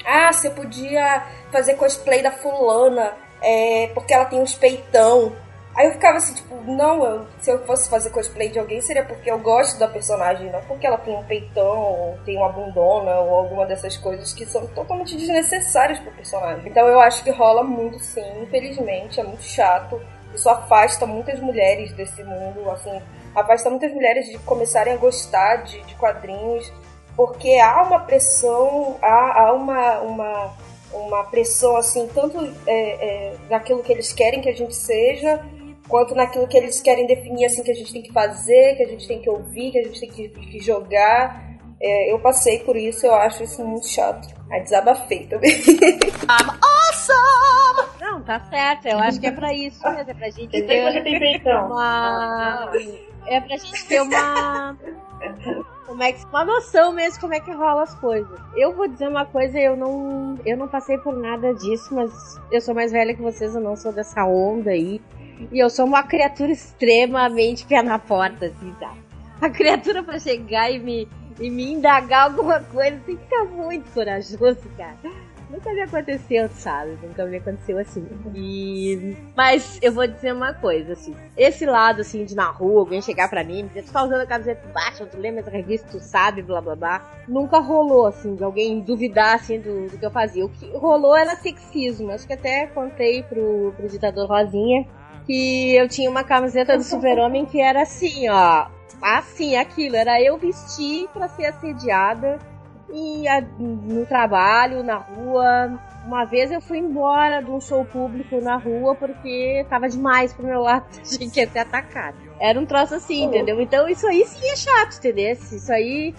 ah, 0.05 0.31
você 0.31 0.49
podia 0.49 1.25
fazer 1.51 1.75
cosplay 1.75 2.21
da 2.21 2.31
fulana, 2.31 3.13
é, 3.41 3.89
porque 3.93 4.13
ela 4.13 4.25
tem 4.25 4.39
uns 4.39 4.53
peitão. 4.53 5.35
Aí 5.75 5.87
eu 5.87 5.93
ficava 5.93 6.17
assim, 6.17 6.33
tipo, 6.33 6.53
não, 6.69 7.03
eu- 7.05 7.25
se 7.39 7.49
eu 7.49 7.65
fosse 7.65 7.89
fazer 7.89 8.09
cosplay 8.09 8.49
de 8.49 8.59
alguém 8.59 8.81
seria 8.81 9.05
porque 9.05 9.31
eu 9.31 9.39
gosto 9.39 9.79
da 9.79 9.87
personagem, 9.87 10.51
não 10.51 10.61
porque 10.63 10.85
ela 10.85 10.97
tem 10.97 11.15
um 11.15 11.23
peitão, 11.23 11.77
ou 11.79 12.17
tem 12.25 12.37
uma 12.37 12.49
bundona, 12.49 13.15
ou 13.21 13.35
alguma 13.35 13.65
dessas 13.65 13.95
coisas 13.95 14.33
que 14.33 14.45
são 14.45 14.67
totalmente 14.67 15.15
desnecessárias 15.15 15.97
pro 15.99 16.11
personagem. 16.11 16.63
Então 16.67 16.85
eu 16.87 16.99
acho 16.99 17.23
que 17.23 17.31
rola 17.31 17.63
muito 17.63 17.99
sim, 17.99 18.43
infelizmente, 18.43 19.19
é 19.19 19.23
muito 19.23 19.43
chato. 19.43 20.01
Isso 20.33 20.49
afasta 20.49 21.05
muitas 21.05 21.39
mulheres 21.39 21.91
desse 21.93 22.23
mundo, 22.23 22.69
assim, 22.71 23.01
afasta 23.35 23.69
muitas 23.69 23.93
mulheres 23.93 24.25
de 24.27 24.37
começarem 24.39 24.93
a 24.93 24.97
gostar 24.97 25.57
de, 25.63 25.81
de 25.83 25.95
quadrinhos, 25.95 26.71
porque 27.15 27.55
há 27.57 27.81
uma 27.83 27.99
pressão, 28.01 28.97
há, 29.01 29.41
há 29.43 29.53
uma, 29.53 29.99
uma, 29.99 30.53
uma 30.93 31.23
pressão, 31.25 31.75
assim, 31.75 32.07
tanto 32.13 32.37
é, 32.65 32.73
é, 32.73 33.35
naquilo 33.49 33.83
que 33.83 33.91
eles 33.91 34.13
querem 34.13 34.41
que 34.41 34.49
a 34.49 34.53
gente 34.53 34.75
seja, 34.75 35.43
quanto 35.91 36.15
naquilo 36.15 36.47
que 36.47 36.57
eles 36.57 36.79
querem 36.79 37.05
definir, 37.05 37.45
assim, 37.45 37.61
que 37.61 37.69
a 37.69 37.75
gente 37.75 37.91
tem 37.91 38.01
que 38.01 38.13
fazer, 38.13 38.77
que 38.77 38.83
a 38.83 38.87
gente 38.87 39.05
tem 39.05 39.21
que 39.21 39.29
ouvir, 39.29 39.71
que 39.71 39.79
a 39.79 39.83
gente 39.83 39.99
tem 39.99 40.09
que, 40.09 40.29
que 40.29 40.59
jogar. 40.61 41.51
É, 41.81 42.13
eu 42.13 42.17
passei 42.19 42.59
por 42.59 42.77
isso, 42.77 43.05
eu 43.05 43.13
acho 43.13 43.43
isso 43.43 43.61
muito 43.65 43.87
chato. 43.87 44.25
Aí 44.49 44.61
desabafei 44.61 45.27
também. 45.27 45.51
Não, 47.99 48.23
tá 48.23 48.39
certo. 48.49 48.87
Eu 48.87 48.99
acho 48.99 49.19
que 49.19 49.27
é 49.27 49.31
pra 49.31 49.53
isso 49.53 49.83
mesmo. 49.83 50.09
É 50.09 50.13
pra 50.13 50.29
gente 50.29 50.47
que 50.47 50.61
ter 50.61 50.83
você 50.83 51.01
tem 51.01 51.19
feitão? 51.19 51.67
uma. 51.67 52.71
É 53.27 53.41
pra 53.41 53.57
gente 53.57 53.85
ter 53.87 54.01
uma. 54.01 54.77
Como 55.85 56.03
é 56.03 56.13
que, 56.13 56.25
uma 56.25 56.45
noção 56.45 56.93
mesmo 56.93 57.15
de 57.15 57.19
como 57.19 57.33
é 57.33 57.39
que 57.41 57.51
rola 57.51 57.83
as 57.83 57.93
coisas. 57.95 58.39
Eu 58.55 58.73
vou 58.73 58.87
dizer 58.87 59.09
uma 59.09 59.25
coisa, 59.25 59.59
eu 59.59 59.75
não, 59.75 60.37
eu 60.45 60.55
não 60.55 60.67
passei 60.67 60.97
por 60.97 61.15
nada 61.17 61.53
disso, 61.53 61.93
mas 61.93 62.39
eu 62.49 62.61
sou 62.61 62.73
mais 62.73 62.93
velha 62.93 63.13
que 63.13 63.21
vocês, 63.21 63.53
eu 63.53 63.61
não 63.61 63.75
sou 63.75 63.91
dessa 63.91 64.23
onda 64.25 64.71
aí. 64.71 65.01
E 65.51 65.59
eu 65.59 65.69
sou 65.69 65.85
uma 65.85 66.03
criatura 66.03 66.51
extremamente 66.51 67.65
pé 67.65 67.81
na 67.81 67.97
porta, 67.97 68.47
assim, 68.47 68.73
tá? 68.79 68.93
A 69.39 69.49
criatura 69.49 70.03
pra 70.03 70.19
chegar 70.19 70.71
e 70.71 70.79
me, 70.79 71.07
e 71.39 71.49
me 71.49 71.71
indagar 71.71 72.25
alguma 72.25 72.59
coisa 72.59 72.99
tem 73.05 73.17
que 73.17 73.23
ficar 73.23 73.45
muito 73.45 73.91
corajoso, 73.91 74.61
cara. 74.77 74.97
Nunca 75.51 75.73
me 75.73 75.81
aconteceu, 75.81 76.47
sabe? 76.49 76.97
Nunca 77.03 77.25
me 77.25 77.37
aconteceu 77.37 77.77
assim. 77.77 78.07
E... 78.33 79.17
Mas 79.35 79.77
eu 79.81 79.91
vou 79.91 80.07
dizer 80.07 80.33
uma 80.33 80.53
coisa, 80.53 80.93
assim. 80.93 81.13
Esse 81.35 81.65
lado, 81.65 82.01
assim, 82.01 82.23
de 82.23 82.33
na 82.33 82.49
rua, 82.49 82.79
alguém 82.79 83.01
chegar 83.01 83.29
pra 83.29 83.43
mim 83.43 83.59
e 83.59 83.63
dizer, 83.63 83.83
tu 83.83 83.91
tá 83.91 84.03
usando 84.03 84.21
a 84.21 84.25
camiseta 84.25 84.65
baixa, 84.73 85.05
tu 85.05 85.17
lembra 85.17 85.41
essa 85.41 85.51
revista, 85.51 85.89
tu 85.91 85.99
sabe, 85.99 86.41
blá 86.41 86.61
blá 86.61 86.75
blá. 86.75 87.11
Nunca 87.27 87.59
rolou, 87.59 88.05
assim, 88.05 88.35
de 88.35 88.43
alguém 88.43 88.79
duvidar, 88.79 89.35
assim, 89.35 89.59
do, 89.59 89.89
do 89.89 89.97
que 89.97 90.05
eu 90.05 90.11
fazia. 90.11 90.45
O 90.45 90.49
que 90.49 90.71
rolou 90.77 91.17
era 91.17 91.35
sexismo. 91.35 92.11
Acho 92.11 92.25
que 92.25 92.33
até 92.33 92.67
contei 92.67 93.21
pro, 93.23 93.73
pro 93.75 93.89
ditador 93.89 94.29
Rosinha 94.29 94.87
que 95.31 95.73
eu 95.77 95.87
tinha 95.87 96.09
uma 96.09 96.25
camiseta 96.25 96.75
do 96.75 96.83
super-homem 96.83 97.45
que 97.45 97.61
era 97.61 97.83
assim, 97.83 98.27
ó. 98.27 98.67
Assim, 99.01 99.55
aquilo. 99.55 99.95
Era 99.95 100.21
eu 100.21 100.37
vestir 100.37 101.07
pra 101.13 101.29
ser 101.29 101.45
assediada 101.45 102.37
e 102.93 103.25
a- 103.29 103.39
no 103.57 104.05
trabalho, 104.05 104.83
na 104.83 104.97
rua. 104.97 105.79
Uma 106.05 106.25
vez 106.25 106.51
eu 106.51 106.59
fui 106.59 106.79
embora 106.79 107.41
de 107.41 107.49
um 107.49 107.61
show 107.61 107.85
público 107.85 108.41
na 108.41 108.57
rua 108.57 108.93
porque 108.95 109.65
tava 109.69 109.87
demais 109.87 110.33
pro 110.33 110.45
meu 110.45 110.59
lado, 110.61 110.85
achei 111.01 111.29
que 111.29 111.39
ia 111.39 111.47
ser 111.49 111.59
atacado. 111.59 112.17
Era 112.37 112.59
um 112.59 112.65
troço 112.65 112.95
assim, 112.95 113.23
entendeu? 113.23 113.61
Então 113.61 113.87
isso 113.87 114.05
aí 114.07 114.25
sim 114.25 114.45
é 114.49 114.55
chato, 114.57 114.97
entendeu? 114.97 115.31
Isso 115.31 115.71
aí, 115.71 116.13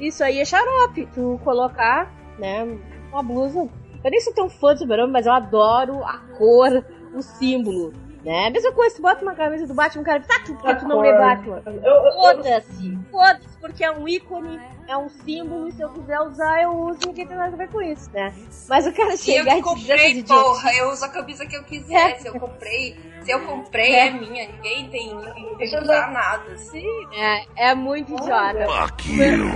isso 0.00 0.24
aí 0.24 0.40
é 0.40 0.44
xarope. 0.44 1.06
Tu 1.14 1.38
colocar, 1.44 2.12
né, 2.40 2.66
uma 3.12 3.22
blusa. 3.22 3.68
Eu 4.02 4.10
nem 4.10 4.20
sou 4.20 4.32
tão 4.34 4.48
fã 4.48 4.72
do 4.72 4.78
super 4.80 5.06
mas 5.06 5.26
eu 5.26 5.32
adoro 5.32 6.02
a 6.02 6.18
cor, 6.36 6.84
o 7.14 7.22
símbolo. 7.22 7.92
Né? 8.24 8.46
A 8.48 8.50
mesma 8.50 8.72
coisa, 8.72 8.96
tu 8.96 9.02
bota 9.02 9.22
uma 9.22 9.34
camisa 9.34 9.66
do 9.66 9.74
Batman, 9.74 10.02
o 10.02 10.04
cara 10.04 10.20
tá, 10.20 10.40
tu, 10.44 10.54
porque 10.54 10.74
tu 10.74 10.88
não 10.88 11.00
lê 11.00 11.12
Batman. 11.12 11.62
Eu, 11.64 11.72
eu, 11.72 12.04
eu, 12.04 12.12
Foda-se, 12.12 12.98
foda-se, 13.10 13.58
porque 13.60 13.84
é 13.84 13.92
um 13.92 14.08
ícone, 14.08 14.60
é 14.88 14.96
um 14.96 15.08
símbolo, 15.08 15.68
e 15.68 15.72
se 15.72 15.80
eu 15.82 15.88
quiser 15.90 16.20
usar, 16.20 16.62
eu 16.62 16.70
uso, 16.70 16.98
ninguém 17.06 17.26
tem 17.26 17.36
nada 17.36 17.54
a 17.54 17.56
ver 17.56 17.68
com 17.68 17.80
isso, 17.80 18.10
né? 18.12 18.34
Mas 18.68 18.86
o 18.86 18.92
cara 18.92 19.10
E 19.10 19.12
eu 19.12 19.16
que 19.16 19.30
e 19.30 19.42
dizer 19.44 19.62
comprei, 19.62 20.14
de 20.14 20.24
porra, 20.24 20.74
eu 20.74 20.90
uso 20.90 21.04
a 21.04 21.08
camisa 21.08 21.46
que 21.46 21.56
eu 21.56 21.62
quiser. 21.62 22.18
Se 22.18 22.26
eu 22.26 22.40
comprei, 22.40 22.96
se 23.22 23.30
eu 23.30 23.46
comprei 23.46 23.94
É. 23.94 24.08
é 24.08 24.10
minha, 24.10 24.48
ninguém 24.48 24.88
tem, 24.88 25.14
ninguém 25.14 25.56
tem 25.56 25.68
que 25.70 25.78
usar 25.78 26.10
nada. 26.10 26.52
Assim. 26.52 26.86
É, 27.14 27.70
é 27.70 27.74
muito 27.74 28.12
idiota. 28.14 28.66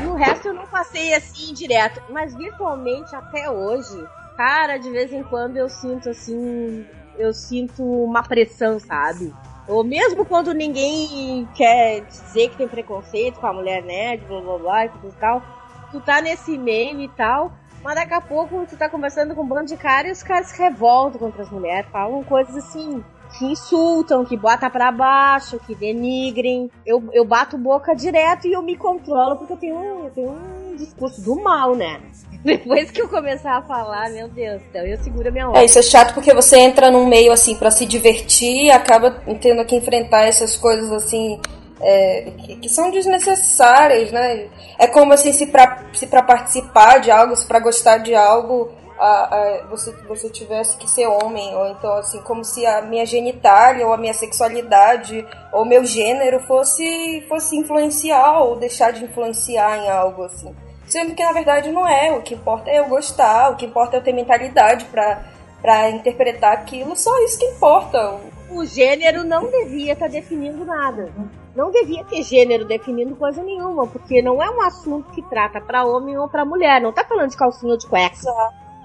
No 0.05 0.15
resto 0.15 0.49
eu 0.49 0.55
não 0.55 0.67
passei 0.67 1.15
assim 1.15 1.53
direto, 1.53 2.01
mas 2.11 2.35
virtualmente 2.35 3.15
até 3.17 3.51
hoje, 3.51 4.07
cara, 4.37 4.77
de 4.79 4.89
vez 4.91 5.13
em 5.13 5.23
quando 5.25 5.57
eu 5.57 5.69
sinto 5.69 6.11
assim, 6.11 6.87
eu 7.19 7.33
sinto 7.33 7.83
uma 7.83 8.23
pressão, 8.23 8.79
sabe? 8.79 9.33
Ou 9.69 9.85
mesmo 9.85 10.25
quando 10.25 10.53
ninguém 10.53 11.49
quer 11.55 12.01
dizer 12.03 12.51
que 12.51 12.57
tem 12.57 12.69
preconceito 12.69 13.39
com 13.39 13.47
a 13.47 13.53
mulher 13.53 13.83
nerd, 13.83 14.25
blá 14.27 14.41
blá 14.41 14.59
blá 14.59 14.87
e 14.87 14.89
tudo 14.89 15.09
e 15.09 15.21
tal, 15.21 15.43
tu 15.91 16.01
tá 16.01 16.21
nesse 16.21 16.59
meio 16.59 17.01
e 17.01 17.09
tal, 17.09 17.53
mas 17.83 17.95
daqui 17.95 18.15
a 18.15 18.21
pouco 18.21 18.67
tu 18.67 18.77
tá 18.77 18.89
conversando 18.89 19.35
com 19.35 19.43
um 19.43 19.47
bando 19.47 19.67
de 19.67 19.77
caras 19.77 20.09
e 20.09 20.13
os 20.13 20.23
caras 20.23 20.49
se 20.49 20.61
revoltam 20.61 21.19
contra 21.19 21.43
as 21.43 21.51
mulheres, 21.51 21.91
falam 21.91 22.25
coisas 22.25 22.57
assim, 22.57 23.05
que 23.39 23.45
insultam, 23.47 24.25
que 24.25 24.37
bota 24.37 24.69
pra 24.69 24.93
baixo, 24.93 25.59
que 25.61 25.75
denigrem. 25.75 26.71
Eu, 26.85 27.09
eu 27.13 27.25
bato 27.25 27.57
boca 27.57 27.95
direto 27.95 28.47
e 28.47 28.53
eu 28.53 28.63
me 28.63 28.77
controlo 28.77 29.37
porque 29.37 29.53
eu 29.53 29.57
tenho, 29.57 30.05
eu 30.05 30.11
tenho 30.11 30.31
um 30.31 30.77
discurso 30.77 31.23
do 31.23 31.37
mal, 31.43 31.75
né? 31.75 32.01
Depois 32.45 32.91
que 32.91 33.01
eu 33.01 33.09
começar 33.09 33.57
a 33.57 33.63
falar, 33.63 34.11
meu 34.11 34.29
Deus, 34.29 34.61
então 34.69 34.85
eu 34.85 34.97
seguro 34.99 35.29
a 35.29 35.31
minha 35.31 35.49
onda. 35.49 35.59
É, 35.61 35.65
isso 35.65 35.79
é 35.79 35.83
chato 35.83 36.13
porque 36.15 36.35
você 36.35 36.59
entra 36.59 36.91
num 36.91 37.07
meio 37.07 37.31
assim 37.33 37.55
pra 37.55 37.71
se 37.71 37.87
divertir 37.87 38.65
e 38.67 38.71
acaba 38.71 39.11
tendo 39.41 39.65
que 39.65 39.77
enfrentar 39.77 40.23
essas 40.27 40.57
coisas 40.57 40.91
assim 40.91 41.41
é, 41.81 42.33
que, 42.39 42.57
que 42.57 42.69
são 42.69 42.91
desnecessárias, 42.91 44.11
né? 44.13 44.49
É 44.79 44.87
como 44.87 45.13
assim, 45.13 45.33
se 45.33 45.47
pra, 45.47 45.85
se 45.93 46.07
pra 46.07 46.23
participar 46.23 46.99
de 47.01 47.11
algo, 47.11 47.37
se 47.37 47.47
pra 47.47 47.61
gostar 47.61 47.99
de 47.99 48.15
algo, 48.15 48.71
a, 48.99 49.35
a- 49.37 49.67
você, 49.71 49.93
você 50.09 50.29
tivesse 50.31 50.77
que 50.77 50.89
ser 50.89 51.07
homem, 51.07 51.55
ou 51.57 51.67
então 51.69 51.93
assim, 51.95 52.21
como 52.23 52.45
se 52.45 52.65
a 52.67 52.83
minha 52.83 53.05
genitália, 53.07 53.87
ou 53.87 53.93
a 53.93 53.97
minha 53.99 54.15
sexualidade, 54.15 55.27
ou 55.53 55.65
meu 55.65 55.85
gênero 55.85 56.41
fosse, 56.41 57.25
fosse 57.29 57.57
influenciar 57.57 58.41
ou 58.43 58.57
deixar 58.57 58.93
de 58.93 59.05
influenciar 59.05 59.79
em 59.79 59.89
algo 59.91 60.25
assim. 60.25 60.55
Sendo 60.93 61.15
que 61.15 61.25
na 61.25 61.33
verdade 61.33 61.71
não 61.71 61.89
é, 61.89 62.13
o 62.13 62.21
que 62.21 62.35
importa 62.35 62.69
é 62.69 62.79
eu 62.79 62.85
gostar, 62.85 63.51
o 63.51 63.57
que 63.57 63.65
importa 63.65 63.97
é 63.97 63.99
eu 63.99 64.05
ter 64.05 64.13
mentalidade 64.13 64.85
pra, 64.85 65.25
pra 65.63 65.89
interpretar 65.89 66.53
aquilo, 66.53 66.95
só 66.95 67.19
isso 67.25 67.39
que 67.39 67.47
importa. 67.47 68.21
O 68.51 68.63
gênero 68.67 69.25
não 69.25 69.51
devia 69.51 69.95
estar 69.95 70.11
definindo 70.11 70.67
nada. 70.67 71.11
Não 71.57 71.71
devia 71.71 72.05
ter 72.05 72.23
gênero 72.23 72.67
definindo 72.67 73.17
coisa 73.17 73.43
nenhuma, 73.43 73.87
porque 73.87 74.21
não 74.21 74.43
é 74.43 74.51
um 74.51 74.61
assunto 74.61 75.11
que 75.13 75.23
trata 75.23 75.63
pra 75.63 75.87
homem 75.87 76.19
ou 76.19 76.29
pra 76.29 76.45
mulher. 76.45 76.79
Não 76.79 76.93
tá 76.93 77.03
falando 77.03 77.31
de 77.31 77.39
calcinha 77.39 77.73
ou 77.73 77.79
de 77.79 77.87
cueca. 77.87 78.15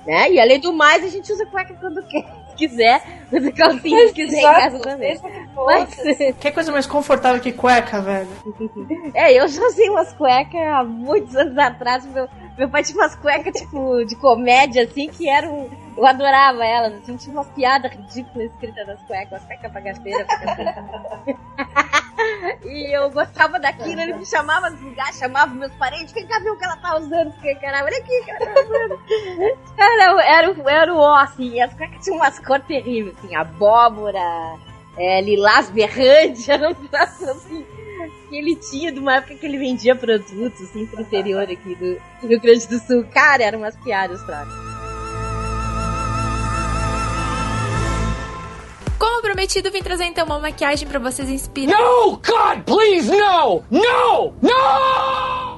Né? 0.05 0.32
E 0.32 0.39
além 0.39 0.62
do 0.62 0.72
mais, 0.72 1.03
a 1.03 1.10
gente 1.10 1.30
usa 1.34 1.45
cueca 1.45 1.74
quando 1.74 2.08
quer, 2.08 2.24
quiser, 2.58 3.01
usa 3.32 3.51
calcinha 3.51 4.08
se 4.08 4.14
quiser 4.14 4.38
em 4.39 4.43
casa 4.43 4.80
também. 4.80 5.20
Mas, 5.55 5.95
Que 6.39 6.51
coisa 6.51 6.72
mais 6.72 6.86
confortável 6.86 7.39
que 7.41 7.51
cueca, 7.53 8.01
velho. 8.01 8.28
é, 9.14 9.34
eu 9.39 9.47
já 9.47 9.62
usei 9.64 9.89
umas 9.89 10.12
cuecas 10.14 10.62
há 10.62 10.84
muitos 10.84 11.36
anos 11.36 11.58
atrás. 11.58 12.05
Meu, 12.05 12.28
meu 12.58 12.70
pai 12.70 12.84
tinha 12.84 12.97
umas 12.97 13.16
cuecas, 13.16 13.53
tipo, 13.53 14.03
de 14.05 14.16
comédia, 14.16 14.84
assim, 14.84 15.10
que 15.10 15.30
eram. 15.30 15.70
Eu 15.95 16.05
adorava 16.05 16.64
elas, 16.66 16.93
assim, 16.95 17.16
tinha 17.18 17.36
umas 17.36 17.47
piadas 17.49 17.91
ridículas 17.91 18.51
escritas 18.51 18.88
nas 18.88 19.01
cuecas, 19.03 19.32
umas 19.32 19.43
cuecas 19.45 19.72
bagaceira. 19.72 20.26
e 22.64 22.95
eu 22.95 23.10
gostava 23.12 23.60
daquilo, 23.60 23.99
ele 24.01 24.14
me 24.16 24.26
chamava 24.26 24.70
nos 24.70 24.82
lugares, 24.82 25.18
chamava 25.18 25.53
meus 25.53 25.72
parentes, 25.74 26.14
vem 26.14 26.26
cá 26.28 26.39
ver 26.39 26.49
o 26.51 26.58
que 26.58 26.66
ela 26.66 26.78
tá 26.78 26.97
usando, 26.97 27.32
porque, 27.34 27.55
cara, 27.55 27.84
olha 27.84 27.97
aqui, 27.97 28.24
cara, 28.26 28.45
tá 28.45 28.62
usando. 28.62 28.99
Era, 29.78 30.16
o- 30.16 30.20
era 30.60 30.93
o 30.93 30.97
ó, 30.97 31.16
assim, 31.18 31.51
e 31.53 31.62
as 31.62 31.74
cuecas 31.74 32.03
tinham 32.03 32.18
umas 32.18 32.39
cores 32.39 32.66
terríveis, 32.66 33.16
assim, 33.18 33.36
abóbora, 33.36 34.20
é, 34.97 35.22
lilás 35.22 35.70
berrante, 35.70 36.49
era 36.51 36.70
um 36.70 36.76
assim 36.93 37.66
que 38.28 38.36
ele 38.36 38.55
tinha 38.55 38.91
de 38.91 38.99
uma 38.99 39.15
época 39.15 39.36
que 39.36 39.45
ele 39.45 39.57
vendia 39.57 39.95
produtos 39.95 40.61
assim 40.61 40.86
pro 40.86 41.01
interior 41.01 41.43
aqui 41.43 41.75
do 41.75 41.97
do 42.21 42.28
Rio 42.28 42.39
Grande 42.41 42.67
do 42.67 42.80
Sul. 42.80 43.05
Cara, 43.13 43.43
eram 43.43 43.59
umas 43.59 43.75
piadas, 43.78 44.21
troços. 44.23 44.53
Como 48.97 49.21
prometido, 49.21 49.71
vim 49.71 49.84
trazer 49.84 50.05
então 50.05 50.25
uma 50.25 50.39
maquiagem 50.39 50.88
pra 50.88 50.99
vocês 50.99 51.30
inspirar. 51.30 51.78
No, 51.78 52.13
God, 52.17 52.63
please, 52.65 53.09
no! 53.09 53.63
No! 53.69 54.34
No! 54.41 55.57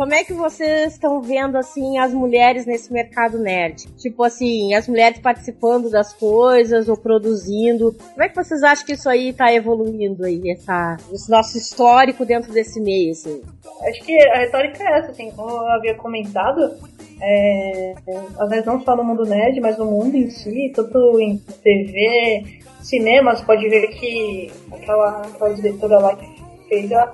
Como 0.00 0.14
é 0.14 0.24
que 0.24 0.32
vocês 0.32 0.94
estão 0.94 1.20
vendo 1.20 1.58
assim 1.58 1.98
as 1.98 2.14
mulheres 2.14 2.64
nesse 2.64 2.90
mercado 2.90 3.38
nerd? 3.38 3.86
Tipo 3.98 4.24
assim, 4.24 4.72
as 4.72 4.88
mulheres 4.88 5.18
participando 5.18 5.90
das 5.90 6.14
coisas 6.14 6.88
ou 6.88 6.96
produzindo. 6.96 7.94
Como 8.12 8.22
é 8.22 8.26
que 8.30 8.34
vocês 8.34 8.62
acham 8.62 8.86
que 8.86 8.94
isso 8.94 9.10
aí 9.10 9.30
tá 9.34 9.52
evoluindo 9.52 10.24
aí, 10.24 10.40
essa, 10.52 10.96
esse 11.12 11.30
nosso 11.30 11.58
histórico 11.58 12.24
dentro 12.24 12.50
desse 12.50 12.80
meio, 12.80 13.10
assim? 13.10 13.42
Acho 13.82 14.02
que 14.02 14.16
a 14.28 14.38
retórica 14.38 14.82
é 14.82 15.00
essa, 15.00 15.10
assim, 15.10 15.30
como 15.32 15.50
eu 15.50 15.68
havia 15.68 15.94
comentado, 15.96 16.78
é, 17.20 17.94
às 18.38 18.48
vezes 18.48 18.64
não 18.64 18.80
só 18.80 18.96
no 18.96 19.04
mundo 19.04 19.26
nerd, 19.26 19.60
mas 19.60 19.76
no 19.76 19.84
mundo 19.84 20.16
em 20.16 20.30
si, 20.30 20.72
tanto 20.74 21.20
em 21.20 21.36
TV, 21.62 22.62
cinema, 22.80 23.36
você 23.36 23.44
pode 23.44 23.68
ver 23.68 23.86
que 23.88 24.50
aquela, 24.72 25.20
aquela 25.26 25.54
diretora 25.54 25.98
lá 25.98 26.16
que 26.16 26.26
fez, 26.70 26.90
ela, 26.90 27.12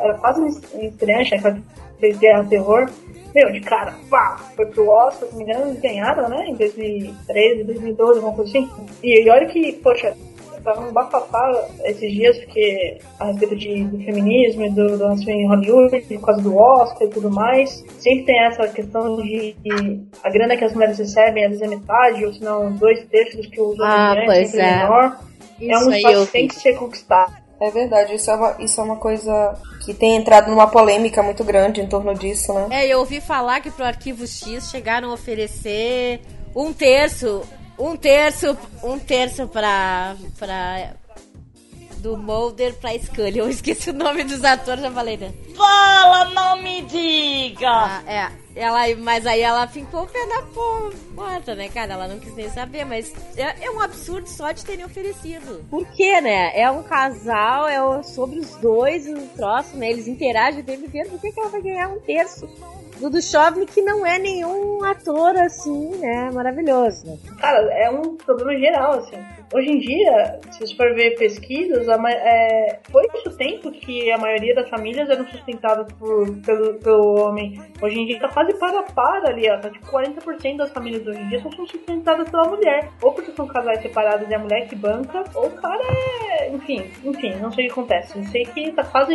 ela- 0.00 0.18
quase 0.20 0.40
né, 0.40 1.40
quando 1.42 1.64
fez 1.98 2.18
Guerra 2.18 2.38
ao 2.40 2.46
Terror, 2.46 2.88
meu, 3.34 3.52
de 3.52 3.60
cara, 3.60 3.94
pá, 4.10 4.36
foi 4.56 4.66
pro 4.66 4.88
Oscar, 4.88 5.28
se 5.28 5.36
não 5.36 5.44
me 5.44 5.44
engano, 5.44 5.70
eles 5.70 5.80
ganharam, 5.80 6.28
né, 6.28 6.46
em 6.48 6.54
2013, 6.54 7.64
2012, 7.64 8.18
alguma 8.20 8.34
coisa 8.34 8.50
assim. 8.58 8.70
E, 9.02 9.28
olha 9.30 9.46
que, 9.46 9.72
poxa, 9.74 10.16
tá 10.64 10.74
um 10.80 10.92
bafafá 10.92 11.68
esses 11.84 12.10
dias, 12.10 12.36
porque 12.38 12.98
a 13.20 13.26
respeito 13.26 13.54
de, 13.56 13.84
do 13.84 13.98
feminismo 14.04 14.64
e 14.64 14.70
do, 14.70 14.96
do 14.98 15.06
racismo 15.06 15.30
em 15.30 15.46
Hollywood, 15.46 16.00
por 16.00 16.20
causa 16.26 16.42
do 16.42 16.56
Oscar 16.56 17.06
e 17.06 17.10
tudo 17.10 17.30
mais, 17.30 17.84
sempre 17.98 18.24
tem 18.24 18.44
essa 18.44 18.66
questão 18.68 19.16
de, 19.16 19.54
de 19.62 20.00
a 20.24 20.30
grana 20.30 20.56
que 20.56 20.64
as 20.64 20.72
mulheres 20.72 20.98
recebem, 20.98 21.44
às 21.44 21.50
vezes 21.50 21.62
é 21.62 21.68
metade, 21.68 22.24
ou 22.24 22.32
se 22.32 22.42
não, 22.42 22.72
dois 22.72 23.04
terços 23.06 23.46
que 23.46 23.60
os 23.60 23.78
Ah, 23.80 24.12
homens 24.12 24.26
ganham, 24.26 24.44
sempre 24.46 24.60
é. 24.60 24.76
menor. 24.78 25.18
é 25.60 25.64
Isso 25.64 25.88
um 25.88 25.92
aí 25.92 25.98
espaço 25.98 26.26
que 26.26 26.32
tem 26.32 26.48
que 26.48 26.54
ser 26.56 26.72
conquistado. 26.76 27.47
É 27.60 27.70
verdade, 27.70 28.14
isso 28.14 28.30
é, 28.30 28.34
uma, 28.34 28.56
isso 28.60 28.80
é 28.80 28.84
uma 28.84 28.96
coisa 28.96 29.58
que 29.84 29.92
tem 29.92 30.16
entrado 30.16 30.48
numa 30.48 30.68
polêmica 30.68 31.22
muito 31.22 31.42
grande 31.42 31.80
em 31.80 31.88
torno 31.88 32.14
disso, 32.14 32.52
né? 32.52 32.68
É, 32.70 32.86
eu 32.86 33.00
ouvi 33.00 33.20
falar 33.20 33.60
que 33.60 33.70
pro 33.70 33.84
Arquivo 33.84 34.26
X 34.26 34.70
chegaram 34.70 35.10
a 35.10 35.14
oferecer 35.14 36.20
um 36.54 36.72
terço, 36.72 37.42
um 37.78 37.96
terço, 37.96 38.56
um 38.82 38.98
terço 38.98 39.48
pra, 39.48 40.14
pra 40.38 40.92
do 41.98 42.16
Mulder 42.16 42.74
pra 42.74 42.96
Scully. 42.98 43.38
Eu 43.38 43.48
esqueci 43.48 43.90
o 43.90 43.92
nome 43.94 44.24
dos 44.24 44.42
atores, 44.44 44.82
já 44.82 44.90
falei, 44.90 45.16
né? 45.16 45.32
Fala, 45.56 46.26
não 46.26 46.62
me 46.62 46.82
diga! 46.82 47.68
Ah, 47.70 48.02
é, 48.06 48.28
ela, 48.54 48.80
mas 48.98 49.26
aí 49.26 49.40
ela 49.40 49.66
ficou 49.66 50.04
o 50.04 50.06
pé 50.06 50.24
na 50.26 50.42
po- 50.42 50.92
porta, 51.14 51.54
né, 51.54 51.68
cara? 51.68 51.94
Ela 51.94 52.08
não 52.08 52.18
quis 52.18 52.34
nem 52.34 52.48
saber, 52.48 52.84
mas 52.84 53.12
é, 53.36 53.64
é 53.66 53.70
um 53.70 53.80
absurdo 53.80 54.28
só 54.28 54.52
de 54.52 54.64
terem 54.64 54.84
oferecido. 54.84 55.64
Por 55.70 55.84
quê, 55.88 56.20
né? 56.20 56.52
É 56.58 56.70
um 56.70 56.82
casal, 56.82 57.66
é 57.68 58.02
sobre 58.02 58.38
os 58.38 58.50
dois, 58.56 59.06
o 59.08 59.16
troço, 59.36 59.76
né? 59.76 59.90
Eles 59.90 60.06
interagem 60.08 60.60
o 60.60 60.64
tempo 60.64 60.86
inteiro, 60.86 61.10
por 61.10 61.20
que, 61.20 61.32
que 61.32 61.40
ela 61.40 61.48
vai 61.50 61.62
ganhar 61.62 61.88
um 61.88 61.98
terço? 62.00 62.48
Do 63.00 63.08
Duchovny, 63.10 63.64
que 63.64 63.80
não 63.80 64.04
é 64.04 64.18
nenhum 64.18 64.82
ator, 64.82 65.36
assim, 65.36 65.90
né? 65.98 66.30
Maravilhoso. 66.32 67.06
né? 67.06 67.16
Cara, 67.40 67.58
é 67.72 67.88
um 67.90 68.16
problema 68.16 68.58
geral, 68.58 68.94
assim. 68.94 69.16
Hoje 69.52 69.70
em 69.70 69.78
dia, 69.78 70.40
se 70.50 70.60
você 70.60 70.74
for 70.74 70.94
ver 70.94 71.16
pesquisas, 71.16 71.88
a 71.88 71.98
é, 72.10 72.80
foi 72.90 73.06
isso 73.14 73.36
tempo 73.36 73.70
que 73.70 74.10
a 74.12 74.18
maioria 74.18 74.54
das 74.54 74.68
famílias 74.68 75.08
eram 75.08 75.26
sustentadas 75.26 75.90
por, 75.94 76.36
pelo, 76.42 76.74
pelo 76.74 77.20
homem. 77.20 77.58
Hoje 77.80 77.98
em 77.98 78.06
dia 78.06 78.20
tá 78.20 78.28
quase 78.28 78.52
para 78.58 78.82
para 78.82 79.30
ali, 79.30 79.48
ó. 79.48 79.56
Tá 79.58 79.70
tipo 79.70 79.86
40% 79.86 80.56
das 80.56 80.70
famílias 80.70 81.06
hoje 81.06 81.20
em 81.20 81.28
dia 81.28 81.40
são 81.40 81.50
sustentadas 81.52 82.28
pela 82.28 82.44
mulher. 82.48 82.90
Ou 83.00 83.12
porque 83.12 83.32
são 83.32 83.46
casais 83.46 83.80
separados 83.80 84.28
e 84.28 84.34
a 84.34 84.38
mulher 84.38 84.68
que 84.68 84.76
banca, 84.76 85.24
ou 85.34 85.46
o 85.46 85.52
cara 85.52 85.82
é. 85.82 86.50
Enfim, 86.50 86.90
enfim, 87.04 87.34
não 87.36 87.50
sei 87.50 87.64
o 87.64 87.68
que 87.68 87.72
acontece. 87.72 88.18
Eu 88.18 88.24
sei 88.24 88.44
que 88.44 88.72
tá 88.72 88.84
quase 88.84 89.14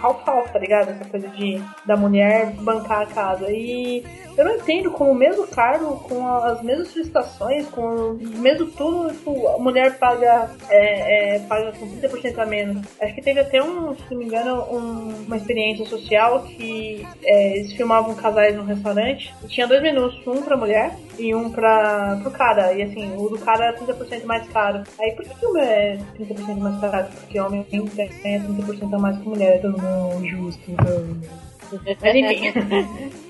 half-half, 0.00 0.52
tá 0.52 0.58
ligado? 0.58 0.90
Essa 0.90 1.04
coisa 1.04 1.28
de 1.28 1.62
da 1.86 1.96
mulher 1.96 2.52
bancar 2.54 3.02
a 3.02 3.06
casa. 3.06 3.50
E 3.50 4.04
eu 4.36 4.44
não 4.44 4.56
entendo 4.56 4.90
como 4.90 5.12
o 5.12 5.14
mesmo 5.14 5.46
cargo, 5.46 5.98
com 6.08 6.26
as 6.26 6.62
mesmas 6.62 6.88
solicitações, 6.88 7.68
com 7.68 7.82
o 7.82 8.38
mesmo 8.38 8.66
tudo, 8.72 9.12
tipo, 9.12 9.51
a 9.56 9.58
mulher 9.58 9.98
paga, 9.98 10.50
é, 10.68 11.36
é, 11.36 11.38
paga 11.40 11.72
com 11.72 11.86
30% 11.88 12.38
a 12.38 12.46
menos. 12.46 12.86
Acho 13.00 13.14
que 13.14 13.22
teve 13.22 13.40
até 13.40 13.62
um, 13.62 13.94
se 13.94 14.02
não 14.10 14.18
me 14.18 14.24
engano, 14.26 14.62
um- 14.70 15.24
uma 15.26 15.36
experiência 15.36 15.84
social 15.86 16.42
que 16.42 17.06
é, 17.24 17.58
eles 17.58 17.72
filmavam 17.72 18.14
casais 18.14 18.56
num 18.56 18.64
restaurante 18.64 19.32
e 19.44 19.48
tinha 19.48 19.66
dois 19.66 19.82
menus, 19.82 20.14
um 20.26 20.42
pra 20.42 20.56
mulher 20.56 20.96
e 21.18 21.34
um 21.34 21.50
pra, 21.50 22.18
pro 22.22 22.30
cara. 22.30 22.72
E 22.72 22.82
assim, 22.82 23.14
o 23.16 23.28
do 23.28 23.38
cara 23.38 23.66
era 23.66 23.76
30% 23.78 24.24
mais 24.24 24.46
caro. 24.48 24.82
Aí 25.00 25.12
por 25.12 25.24
que, 25.24 25.46
o 25.46 25.52
meu 25.52 25.62
é 25.62 25.98
30% 26.18 26.56
mais 26.58 26.80
caro? 26.80 27.06
Porque 27.20 27.40
homem 27.40 27.66
ganha 27.70 28.40
30% 28.40 28.94
a 28.94 28.98
mais 28.98 29.18
que 29.18 29.28
mulher, 29.28 29.60
todo 29.60 29.80
mundo 29.80 30.26
justo. 30.26 30.62
Então... 30.70 31.51
Mas 32.00 32.14
enfim. 32.14 32.52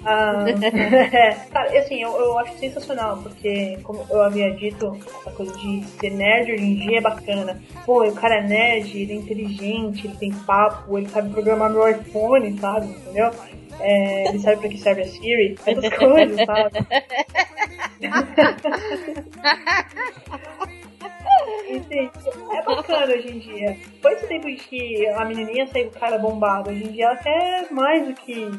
Ah, 0.05 0.45
cara, 1.53 1.79
assim, 1.79 2.03
eu, 2.03 2.11
eu 2.11 2.39
acho 2.39 2.59
sensacional, 2.59 3.19
porque, 3.23 3.79
como 3.83 4.05
eu 4.11 4.21
havia 4.21 4.51
dito, 4.51 4.99
essa 5.21 5.31
coisa 5.31 5.57
de 5.57 5.85
ser 6.01 6.11
nerd 6.11 6.53
hoje 6.53 6.65
em 6.65 6.75
dia 6.75 6.99
é 6.99 7.01
bacana. 7.01 7.61
Pô, 7.87 8.05
o 8.05 8.15
cara 8.15 8.37
é 8.37 8.43
nerd, 8.43 8.99
ele 8.99 9.13
é 9.13 9.17
inteligente, 9.17 10.07
ele 10.07 10.17
tem 10.17 10.33
papo, 10.33 10.99
ele 10.99 11.09
sabe 11.09 11.31
programar 11.31 11.71
no 11.71 11.89
iPhone, 11.89 12.59
sabe? 12.59 12.87
Entendeu? 12.87 13.31
É, 13.81 14.29
ele 14.29 14.39
sabe 14.39 14.59
pra 14.59 14.69
que 14.69 14.79
serve 14.79 15.03
a 15.03 15.07
Siri, 15.07 15.57
essas 15.65 15.89
coisas, 15.97 16.47
sabe? 16.47 16.79
Entende? 21.69 22.11
É 22.53 22.63
bacana 22.63 23.13
hoje 23.15 23.31
em 23.31 23.39
dia. 23.39 23.77
Foi 24.01 24.13
esse 24.13 24.27
tempo 24.27 24.47
de 24.47 24.57
que 24.57 25.07
a 25.09 25.25
menininha 25.25 25.67
saiu 25.67 25.91
com 25.91 26.01
cara 26.01 26.19
bombado. 26.19 26.71
Hoje 26.71 26.85
em 26.85 26.93
dia 26.93 27.07
ela 27.07 27.17
quer 27.17 27.71
mais 27.71 28.07
do 28.07 28.15
que 28.15 28.51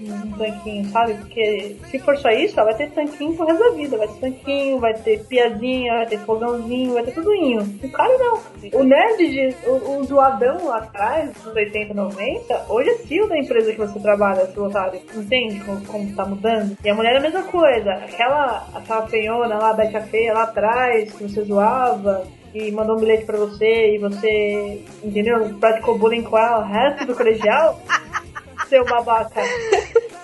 um 0.00 0.32
tanquinho, 0.32 0.88
sabe? 0.90 1.14
Porque 1.14 1.76
se 1.90 1.98
for 1.98 2.16
só 2.16 2.30
isso, 2.30 2.58
ela 2.58 2.70
vai 2.70 2.78
ter 2.78 2.90
tanquinho 2.90 3.36
pro 3.36 3.46
resto 3.46 3.62
da 3.62 3.70
vida. 3.76 3.98
Vai 3.98 4.08
ter 4.08 4.20
tanquinho, 4.20 4.78
vai 4.78 4.94
ter 4.94 5.24
piadinha, 5.26 5.94
vai 5.94 6.06
ter 6.06 6.18
fogãozinho, 6.20 6.94
vai 6.94 7.02
ter 7.02 7.12
tudoinho. 7.12 7.60
O 7.82 7.90
cara 7.90 8.18
não. 8.18 8.40
O 8.80 8.84
nerd, 8.84 9.18
de, 9.18 9.54
o, 9.66 9.98
o 9.98 10.04
zoadão 10.04 10.66
lá 10.66 10.78
atrás, 10.78 11.30
nos 11.44 11.54
80, 11.54 11.94
90, 11.94 12.66
hoje 12.68 12.90
é 12.90 12.94
CEO 12.98 13.28
da 13.28 13.38
empresa 13.38 13.72
que 13.72 13.78
você 13.78 14.00
trabalha, 14.00 14.46
seu 14.46 14.64
otário. 14.64 15.00
Entende 15.14 15.60
como, 15.64 15.84
como 15.84 16.16
tá 16.16 16.24
mudando? 16.24 16.76
E 16.84 16.88
a 16.88 16.94
mulher 16.94 17.14
é 17.14 17.18
a 17.18 17.20
mesma 17.20 17.42
coisa. 17.44 17.92
Aquela, 17.92 18.66
aquela 18.74 19.06
feiona 19.06 19.58
lá, 19.58 19.72
Bete 19.72 19.96
a 19.96 20.02
Feia 20.02 20.32
lá 20.32 20.44
atrás, 20.44 21.12
que 21.12 21.24
você 21.24 21.42
zoava, 21.42 22.26
e 22.54 22.70
mandou 22.70 22.96
um 22.96 23.00
bilhete 23.00 23.24
pra 23.24 23.38
você, 23.38 23.94
e 23.94 23.98
você, 23.98 24.84
entendeu? 25.02 25.54
Praticou 25.58 25.98
bullying 25.98 26.22
com 26.22 26.36
ela 26.36 26.60
o 26.60 26.68
resto 26.68 27.06
do 27.06 27.16
colegial. 27.16 27.80
Seu 28.68 28.84
babaca. 28.84 29.42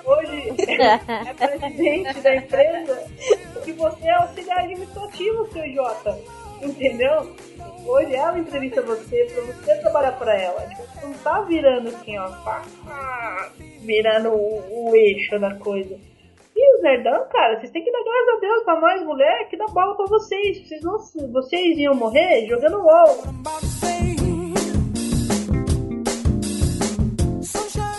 Hoje 0.04 0.54
é 0.72 1.34
presidente 1.34 2.20
da 2.20 2.36
empresa 2.36 3.06
e 3.66 3.72
você 3.72 4.06
é 4.06 4.12
auxiliar 4.12 4.60
administrativo, 4.60 5.52
seu 5.52 5.66
idiota. 5.66 6.18
Entendeu? 6.62 7.36
Hoje 7.86 8.14
ela 8.14 8.38
entrevista 8.38 8.80
você 8.82 9.26
pra 9.32 9.42
você 9.42 9.74
trabalhar 9.76 10.12
pra 10.12 10.34
ela. 10.34 10.60
Tipo, 10.66 10.82
você 10.82 11.06
não 11.06 11.14
tá 11.14 11.40
virando 11.42 11.88
assim, 11.88 12.18
ó. 12.18 12.28
pá, 12.42 12.62
Virando 13.80 14.30
o, 14.30 14.90
o 14.90 14.96
eixo 14.96 15.38
da 15.38 15.54
coisa. 15.56 15.98
Os 16.78 16.82
nerdão, 16.84 17.26
cara, 17.28 17.58
vocês 17.58 17.72
têm 17.72 17.82
que 17.82 17.90
dar 17.90 18.04
graças 18.04 18.36
a 18.36 18.40
Deus 18.40 18.62
pra 18.62 18.80
nós, 18.80 19.02
mulher, 19.02 19.48
que 19.48 19.56
dá 19.56 19.66
bola 19.66 19.96
pra 19.96 20.06
vocês. 20.06 20.64
Vocês, 20.64 20.80
não, 20.80 20.96
vocês 21.32 21.76
iam 21.76 21.94
morrer 21.94 22.46
jogando 22.46 22.78
LOL. 22.78 23.18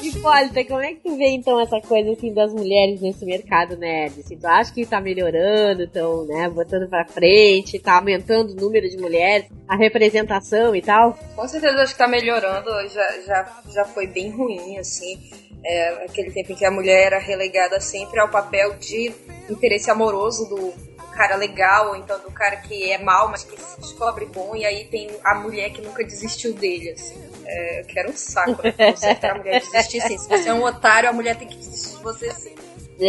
E 0.01 0.11
Polita, 0.21 0.63
como 0.63 0.82
é 0.82 0.93
que 0.93 1.01
tu 1.01 1.17
vê 1.17 1.27
então 1.27 1.59
essa 1.59 1.82
coisa 1.82 2.13
assim 2.13 2.34
das 2.34 2.53
mulheres 2.53 3.01
nesse 3.01 3.25
mercado 3.25 3.75
nerd? 3.75 4.21
Assim, 4.21 4.38
tu 4.38 4.47
acha 4.47 4.73
que 4.73 4.86
tá 4.86 5.01
melhorando, 5.01 5.84
estão, 5.84 6.25
né, 6.25 6.49
botando 6.49 6.89
pra 6.89 7.05
frente, 7.05 7.80
tá 7.80 7.97
aumentando 7.97 8.53
o 8.53 8.55
número 8.55 8.89
de 8.89 8.97
mulheres, 8.97 9.49
a 9.67 9.75
representação 9.75 10.73
e 10.73 10.82
tal? 10.82 11.19
Com 11.36 11.47
certeza 11.49 11.82
acho 11.82 11.91
que 11.91 11.99
tá 11.99 12.07
melhorando, 12.07 12.69
já, 12.88 13.21
já, 13.27 13.61
já 13.73 13.84
foi 13.84 14.07
bem 14.07 14.30
ruim, 14.32 14.77
assim. 14.77 15.49
É, 15.64 16.05
aquele 16.05 16.32
tempo 16.32 16.51
em 16.53 16.55
que 16.55 16.66
a 16.66 16.72
mulher 16.72 17.07
era 17.07 17.20
relegada 17.20 17.80
sempre 17.82 18.20
ao 18.20 18.30
papel 18.30 18.76
de 18.76 19.14
interesse 19.49 19.89
amoroso 19.91 20.47
do 20.47 20.74
cara 21.14 21.36
legal, 21.36 21.89
ou 21.89 21.95
então 21.97 22.18
do 22.22 22.32
cara 22.32 22.55
que 22.57 22.91
é 22.91 22.97
mal, 22.97 23.28
mas 23.30 23.43
que 23.43 23.60
se 23.62 23.80
descobre 23.82 24.26
bom, 24.26 24.55
e 24.55 24.66
aí 24.66 24.86
tem 24.86 25.10
a 25.24 25.36
mulher 25.36 25.70
que 25.72 25.82
nunca 25.82 26.01
desistiu 26.03 26.53
dele, 26.53 26.91
assim. 26.91 27.16
É, 27.45 27.82
eu 27.82 27.86
quero 27.86 28.10
um 28.12 28.16
saco, 28.16 28.62
né? 28.64 28.74
Você 28.95 29.16
pra 29.16 29.36
mulher 29.36 29.60
desistir, 29.60 30.01
sim. 30.01 30.18
Se 30.18 30.30
você 30.30 30.47
é 30.49 30.53
um 30.53 30.64
otário, 30.64 31.10
a 31.10 31.14
mulher 31.14 31.36
tem 31.38 31.47
que 31.47 31.57
desistir 31.57 31.97
de 31.97 32.03
você, 32.03 32.32
sim. 32.34 32.55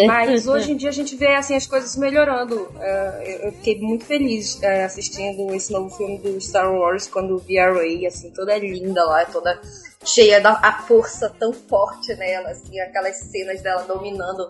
Mas 0.06 0.46
hoje 0.46 0.72
em 0.72 0.76
dia 0.76 0.88
a 0.88 0.92
gente 0.92 1.14
vê 1.16 1.34
assim 1.34 1.54
as 1.54 1.66
coisas 1.66 1.94
melhorando. 1.96 2.68
É, 2.80 3.22
eu- 3.26 3.38
eu 3.46 3.52
fiquei 3.52 3.78
muito 3.80 4.04
feliz 4.06 4.60
é, 4.62 4.84
assistindo 4.84 5.52
esse 5.54 5.72
novo 5.72 5.90
filme 5.96 6.18
do 6.18 6.40
Star 6.40 6.72
Wars 6.72 7.06
quando 7.08 7.38
vi 7.38 7.58
a 7.58 7.72
Rey, 7.72 8.06
assim, 8.06 8.30
toda 8.30 8.56
linda 8.58 9.04
lá, 9.04 9.24
toda 9.26 9.60
cheia 10.04 10.40
da 10.40 10.52
a 10.62 10.82
força 10.82 11.28
tão 11.38 11.52
forte 11.52 12.14
nela, 12.14 12.50
assim, 12.50 12.80
aquelas 12.80 13.16
cenas 13.18 13.60
dela 13.62 13.82
dominando. 13.82 14.48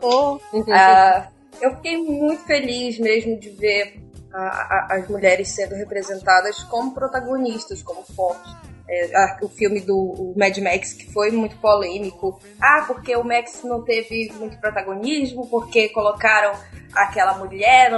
Ah, 0.72 1.28
eu 1.60 1.74
fiquei 1.76 1.96
muito 1.96 2.44
feliz 2.44 2.98
mesmo 2.98 3.38
de 3.38 3.50
ver 3.50 4.00
a- 4.32 4.38
a- 4.38 4.96
as 4.96 5.08
mulheres 5.08 5.48
sendo 5.48 5.74
representadas 5.74 6.62
como 6.64 6.94
protagonistas, 6.94 7.82
como 7.82 8.02
fortes. 8.14 8.52
É, 8.92 9.16
a- 9.16 9.38
o 9.42 9.48
filme 9.48 9.80
do 9.80 9.96
o 9.96 10.34
Mad 10.36 10.56
Max, 10.58 10.92
que 10.92 11.12
foi 11.12 11.30
muito 11.30 11.56
polêmico. 11.58 12.40
Ah, 12.60 12.84
porque 12.86 13.14
o 13.14 13.22
Max 13.22 13.60
não 13.62 13.82
teve 13.82 14.32
muito 14.36 14.58
protagonismo, 14.58 15.46
porque 15.48 15.88
colocaram 15.90 16.52
aquela 16.92 17.34
mulher 17.38 17.92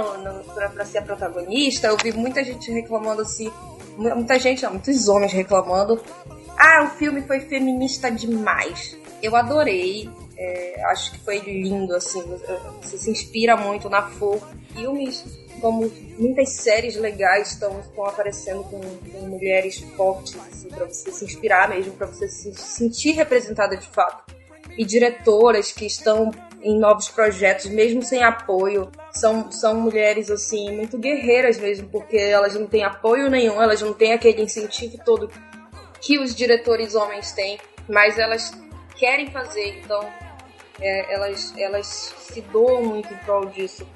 pra 0.71 0.85
ser 0.85 0.99
a 0.99 1.01
protagonista. 1.01 1.87
Eu 1.87 1.97
vi 1.97 2.11
muita 2.13 2.43
gente 2.43 2.71
reclamando 2.71 3.23
assim, 3.23 3.51
mu- 3.97 4.15
muita 4.17 4.37
gente, 4.39 4.61
não, 4.63 4.71
muitos 4.71 5.07
homens 5.07 5.33
reclamando. 5.33 5.99
Ah, 6.57 6.83
o 6.85 6.97
filme 6.97 7.21
foi 7.21 7.41
feminista 7.41 8.09
demais. 8.09 8.97
Eu 9.21 9.35
adorei. 9.35 10.09
é, 10.37 10.83
acho 10.87 11.11
que 11.11 11.19
foi 11.19 11.39
lindo, 11.39 11.95
assim. 11.95 12.21
Você 12.81 12.97
se 12.97 13.09
inspira 13.09 13.55
muito 13.55 13.89
na 13.89 14.01
For. 14.03 14.41
Filmes, 14.73 15.23
como 15.61 15.89
muitas 16.17 16.53
séries 16.53 16.95
legais 16.95 17.51
estão, 17.51 17.79
estão 17.79 18.05
aparecendo 18.05 18.63
com, 18.63 18.79
com 18.81 19.27
mulheres 19.27 19.79
fortes, 19.95 20.35
assim, 20.35 20.67
pra 20.67 20.85
você 20.85 21.11
se 21.11 21.25
inspirar 21.25 21.69
mesmo, 21.69 21.93
pra 21.93 22.07
você 22.07 22.27
se 22.27 22.53
sentir 22.55 23.11
representada 23.11 23.77
de 23.77 23.87
fato. 23.87 24.33
E 24.77 24.83
diretoras 24.83 25.71
que 25.71 25.85
estão 25.85 26.31
em 26.61 26.79
novos 26.79 27.07
projetos, 27.09 27.67
mesmo 27.67 28.01
sem 28.01 28.23
apoio, 28.23 28.89
são, 29.11 29.51
são 29.51 29.79
mulheres, 29.79 30.31
assim, 30.31 30.75
muito 30.75 30.97
guerreiras 30.97 31.59
mesmo, 31.59 31.87
porque 31.89 32.17
elas 32.17 32.55
não 32.55 32.65
têm 32.65 32.83
apoio 32.83 33.29
nenhum, 33.29 33.61
elas 33.61 33.81
não 33.81 33.93
têm 33.93 34.13
aquele 34.13 34.41
incentivo 34.41 34.97
todo 35.05 35.29
que 36.03 36.19
os 36.19 36.35
diretores 36.35 36.95
homens 36.95 37.31
têm, 37.31 37.57
mas 37.87 38.19
elas 38.19 38.51
querem 38.95 39.31
fazer, 39.31 39.79
então 39.79 40.07
é, 40.79 41.13
elas, 41.13 41.53
elas 41.57 41.87
se 41.87 42.41
doam 42.41 42.83
muito 42.83 43.13
em 43.13 43.17
prol 43.17 43.45
disso. 43.45 43.87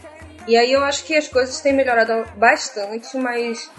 E 0.47 0.55
aí 0.55 0.71
eu 0.71 0.83
acho 0.83 1.03
que 1.03 1.15
as 1.15 1.27
coisas 1.27 1.59
têm 1.59 1.73
melhorado 1.73 2.23
bastante, 2.37 3.17
mas 3.17 3.69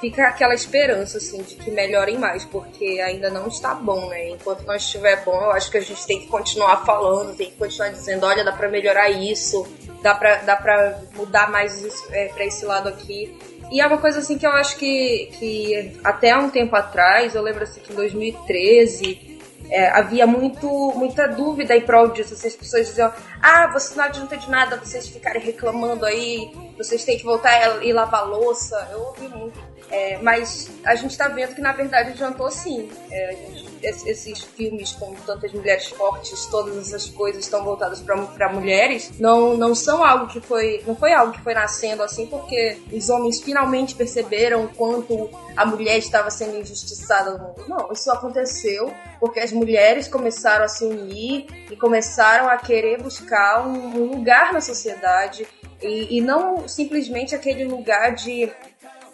fica 0.00 0.28
aquela 0.28 0.54
esperança, 0.54 1.18
assim, 1.18 1.42
de 1.42 1.56
que 1.56 1.70
melhorem 1.70 2.18
mais, 2.18 2.44
porque 2.44 3.00
ainda 3.00 3.30
não 3.30 3.48
está 3.48 3.74
bom, 3.74 4.08
né? 4.08 4.30
Enquanto 4.30 4.64
não 4.64 4.74
estiver 4.74 5.24
bom, 5.24 5.34
eu 5.34 5.52
acho 5.52 5.70
que 5.70 5.78
a 5.78 5.80
gente 5.80 6.06
tem 6.06 6.20
que 6.20 6.26
continuar 6.26 6.84
falando, 6.84 7.36
tem 7.36 7.50
que 7.50 7.56
continuar 7.56 7.90
dizendo, 7.90 8.26
olha, 8.26 8.44
dá 8.44 8.52
pra 8.52 8.68
melhorar 8.68 9.10
isso, 9.10 9.66
dá 10.02 10.14
pra, 10.14 10.36
dá 10.36 11.00
mudar 11.14 11.50
mais 11.50 11.84
é, 12.10 12.28
pra 12.28 12.44
esse 12.44 12.64
lado 12.64 12.88
aqui. 12.88 13.36
E 13.72 13.80
é 13.80 13.86
uma 13.86 13.96
coisa 13.96 14.18
assim 14.18 14.36
que 14.36 14.46
eu 14.46 14.50
acho 14.50 14.76
que, 14.76 15.30
que 15.38 15.98
até 16.04 16.36
um 16.36 16.50
tempo 16.50 16.76
atrás, 16.76 17.34
eu 17.34 17.40
lembro 17.40 17.62
assim 17.62 17.80
que 17.80 17.90
em 17.90 17.96
2013 17.96 19.40
é, 19.70 19.88
havia 19.88 20.26
muito, 20.26 20.68
muita 20.94 21.26
dúvida 21.26 21.74
em 21.74 21.80
prol 21.80 22.08
disso. 22.08 22.34
Assim, 22.34 22.48
as 22.48 22.54
pessoas 22.54 22.88
diziam: 22.88 23.10
ah, 23.40 23.68
você 23.72 23.94
não 23.94 24.04
adianta 24.04 24.36
de 24.36 24.50
nada 24.50 24.76
vocês 24.76 25.08
ficarem 25.08 25.40
reclamando 25.40 26.04
aí, 26.04 26.52
vocês 26.76 27.02
têm 27.02 27.16
que 27.16 27.24
voltar 27.24 27.82
e 27.82 27.90
lavar 27.94 28.28
louça. 28.28 28.76
Eu 28.92 29.00
ouvi 29.00 29.26
muito. 29.28 29.58
É, 29.90 30.18
mas 30.18 30.70
a 30.84 30.94
gente 30.94 31.12
está 31.12 31.28
vendo 31.28 31.54
que 31.54 31.62
na 31.62 31.72
verdade 31.72 32.10
adiantou 32.10 32.50
sim. 32.50 32.90
É, 33.10 33.34
gente, 33.34 33.61
esses 33.82 34.40
filmes 34.42 34.92
com 34.92 35.14
tantas 35.26 35.52
mulheres 35.52 35.86
fortes, 35.88 36.46
todas 36.46 36.76
essas 36.76 37.06
coisas 37.06 37.44
estão 37.44 37.64
voltadas 37.64 38.00
para 38.00 38.52
mulheres, 38.52 39.12
não, 39.18 39.56
não 39.56 39.74
são 39.74 40.04
algo 40.04 40.26
que 40.28 40.40
foi. 40.40 40.82
Não 40.86 40.94
foi 40.94 41.12
algo 41.12 41.32
que 41.32 41.40
foi 41.40 41.54
nascendo 41.54 42.02
assim 42.02 42.26
porque 42.26 42.78
os 42.92 43.08
homens 43.10 43.40
finalmente 43.40 43.94
perceberam 43.94 44.64
o 44.64 44.68
quanto 44.68 45.30
a 45.56 45.66
mulher 45.66 45.98
estava 45.98 46.30
sendo 46.30 46.56
injustiçada 46.56 47.32
no 47.32 47.38
mundo. 47.38 47.64
Não, 47.68 47.92
isso 47.92 48.10
aconteceu 48.10 48.92
porque 49.20 49.40
as 49.40 49.52
mulheres 49.52 50.08
começaram 50.08 50.64
a 50.64 50.68
se 50.68 50.84
unir 50.84 51.46
e 51.70 51.76
começaram 51.76 52.48
a 52.48 52.56
querer 52.56 53.02
buscar 53.02 53.66
um, 53.66 54.02
um 54.02 54.16
lugar 54.16 54.52
na 54.52 54.60
sociedade 54.60 55.46
e, 55.80 56.18
e 56.18 56.20
não 56.20 56.68
simplesmente 56.68 57.34
aquele 57.34 57.64
lugar 57.64 58.14
de 58.14 58.50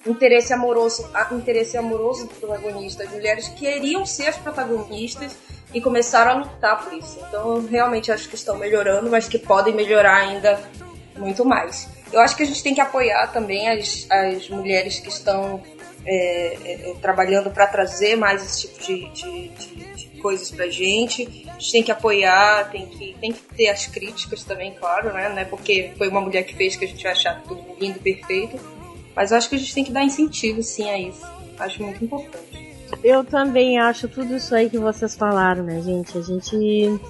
interesse 0.06 0.52
amoroso, 0.52 1.10
interesse 1.32 1.76
amoroso 1.76 2.26
do 2.26 2.34
protagonista. 2.34 3.04
As 3.04 3.10
mulheres 3.10 3.48
queriam 3.48 4.06
ser 4.06 4.28
as 4.28 4.36
protagonistas 4.36 5.36
e 5.72 5.80
começaram 5.80 6.30
a 6.32 6.34
lutar 6.44 6.82
por 6.82 6.92
isso. 6.92 7.18
Então, 7.28 7.56
eu 7.56 7.66
realmente 7.66 8.10
acho 8.10 8.28
que 8.28 8.34
estão 8.34 8.56
melhorando, 8.56 9.10
mas 9.10 9.28
que 9.28 9.38
podem 9.38 9.74
melhorar 9.74 10.16
ainda 10.16 10.58
muito 11.16 11.44
mais. 11.44 11.88
Eu 12.12 12.20
acho 12.20 12.36
que 12.36 12.42
a 12.42 12.46
gente 12.46 12.62
tem 12.62 12.74
que 12.74 12.80
apoiar 12.80 13.26
também 13.28 13.68
as, 13.68 14.06
as 14.10 14.48
mulheres 14.48 14.98
que 14.98 15.08
estão 15.08 15.62
é, 16.06 16.56
é, 16.64 16.90
é 16.90 16.94
trabalhando 17.02 17.50
para 17.50 17.66
trazer 17.66 18.16
mais 18.16 18.42
esse 18.42 18.68
tipo 18.68 18.82
de, 18.82 19.10
de, 19.10 19.48
de, 19.48 19.94
de, 19.94 20.20
coisas 20.20 20.50
pra 20.50 20.68
gente. 20.68 21.22
A 21.48 21.52
gente 21.52 21.72
tem 21.72 21.82
que 21.82 21.92
apoiar, 21.92 22.70
tem 22.70 22.86
que, 22.86 23.14
tem 23.20 23.32
que 23.32 23.42
ter 23.54 23.68
as 23.68 23.86
críticas 23.86 24.42
também, 24.42 24.74
claro, 24.74 25.12
né? 25.12 25.28
Não 25.28 25.38
é 25.38 25.44
porque 25.44 25.92
foi 25.98 26.08
uma 26.08 26.20
mulher 26.20 26.44
que 26.44 26.54
fez 26.54 26.76
que 26.76 26.84
a 26.84 26.88
gente 26.88 27.02
vai 27.02 27.12
achar 27.12 27.42
tudo 27.42 27.62
lindo 27.78 28.00
perfeito. 28.00 28.58
Mas 29.18 29.32
eu 29.32 29.36
acho 29.36 29.48
que 29.48 29.56
a 29.56 29.58
gente 29.58 29.74
tem 29.74 29.82
que 29.82 29.90
dar 29.90 30.04
incentivo, 30.04 30.62
sim, 30.62 30.88
a 30.88 30.96
isso. 30.96 31.26
Acho 31.58 31.82
muito 31.82 32.04
importante. 32.04 32.72
Eu 33.02 33.24
também 33.24 33.76
acho 33.76 34.06
tudo 34.06 34.36
isso 34.36 34.54
aí 34.54 34.70
que 34.70 34.78
vocês 34.78 35.16
falaram, 35.16 35.64
né, 35.64 35.80
gente? 35.80 36.16
A 36.16 36.20
gente 36.20 37.00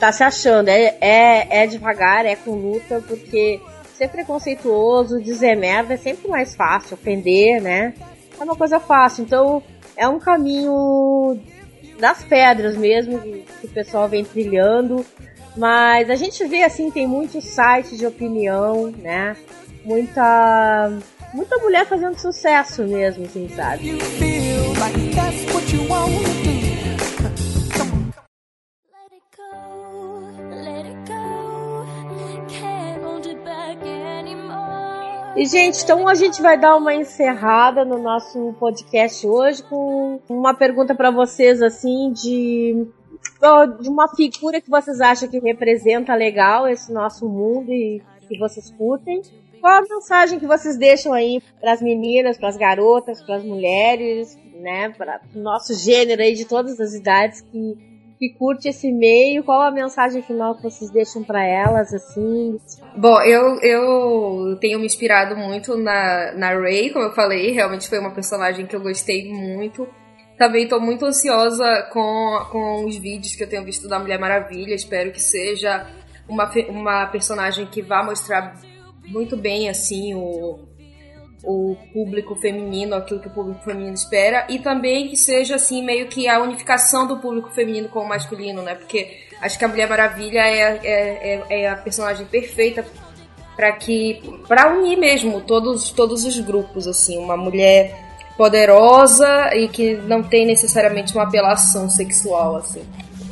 tá 0.00 0.10
se 0.10 0.22
achando. 0.22 0.70
É, 0.70 0.96
é, 0.98 1.64
é 1.64 1.66
devagar, 1.66 2.24
é 2.24 2.36
com 2.36 2.52
luta, 2.52 3.04
porque 3.06 3.60
ser 3.94 4.08
preconceituoso, 4.08 5.20
dizer 5.20 5.56
merda 5.56 5.92
é 5.92 5.98
sempre 5.98 6.26
mais 6.26 6.56
fácil, 6.56 6.94
ofender, 6.94 7.60
né? 7.60 7.92
É 8.40 8.42
uma 8.42 8.56
coisa 8.56 8.80
fácil. 8.80 9.24
Então, 9.24 9.62
é 9.94 10.08
um 10.08 10.18
caminho 10.18 11.38
das 12.00 12.24
pedras 12.24 12.78
mesmo 12.78 13.20
que, 13.20 13.44
o 13.64 13.68
pessoal 13.68 14.08
vem 14.08 14.24
trilhando. 14.24 15.04
Mas 15.54 16.08
a 16.08 16.14
gente 16.14 16.42
vê 16.46 16.62
assim, 16.62 16.90
tem 16.90 17.06
muitos 17.06 17.44
sites 17.44 17.98
de 17.98 18.06
opinião, 18.06 18.90
né? 18.90 19.36
Muita 19.84 20.98
muita 21.32 21.58
mulher 21.58 21.86
fazendo 21.86 22.18
sucesso 22.18 22.82
mesmo, 22.84 23.24
assim, 23.24 23.48
sabe? 23.48 23.98
E, 35.36 35.46
gente, 35.46 35.84
então 35.84 36.08
a 36.08 36.16
gente 36.16 36.42
vai 36.42 36.58
dar 36.58 36.76
uma 36.76 36.92
encerrada 36.92 37.84
no 37.84 37.96
nosso 38.02 38.54
podcast 38.58 39.24
hoje 39.24 39.62
com 39.62 40.20
uma 40.28 40.52
pergunta 40.52 40.96
para 40.96 41.12
vocês, 41.12 41.62
assim, 41.62 42.12
de, 42.12 42.84
de 43.80 43.88
uma 43.88 44.08
figura 44.08 44.60
que 44.60 44.68
vocês 44.68 45.00
acham 45.00 45.28
que 45.28 45.38
representa 45.38 46.12
legal 46.16 46.66
esse 46.66 46.92
nosso 46.92 47.28
mundo 47.28 47.70
e 47.72 48.02
que 48.28 48.36
vocês 48.36 48.68
curtem. 48.72 49.22
Qual 49.60 49.72
a 49.72 49.82
mensagem 49.82 50.38
que 50.38 50.46
vocês 50.46 50.76
deixam 50.76 51.12
aí 51.12 51.40
para 51.60 51.72
as 51.72 51.82
meninas, 51.82 52.38
para 52.38 52.48
as 52.48 52.56
garotas, 52.56 53.22
para 53.22 53.36
as 53.36 53.44
mulheres, 53.44 54.38
né, 54.54 54.90
para 54.90 55.20
o 55.34 55.38
nosso 55.38 55.74
gênero 55.74 56.22
aí 56.22 56.34
de 56.34 56.44
todas 56.44 56.80
as 56.80 56.94
idades 56.94 57.40
que, 57.40 57.76
que 58.18 58.30
curte 58.38 58.68
esse 58.68 58.90
meio? 58.90 59.44
Qual 59.44 59.60
a 59.60 59.70
mensagem 59.70 60.22
final 60.22 60.56
que 60.56 60.62
vocês 60.62 60.90
deixam 60.90 61.22
para 61.22 61.44
elas, 61.44 61.92
assim? 61.92 62.58
Bom, 62.96 63.20
eu, 63.22 63.60
eu 63.60 64.58
tenho 64.60 64.78
me 64.78 64.86
inspirado 64.86 65.36
muito 65.36 65.76
na, 65.76 66.32
na 66.32 66.50
Ray, 66.50 66.90
como 66.90 67.06
eu 67.06 67.12
falei, 67.12 67.52
realmente 67.52 67.88
foi 67.88 67.98
uma 67.98 68.14
personagem 68.14 68.66
que 68.66 68.74
eu 68.74 68.80
gostei 68.80 69.32
muito. 69.32 69.86
Também 70.36 70.64
estou 70.64 70.80
muito 70.80 71.04
ansiosa 71.04 71.88
com, 71.92 72.46
com 72.52 72.84
os 72.84 72.96
vídeos 72.96 73.34
que 73.34 73.42
eu 73.42 73.48
tenho 73.48 73.64
visto 73.64 73.88
da 73.88 73.98
Mulher 73.98 74.20
Maravilha. 74.20 74.72
Espero 74.72 75.10
que 75.10 75.20
seja 75.20 75.84
uma, 76.28 76.48
uma 76.68 77.06
personagem 77.06 77.66
que 77.66 77.82
vá 77.82 78.04
mostrar 78.04 78.54
muito 79.10 79.36
bem 79.36 79.68
assim 79.68 80.14
o, 80.14 80.58
o 81.44 81.76
público 81.92 82.34
feminino, 82.36 82.94
aquilo 82.94 83.20
que 83.20 83.28
o 83.28 83.32
público 83.32 83.62
feminino 83.64 83.94
espera, 83.94 84.46
e 84.48 84.58
também 84.58 85.08
que 85.08 85.16
seja 85.16 85.56
assim 85.56 85.82
meio 85.84 86.08
que 86.08 86.28
a 86.28 86.40
unificação 86.40 87.06
do 87.06 87.18
público 87.18 87.50
feminino 87.50 87.88
com 87.88 88.00
o 88.00 88.08
masculino, 88.08 88.62
né? 88.62 88.74
Porque 88.74 89.18
acho 89.40 89.58
que 89.58 89.64
a 89.64 89.68
Mulher 89.68 89.88
Maravilha 89.88 90.40
é, 90.40 90.80
é, 90.82 91.44
é, 91.48 91.62
é 91.62 91.68
a 91.68 91.76
personagem 91.76 92.26
perfeita 92.26 92.84
para 93.56 93.72
que 93.72 94.20
para 94.46 94.72
unir 94.72 94.96
mesmo 94.96 95.40
todos 95.40 95.90
todos 95.90 96.24
os 96.24 96.38
grupos 96.38 96.86
assim, 96.86 97.18
uma 97.18 97.36
mulher 97.36 97.92
poderosa 98.36 99.50
e 99.52 99.66
que 99.66 99.94
não 99.94 100.22
tem 100.22 100.46
necessariamente 100.46 101.12
uma 101.12 101.24
apelação 101.24 101.90
sexual 101.90 102.56
assim. 102.56 102.82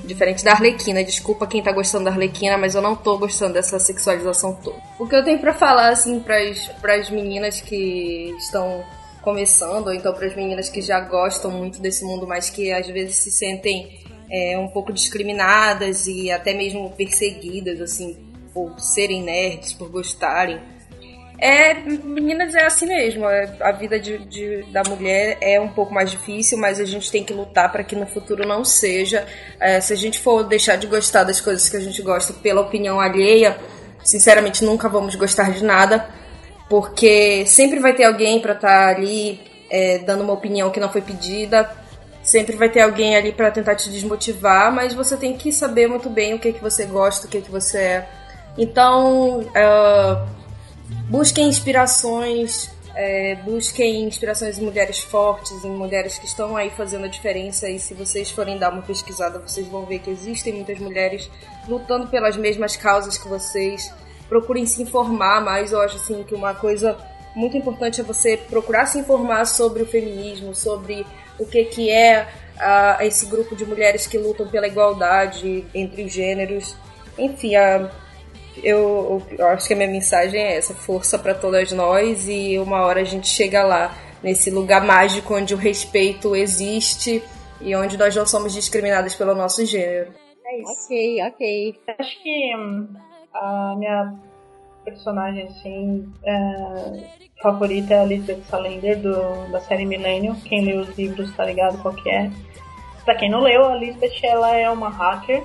Diferente 0.07 0.45
da 0.45 0.53
Arlequina. 0.53 1.03
Desculpa 1.03 1.47
quem 1.47 1.63
tá 1.63 1.73
gostando 1.73 2.05
da 2.05 2.11
Arlequina, 2.11 2.57
mas 2.57 2.75
eu 2.75 2.81
não 2.81 2.95
tô 2.95 3.19
gostando 3.19 3.55
dessa 3.55 3.79
sexualização 3.79 4.55
toda. 4.55 4.81
O 4.99 5.07
que 5.07 5.17
eu 5.17 5.25
tenho 5.25 5.39
para 5.39 5.53
falar, 5.53 5.91
assim, 5.91 6.21
pras, 6.21 6.69
pras 6.81 7.11
meninas 7.11 7.61
que 7.61 8.35
estão 8.39 8.85
começando, 9.21 9.89
ou 9.89 9.93
então 9.93 10.15
pras 10.15 10.37
meninas 10.37 10.69
que 10.69 10.81
já 10.81 11.01
gostam 11.01 11.51
muito 11.51 11.81
desse 11.81 12.05
mundo, 12.05 12.27
mas 12.27 12.49
que 12.49 12.71
às 12.71 12.87
vezes 12.87 13.17
se 13.17 13.31
sentem 13.33 14.01
é, 14.31 14.57
um 14.57 14.69
pouco 14.69 14.93
discriminadas 14.93 16.07
e 16.07 16.31
até 16.31 16.55
mesmo 16.55 16.91
perseguidas, 16.91 17.81
assim, 17.81 18.17
por 18.55 18.79
serem 18.79 19.23
nerds, 19.23 19.73
por 19.73 19.91
gostarem 19.91 20.61
é, 21.39 21.75
meninas, 21.75 22.55
é 22.55 22.65
assim 22.65 22.87
mesmo. 22.87 23.29
É, 23.29 23.57
a 23.61 23.73
vida 23.73 24.01
de, 24.01 24.19
de, 24.19 24.63
da 24.73 24.83
mulher 24.85 25.37
é 25.41 25.61
um 25.61 25.69
pouco 25.69 25.93
mais 25.93 26.11
difícil, 26.11 26.57
mas 26.59 26.81
a 26.81 26.85
gente 26.85 27.11
tem 27.11 27.23
que 27.23 27.33
lutar 27.33 27.71
para 27.71 27.85
que 27.85 27.95
no 27.95 28.07
futuro 28.07 28.47
não 28.47 28.65
seja. 28.65 29.27
É, 29.61 29.81
se 29.81 29.93
a 29.93 29.97
gente 29.97 30.19
for 30.19 30.45
deixar 30.45 30.77
de 30.77 30.87
gostar 30.87 31.25
das 31.25 31.41
coisas 31.41 31.69
que 31.69 31.77
a 31.77 31.81
gente 31.81 32.01
gosta 32.01 32.33
pela 32.33 32.63
opinião 32.63 32.99
alheia, 32.99 33.59
sinceramente 34.03 34.65
nunca 34.65 34.89
vamos 34.89 35.15
gostar 35.15 35.53
de 35.53 35.63
nada, 35.63 36.09
porque 36.69 37.45
sempre 37.47 37.81
vai 37.81 37.95
ter 37.95 38.05
alguém 38.05 38.41
para 38.41 38.55
estar 38.55 38.69
tá 38.69 38.89
ali 38.89 39.41
é, 39.71 39.99
dando 39.99 40.25
uma 40.25 40.33
opinião 40.33 40.71
que 40.71 40.81
não 40.81 40.91
foi 40.91 41.03
pedida. 41.03 41.71
Sempre 42.23 42.57
vai 42.57 42.69
ter 42.69 42.81
alguém 42.81 43.15
ali 43.15 43.31
para 43.31 43.53
tentar 43.53 43.77
te 43.77 43.89
desmotivar, 43.89 44.73
mas 44.73 44.93
você 44.93 45.17
tem 45.17 45.37
que 45.37 45.53
saber 45.53 45.87
muito 45.87 46.11
bem 46.11 46.35
o 46.35 46.41
que, 46.41 46.53
que 46.53 46.61
você 46.61 46.85
gosta, 46.85 47.27
o 47.27 47.31
que, 47.31 47.41
que 47.41 47.51
você 47.51 47.79
é. 47.79 48.09
Então, 48.59 49.41
uh, 49.41 50.46
Busquem 51.09 51.49
inspirações, 51.49 52.71
é, 52.95 53.37
busquem 53.45 54.05
inspirações 54.05 54.59
em 54.59 54.65
mulheres 54.65 55.01
fortes, 55.01 55.65
em 55.65 55.71
mulheres 55.71 56.19
que 56.19 56.27
estão 56.27 56.57
aí 56.57 56.71
fazendo 56.71 57.05
a 57.05 57.09
diferença. 57.09 57.69
E 57.69 57.79
se 57.79 57.95
vocês 57.95 58.31
forem 58.31 58.59
dar 58.59 58.73
uma 58.73 58.83
pesquisada, 58.83 59.39
vocês 59.39 59.67
vão 59.69 59.85
ver 59.85 59.99
que 59.99 60.11
existem 60.11 60.55
muitas 60.55 60.79
mulheres 60.79 61.31
lutando 61.69 62.09
pelas 62.09 62.37
mesmas 62.37 62.77
causas 62.77 63.19
que 63.19 63.29
vocês. 63.29 63.93
Procurem 64.29 64.65
se 64.65 64.83
informar 64.83 65.45
mais. 65.45 65.73
Eu 65.73 65.81
acho 65.81 65.97
assim 65.97 66.23
que 66.23 66.35
uma 66.35 66.55
coisa 66.55 66.97
muito 67.35 67.57
importante 67.57 68.01
é 68.01 68.05
você 68.05 68.37
procurar 68.37 68.87
se 68.87 68.99
informar 68.99 69.45
sobre 69.45 69.83
o 69.83 69.87
feminismo, 69.87 70.55
sobre 70.55 71.07
o 71.39 71.45
que, 71.45 71.65
que 71.67 71.91
é 71.91 72.27
uh, 72.57 73.03
esse 73.03 73.27
grupo 73.27 73.55
de 73.55 73.67
mulheres 73.67 74.07
que 74.07 74.17
lutam 74.17 74.49
pela 74.49 74.67
igualdade 74.67 75.67
entre 75.75 76.05
os 76.05 76.13
gêneros. 76.13 76.75
Enfim, 77.19 77.55
a 77.57 77.91
eu, 78.63 79.23
eu 79.39 79.47
acho 79.49 79.67
que 79.67 79.75
a 79.75 79.77
minha 79.77 79.89
mensagem 79.89 80.41
é 80.41 80.57
essa: 80.57 80.75
força 80.75 81.19
para 81.19 81.35
todas 81.35 81.73
nós 81.73 82.29
e 82.29 82.59
uma 82.59 82.83
hora 82.85 83.01
a 83.01 83.05
gente 83.05 83.29
chega 83.29 83.65
lá, 83.65 83.95
nesse 84.23 84.51
lugar 84.51 84.85
mágico 84.85 85.35
onde 85.35 85.55
o 85.55 85.59
respeito 85.59 86.35
existe 86.35 87.23
e 87.61 87.75
onde 87.75 87.97
nós 87.97 88.15
não 88.15 88.27
somos 88.27 88.53
discriminadas 88.53 89.15
pelo 89.15 89.35
nosso 89.35 89.65
gênero. 89.65 90.13
É 90.45 90.61
isso. 90.61 90.85
Ok, 90.85 91.23
ok. 91.23 91.81
Acho 91.99 92.23
que 92.23 92.57
hum, 92.57 92.89
a 93.35 93.75
minha 93.77 94.15
personagem, 94.85 95.45
assim, 95.45 96.13
é, 96.25 97.27
favorita 97.43 97.95
é 97.95 98.01
a 98.01 98.05
Lisbeth 98.05 98.43
Salander, 98.49 99.01
do, 99.01 99.51
da 99.51 99.61
série 99.61 99.85
Millennium. 99.85 100.37
Quem 100.41 100.65
leu 100.65 100.81
os 100.81 100.97
livros 100.97 101.35
tá 101.35 101.45
ligado 101.45 101.81
qual 101.83 101.95
que 101.95 102.09
é. 102.09 102.31
Pra 103.05 103.15
quem 103.15 103.31
não 103.31 103.41
leu, 103.41 103.65
a 103.65 103.77
Lisbeth, 103.77 104.21
ela 104.23 104.55
é 104.55 104.69
uma 104.71 104.89
hacker 104.89 105.43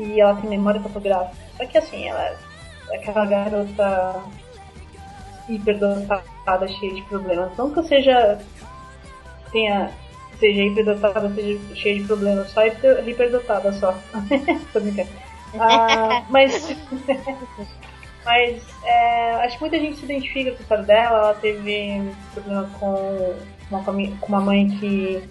e 0.00 0.20
ela 0.20 0.34
tem 0.36 0.50
memória 0.50 0.80
fotográfica. 0.80 1.36
Só 1.56 1.66
que, 1.66 1.78
assim, 1.78 2.08
ela 2.08 2.36
é 2.90 2.96
aquela 2.96 3.26
garota 3.26 4.22
hiperdotada, 5.48 6.68
cheia 6.68 6.94
de 6.94 7.02
problemas. 7.02 7.56
Não 7.56 7.70
que 7.70 7.78
eu 7.78 7.84
seja... 7.84 8.38
tenha 9.52 9.90
seja 10.38 10.62
hiperdotada, 10.62 11.30
seja 11.34 11.76
cheia 11.76 12.00
de 12.00 12.06
problemas, 12.06 12.50
só 12.50 12.66
hiper, 12.66 13.06
hiperdotada 13.06 13.72
só. 13.74 13.94
Tô 14.72 14.80
brincando. 14.80 15.10
Ah, 15.58 16.24
mas 16.30 16.74
mas 18.24 18.62
é, 18.84 19.32
acho 19.44 19.56
que 19.56 19.60
muita 19.62 19.78
gente 19.78 19.98
se 19.98 20.04
identifica 20.04 20.52
com 20.52 20.56
a 20.56 20.60
história 20.60 20.84
dela. 20.84 21.18
Ela 21.18 21.34
teve 21.34 22.10
problema 22.32 22.70
com 22.78 23.34
uma, 23.70 23.84
com 23.84 24.26
uma 24.26 24.40
mãe 24.40 24.68
que 24.78 25.22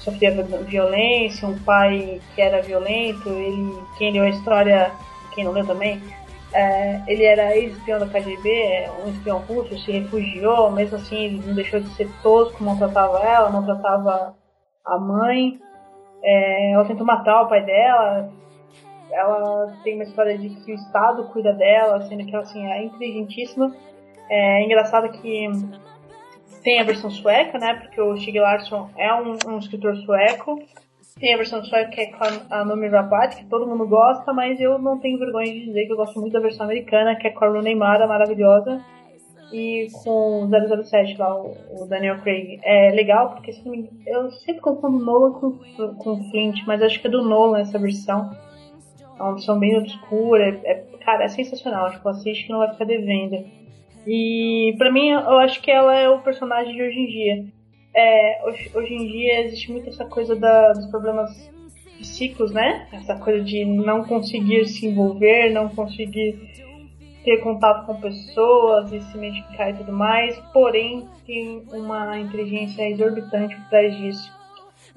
sofria 0.00 0.30
violência, 0.64 1.48
um 1.48 1.58
pai 1.58 2.20
que 2.34 2.42
era 2.42 2.62
violento. 2.62 3.28
Ele, 3.28 3.78
quem 3.96 4.12
leu 4.12 4.24
a 4.24 4.28
história, 4.28 4.90
quem 5.34 5.44
não 5.44 5.52
leu 5.52 5.66
também, 5.66 6.02
é, 6.52 7.00
ele 7.06 7.24
era 7.24 7.56
ex-espião 7.56 8.00
da 8.00 8.06
KGB, 8.06 8.90
um 9.04 9.10
espião 9.10 9.38
russo, 9.38 9.78
se 9.78 9.92
refugiou, 9.92 10.70
mesmo 10.70 10.96
assim 10.96 11.16
ele 11.16 11.46
não 11.46 11.54
deixou 11.54 11.78
de 11.80 11.88
ser 11.90 12.08
tosco, 12.22 12.62
maltratava 12.64 13.18
ela, 13.20 13.50
maltratava 13.50 14.34
a 14.84 14.98
mãe. 14.98 15.60
É, 16.22 16.72
ela 16.72 16.84
tentou 16.84 17.06
matar 17.06 17.42
o 17.42 17.48
pai 17.48 17.64
dela. 17.64 18.30
Ela 19.12 19.76
tem 19.82 19.94
uma 19.94 20.04
história 20.04 20.36
de 20.38 20.50
que 20.50 20.72
o 20.72 20.74
Estado 20.74 21.24
cuida 21.28 21.52
dela, 21.52 22.00
sendo 22.02 22.24
que 22.24 22.34
ela 22.34 22.42
assim, 22.42 22.66
é 22.66 22.84
inteligentíssima. 22.84 23.74
É 24.28 24.62
engraçado 24.62 25.08
que 25.20 25.48
tem 26.62 26.80
a 26.80 26.84
versão 26.84 27.10
sueca, 27.10 27.58
né? 27.58 27.74
Porque 27.74 28.00
o 28.00 28.16
Stig 28.16 28.38
Larsson 28.38 28.90
é 28.96 29.12
um, 29.14 29.36
um 29.46 29.58
escritor 29.58 29.96
sueco. 29.96 30.58
Tem 31.18 31.34
a 31.34 31.36
versão 31.36 31.62
sueca 31.64 31.90
que 31.90 32.00
é 32.00 32.06
com 32.12 32.24
a 32.50 32.64
Nomi 32.64 32.88
Rapace, 32.88 33.36
que 33.42 33.48
todo 33.50 33.66
mundo 33.66 33.86
gosta, 33.86 34.32
mas 34.32 34.58
eu 34.60 34.78
não 34.78 34.98
tenho 34.98 35.18
vergonha 35.18 35.52
de 35.52 35.66
dizer 35.66 35.86
que 35.86 35.92
eu 35.92 35.96
gosto 35.96 36.18
muito 36.20 36.32
da 36.32 36.40
versão 36.40 36.64
americana, 36.64 37.16
que 37.16 37.26
é 37.26 37.30
com 37.30 37.44
a 37.44 37.48
Rooney 37.48 37.74
Mara, 37.74 38.06
maravilhosa. 38.06 38.80
E 39.52 39.88
com 40.04 40.44
o 40.44 40.84
007 40.84 41.16
lá, 41.18 41.34
o, 41.36 41.52
o 41.82 41.86
Daniel 41.88 42.20
Craig. 42.22 42.60
É 42.62 42.90
legal, 42.92 43.30
porque 43.30 43.50
me- 43.66 43.90
eu 44.06 44.30
sempre 44.30 44.60
confundo 44.62 45.04
Nolan 45.04 45.32
com, 45.32 45.58
com 45.96 46.30
Flint, 46.30 46.60
mas 46.66 46.80
acho 46.80 47.00
que 47.00 47.08
é 47.08 47.10
do 47.10 47.22
Nolan 47.22 47.58
essa 47.60 47.78
versão. 47.78 48.30
É 49.18 49.22
uma 49.22 49.32
versão 49.32 49.58
bem 49.58 49.76
obscura. 49.76 50.44
É, 50.64 50.70
é- 50.70 50.84
cara, 51.04 51.24
é 51.24 51.28
sensacional. 51.28 51.90
Tipo, 51.90 52.08
assiste 52.08 52.46
que 52.46 52.52
não 52.52 52.60
vai 52.60 52.70
ficar 52.72 52.84
devendo. 52.84 53.44
E 54.12 54.74
pra 54.76 54.90
mim, 54.90 55.10
eu 55.10 55.38
acho 55.38 55.62
que 55.62 55.70
ela 55.70 55.94
é 55.94 56.08
o 56.08 56.18
personagem 56.18 56.74
de 56.74 56.82
hoje 56.82 56.98
em 56.98 57.06
dia. 57.06 57.44
É, 57.94 58.40
hoje, 58.44 58.68
hoje 58.74 58.92
em 58.92 59.06
dia 59.06 59.40
existe 59.46 59.70
muito 59.70 59.88
essa 59.88 60.04
coisa 60.04 60.34
da- 60.34 60.72
dos 60.72 60.86
problemas 60.86 61.30
psíquicos, 61.96 62.50
né? 62.50 62.88
Essa 62.92 63.14
coisa 63.14 63.44
de 63.44 63.64
não 63.64 64.02
conseguir 64.02 64.66
se 64.66 64.84
envolver, 64.84 65.50
não 65.50 65.68
conseguir 65.68 66.36
ter 67.24 67.36
contato 67.38 67.86
com 67.86 68.00
pessoas 68.00 68.92
e 68.92 69.00
se 69.00 69.16
identificar 69.16 69.70
e 69.70 69.74
tudo 69.74 69.92
mais, 69.92 70.36
porém 70.52 71.06
tem 71.24 71.62
uma 71.72 72.18
inteligência 72.18 72.90
exorbitante 72.90 73.54
por 73.54 73.68
trás 73.68 73.96
disso. 73.96 74.32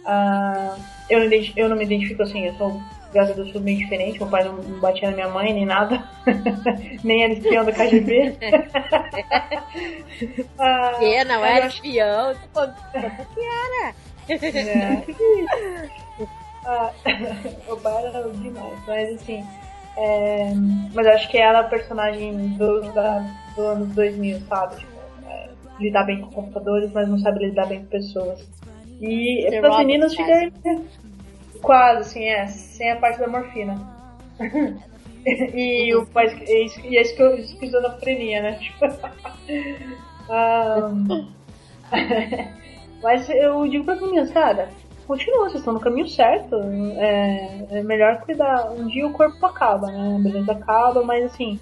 Ah, 0.07 0.76
eu, 1.07 1.20
não 1.20 1.30
eu 1.55 1.70
não 1.70 1.78
me 1.78 1.84
identifico 1.86 2.24
assim, 2.24 2.47
eu 2.47 2.53
sou, 2.53 2.82
graças 3.14 3.32
a 3.32 3.36
Deus, 3.36 3.51
sou 3.51 3.61
bem 3.61 3.78
diferente, 3.78 4.18
meu 4.20 4.28
pai 4.28 4.43
não 4.43 4.55
batia 4.80 5.09
na 5.09 5.16
minha 5.16 5.30
mãe, 5.30 5.53
nem 5.53 5.66
nada, 5.66 6.03
nem 7.03 7.24
era 7.24 7.34
espião 7.34 7.64
da 7.66 7.72
KGB. 7.72 8.38
Ah, 10.59 10.95
Que 10.99 11.24
não 11.26 11.43
era 11.43 11.66
acho- 11.66 11.76
espião. 11.78 12.34
Que 13.34 13.39
era? 13.41 13.95
É. 14.30 15.03
Ah, 16.66 16.91
o 17.68 17.76
bar 17.78 18.01
era 18.05 18.30
demais, 18.30 18.74
mas 18.88 19.09
assim. 19.16 19.43
é, 19.97 20.53
mas 20.93 21.05
eu 21.05 21.14
acho 21.14 21.30
que 21.30 21.38
ela 21.38 21.59
é 21.59 21.61
a 21.61 21.66
personagem 21.66 22.49
do, 22.57 22.82
da, 22.93 23.20
do 23.55 23.61
anos 23.66 23.89
2000, 23.95 24.39
sabe? 24.47 24.78
Tipo, 24.78 24.91
é, 25.28 25.49
lidar 25.80 26.03
bem 26.05 26.22
com 26.22 26.30
computadores, 26.32 26.89
mas 26.93 27.09
não 27.09 27.18
sabe 27.20 27.45
lidar 27.47 27.66
bem 27.66 27.80
com 27.82 27.88
pessoas. 27.88 28.39
E 29.01 29.45
para 29.59 29.70
Robot, 29.70 29.86
meninos 29.86 30.16
fica 30.16 30.51
quase 31.64 31.99
assim, 32.01 32.26
é, 32.26 32.45
sem 32.47 32.91
a 32.91 32.97
parte 32.97 33.20
da 33.20 33.28
morfina. 33.28 33.76
e 35.26 35.95
o 35.95 36.05
pai 36.05 36.28
e 36.47 36.66
es- 36.66 36.78
e 36.84 36.97
a 36.97 37.01
esqui- 37.01 37.24
esquizofrenia, 37.39 38.41
né? 38.41 38.51
Tipo, 38.59 38.86
ah, 40.30 40.91
mas 43.01 43.30
eu 43.30 43.68
digo 43.68 43.86
para 43.86 43.93
as 43.95 44.01
meninas, 44.01 44.32
cara, 44.32 44.70
continua, 45.07 45.43
vocês 45.45 45.55
estão 45.55 45.74
no 45.74 45.80
caminho 45.80 46.07
certo. 46.07 46.55
É, 46.97 47.66
é 47.72 47.84
melhor 47.84 48.22
cuidar. 48.22 48.72
Um 48.72 48.88
dia 48.88 49.05
o 49.07 49.14
corpo 49.14 49.45
acaba, 49.45 49.88
né? 49.88 50.16
A 50.16 50.20
beleza 50.20 50.51
acaba, 50.51 51.03
mas 51.03 51.26
assim, 51.26 51.59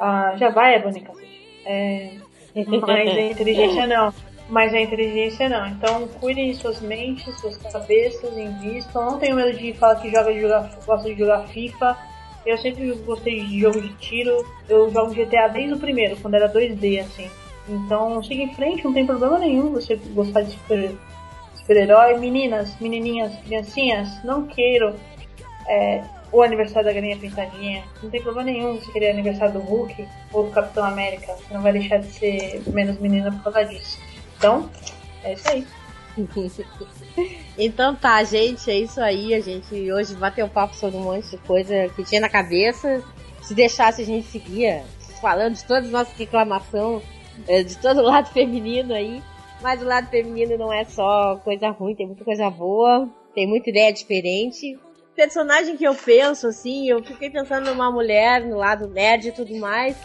ah, 0.00 0.34
já 0.36 0.50
vai, 0.50 0.76
Ebony, 0.76 1.00
cacete. 1.00 1.32
É, 1.64 2.10
mas 2.80 3.08
a 3.16 3.20
inteligência 3.30 3.86
não. 3.86 4.12
Mas 4.48 4.74
a 4.74 4.80
inteligência 4.80 5.48
não. 5.48 5.66
Então 5.68 6.08
cuidem 6.20 6.50
de 6.50 6.56
suas 6.56 6.80
mentes, 6.80 7.34
suas 7.40 7.56
cabeças, 7.56 8.36
invistam. 8.36 9.12
Não 9.12 9.18
tenham 9.18 9.36
medo 9.36 9.56
de 9.56 9.72
falar 9.74 9.96
que 9.96 10.10
joga, 10.10 10.32
joga, 10.38 10.70
gosta 10.84 11.08
de 11.08 11.18
jogar 11.18 11.46
FIFA. 11.48 11.96
Eu 12.44 12.58
sempre 12.58 12.92
gostei 13.06 13.44
de 13.44 13.60
jogo 13.60 13.80
de 13.80 13.92
tiro. 13.94 14.44
Eu 14.68 14.90
jogo 14.90 15.14
GTA 15.14 15.48
desde 15.48 15.74
o 15.74 15.78
primeiro, 15.78 16.16
quando 16.16 16.34
era 16.34 16.52
2D, 16.52 17.00
assim. 17.00 17.30
Então 17.68 18.22
siga 18.22 18.42
em 18.42 18.54
frente, 18.54 18.84
não 18.84 18.92
tem 18.92 19.06
problema 19.06 19.38
nenhum 19.38 19.72
você 19.72 19.96
gostar 19.96 20.42
de 20.42 20.50
super, 20.50 20.92
super-herói. 21.54 22.18
Meninas, 22.18 22.76
menininhas, 22.80 23.34
criancinhas, 23.44 24.22
não 24.24 24.46
queiram 24.46 24.94
é, 25.68 26.02
o 26.32 26.42
aniversário 26.42 26.86
da 26.86 26.92
galinha 26.92 27.16
pintadinha. 27.16 27.84
Não 28.02 28.10
tem 28.10 28.22
problema 28.22 28.50
nenhum 28.50 28.74
você 28.74 28.90
querer 28.90 29.10
aniversário 29.10 29.54
do 29.54 29.60
Hulk 29.60 30.08
ou 30.32 30.44
do 30.44 30.50
Capitão 30.50 30.84
América. 30.84 31.34
Você 31.34 31.54
não 31.54 31.62
vai 31.62 31.72
deixar 31.72 31.98
de 31.98 32.06
ser 32.06 32.62
menos 32.68 32.98
menina 32.98 33.30
por 33.30 33.52
causa 33.52 33.64
disso. 33.64 33.98
Então, 34.42 34.68
é 35.22 35.34
isso 35.34 35.48
aí. 35.48 35.66
Então 37.56 37.94
tá, 37.94 38.22
gente, 38.24 38.70
é 38.70 38.74
isso 38.74 39.00
aí. 39.00 39.32
A 39.34 39.40
gente 39.40 39.92
hoje 39.92 40.14
bateu 40.14 40.48
papo 40.48 40.74
sobre 40.74 40.98
um 40.98 41.04
monte 41.04 41.30
de 41.30 41.38
coisa 41.38 41.88
que 41.94 42.02
tinha 42.02 42.20
na 42.20 42.28
cabeça. 42.28 43.02
Se 43.40 43.54
deixasse, 43.54 44.02
a 44.02 44.04
gente 44.04 44.26
seguia 44.26 44.82
falando 45.20 45.54
de 45.54 45.64
todas 45.64 45.86
as 45.86 45.90
nossas 45.90 46.14
reclamações, 46.16 47.02
eh, 47.46 47.62
de 47.62 47.78
todo 47.78 48.00
o 48.00 48.02
lado 48.02 48.28
feminino 48.34 48.92
aí. 48.92 49.22
Mas 49.62 49.80
o 49.80 49.84
lado 49.84 50.08
feminino 50.08 50.58
não 50.58 50.72
é 50.72 50.84
só 50.84 51.36
coisa 51.44 51.70
ruim, 51.70 51.94
tem 51.94 52.06
muita 52.06 52.24
coisa 52.24 52.50
boa, 52.50 53.08
tem 53.34 53.46
muita 53.46 53.70
ideia 53.70 53.92
diferente. 53.92 54.78
Personagem 55.14 55.76
que 55.76 55.84
eu 55.84 55.94
penso, 55.94 56.48
assim, 56.48 56.88
eu 56.88 57.02
fiquei 57.02 57.30
pensando 57.30 57.70
numa 57.70 57.90
mulher 57.92 58.44
no 58.44 58.56
lado 58.56 58.88
nerd 58.88 59.28
e 59.28 59.32
tudo 59.32 59.54
mais. 59.56 59.96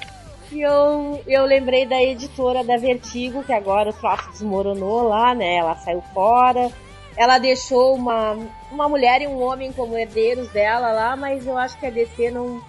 E 0.52 0.62
eu, 0.62 1.22
eu 1.28 1.46
lembrei 1.46 1.86
da 1.86 2.02
editora 2.02 2.64
da 2.64 2.78
Vertigo, 2.78 3.44
que 3.44 3.52
agora 3.52 3.90
o 3.90 3.94
troço 3.94 4.30
desmoronou 4.32 5.08
lá, 5.10 5.36
né? 5.36 5.56
Ela 5.56 5.76
saiu 5.76 6.02
fora. 6.14 6.72
Ela 7.18 7.38
deixou 7.38 7.96
uma, 7.96 8.38
uma 8.72 8.88
mulher 8.88 9.22
e 9.22 9.28
um 9.28 9.42
homem 9.42 9.74
como 9.74 9.98
herdeiros 9.98 10.50
dela 10.50 10.92
lá, 10.92 11.16
mas 11.16 11.46
eu 11.46 11.58
acho 11.58 11.78
que 11.80 11.86
a 11.88 11.90
DC 11.90 12.30
não, 12.30 12.62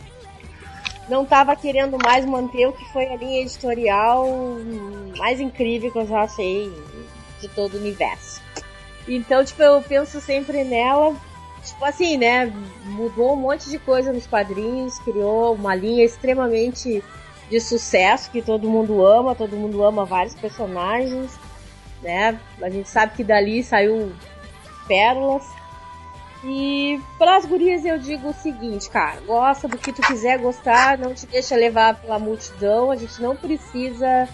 não 1.09 1.25
tava 1.25 1.55
querendo 1.55 1.99
mais 2.03 2.25
manter 2.25 2.67
o 2.67 2.73
que 2.73 2.85
foi 2.93 3.07
a 3.07 3.17
linha 3.17 3.43
editorial 3.43 4.27
mais 5.19 5.39
incrível 5.39 5.93
que 5.93 5.99
eu 5.99 6.07
já 6.07 6.23
achei 6.23 6.73
de 7.41 7.49
todo 7.49 7.75
o 7.75 7.79
universo. 7.79 8.41
Então, 9.07 9.45
tipo, 9.45 9.63
eu 9.63 9.83
penso 9.83 10.21
sempre 10.21 10.65
nela. 10.65 11.15
Tipo 11.65 11.85
assim, 11.85 12.17
né? 12.17 12.53
Mudou 12.85 13.35
um 13.35 13.37
monte 13.37 13.69
de 13.69 13.79
coisa 13.79 14.13
nos 14.13 14.27
quadrinhos, 14.27 14.99
criou 15.01 15.55
uma 15.55 15.75
linha 15.75 16.05
extremamente 16.05 17.03
de 17.51 17.61
sucesso 17.61 18.31
que 18.31 18.43
todo 18.43 18.69
mundo 18.69 19.05
ama, 19.05 19.35
todo 19.35 19.57
mundo 19.57 19.83
ama 19.83 20.05
vários 20.05 20.35
personagens, 20.35 21.39
né? 22.03 22.39
A 22.61 22.69
gente 22.69 22.89
sabe 22.89 23.15
que 23.15 23.25
dali 23.25 23.63
saiu 23.63 24.13
pérolas. 24.87 25.45
E 26.45 27.01
para 27.19 27.37
as 27.37 27.45
gurias 27.45 27.85
eu 27.85 27.99
digo 27.99 28.29
o 28.29 28.35
seguinte, 28.35 28.89
cara, 28.89 29.21
gosta 29.23 29.67
do 29.67 29.77
que 29.77 29.93
tu 29.93 30.03
quiser 30.03 30.39
gostar, 30.39 30.97
não 30.97 31.13
te 31.13 31.27
deixa 31.27 31.57
levar 31.57 31.97
pela 32.01 32.19
multidão, 32.19 32.93
a 32.93 32.97
gente 32.97 33.21
não 33.21 33.35
precisa 33.35 34.29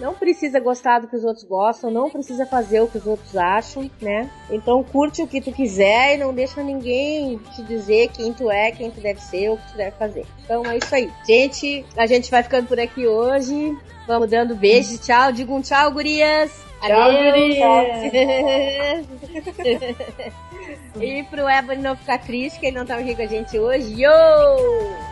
não 0.00 0.14
precisa 0.14 0.58
gostar 0.58 1.00
do 1.00 1.08
que 1.08 1.16
os 1.16 1.24
outros 1.24 1.44
gostam, 1.44 1.90
não 1.90 2.10
precisa 2.10 2.46
fazer 2.46 2.80
o 2.80 2.88
que 2.88 2.98
os 2.98 3.06
outros 3.06 3.36
acham, 3.36 3.90
né? 4.00 4.30
Então 4.50 4.82
curte 4.82 5.22
o 5.22 5.26
que 5.26 5.40
tu 5.40 5.52
quiser 5.52 6.14
e 6.14 6.18
não 6.18 6.34
deixa 6.34 6.62
ninguém 6.62 7.38
te 7.54 7.62
dizer 7.62 8.08
quem 8.08 8.32
tu 8.32 8.50
é, 8.50 8.72
quem 8.72 8.90
tu 8.90 9.00
deve 9.00 9.20
ser, 9.20 9.50
o 9.50 9.56
que 9.56 9.72
tu 9.72 9.76
deve 9.76 9.92
fazer. 9.92 10.26
Então 10.44 10.64
é 10.66 10.78
isso 10.78 10.94
aí. 10.94 11.10
Gente, 11.26 11.84
a 11.96 12.06
gente 12.06 12.30
vai 12.30 12.42
ficando 12.42 12.66
por 12.66 12.80
aqui 12.80 13.06
hoje. 13.06 13.76
Vamos 14.06 14.28
dando 14.28 14.56
beijo, 14.56 14.98
tchau. 14.98 15.30
Diga 15.30 15.52
um 15.52 15.60
tchau, 15.60 15.92
gurias. 15.92 16.50
Tchau, 16.80 17.00
Adeus. 17.00 17.56
e 21.00 21.22
pro 21.24 21.48
Ebony 21.48 21.80
não 21.80 21.96
ficar 21.96 22.18
triste, 22.18 22.58
que 22.58 22.66
ele 22.66 22.76
não 22.78 22.84
tá 22.84 22.96
aqui 22.96 23.14
com 23.14 23.22
a 23.22 23.26
gente 23.26 23.56
hoje. 23.56 24.02
Yo! 24.02 24.10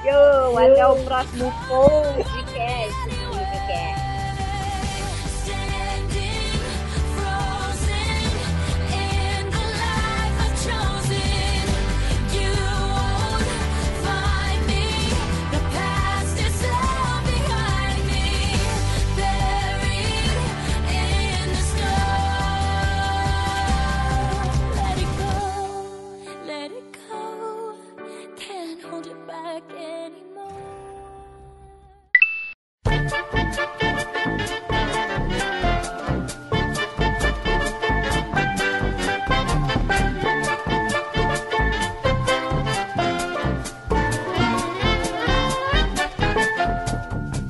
Yo! 0.04 0.58
Até 0.58 0.86
o 0.86 0.96
próximo 1.04 1.52
podcast. 1.68 3.29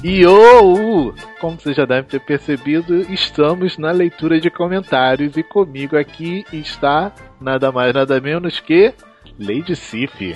E 0.02 0.24
ou, 0.24 1.14
como 1.38 1.60
você 1.60 1.74
já 1.74 1.84
deve 1.84 2.08
ter 2.08 2.20
percebido, 2.20 3.02
estamos 3.12 3.76
na 3.76 3.90
leitura 3.90 4.40
de 4.40 4.50
comentários 4.50 5.36
e 5.36 5.42
comigo 5.42 5.94
aqui 5.94 6.42
está 6.50 7.12
nada 7.38 7.70
mais 7.70 7.92
nada 7.92 8.18
menos 8.18 8.58
que 8.60 8.94
Lady 9.38 9.76
Sif. 9.76 10.34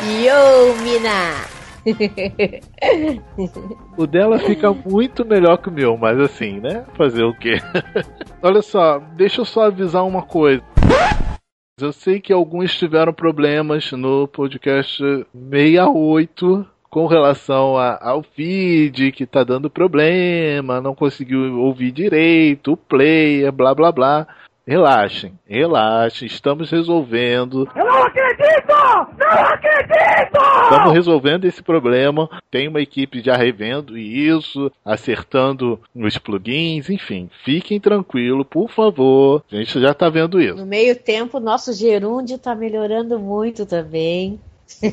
Yo, 0.00 0.82
mina! 0.82 1.44
O 3.98 4.06
dela 4.06 4.38
fica 4.38 4.72
muito 4.72 5.24
melhor 5.24 5.58
que 5.58 5.68
o 5.68 5.72
meu, 5.72 5.96
mas 5.96 6.18
assim, 6.18 6.58
né? 6.58 6.84
Fazer 6.96 7.22
o 7.22 7.34
quê? 7.34 7.60
Olha 8.42 8.62
só, 8.62 8.98
deixa 9.14 9.42
eu 9.42 9.44
só 9.44 9.66
avisar 9.66 10.04
uma 10.04 10.22
coisa. 10.22 10.62
Eu 11.78 11.92
sei 11.92 12.18
que 12.18 12.32
alguns 12.32 12.76
tiveram 12.76 13.12
problemas 13.12 13.92
no 13.92 14.26
podcast 14.26 15.02
68 15.50 16.66
com 16.96 17.04
relação 17.04 17.76
a- 17.76 17.98
ao 18.00 18.22
feed 18.22 19.12
que 19.12 19.26
tá 19.26 19.44
dando 19.44 19.68
problema, 19.68 20.80
não 20.80 20.94
conseguiu 20.94 21.60
ouvir 21.60 21.92
direito, 21.92 22.72
o 22.72 22.76
player, 22.76 23.52
blá 23.52 23.74
blá 23.74 23.92
blá. 23.92 24.26
Relaxem, 24.66 25.34
relaxem, 25.46 26.26
estamos 26.26 26.70
resolvendo. 26.70 27.68
Eu 27.76 27.84
não 27.84 28.02
acredito! 28.02 28.72
Não 29.18 29.28
acredito! 29.28 30.38
Estamos 30.62 30.92
resolvendo 30.94 31.44
esse 31.44 31.62
problema. 31.62 32.30
Tem 32.50 32.66
uma 32.66 32.80
equipe 32.80 33.20
já 33.20 33.36
revendo 33.36 33.98
isso, 33.98 34.72
acertando 34.82 35.78
os 35.94 36.16
plugins, 36.16 36.88
enfim. 36.88 37.28
Fiquem 37.44 37.78
tranquilos, 37.78 38.46
por 38.48 38.70
favor. 38.70 39.42
A 39.52 39.56
gente 39.56 39.78
já 39.82 39.92
tá 39.92 40.08
vendo 40.08 40.40
isso. 40.40 40.56
No 40.56 40.64
meio 40.64 40.96
tempo, 40.96 41.38
nosso 41.38 41.74
gerúndio 41.74 42.38
tá 42.38 42.54
melhorando 42.54 43.18
muito 43.18 43.66
também. 43.66 44.40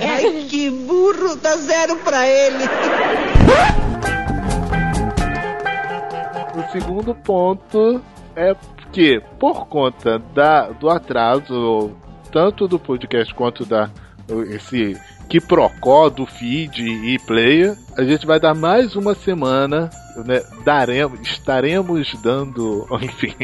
Ai, 0.00 0.46
que 0.48 0.70
burro, 0.70 1.36
dá 1.36 1.56
zero 1.56 1.96
pra 1.96 2.26
ele. 2.26 2.64
O 6.54 6.70
segundo 6.70 7.14
ponto 7.14 8.02
é 8.36 8.54
que, 8.92 9.20
por 9.38 9.66
conta 9.66 10.18
da, 10.18 10.68
do 10.70 10.90
atraso, 10.90 11.92
tanto 12.30 12.68
do 12.68 12.78
podcast 12.78 13.34
quanto 13.34 13.64
da 13.64 13.90
esse 14.48 14.96
quiprocó 15.28 16.08
do 16.08 16.26
feed 16.26 16.82
e 16.82 17.18
player, 17.20 17.76
a 17.96 18.04
gente 18.04 18.26
vai 18.26 18.38
dar 18.38 18.54
mais 18.54 18.94
uma 18.94 19.14
semana, 19.14 19.90
né? 20.26 20.42
Daremos, 20.64 21.20
estaremos 21.20 22.14
dando, 22.22 22.86
enfim, 23.00 23.34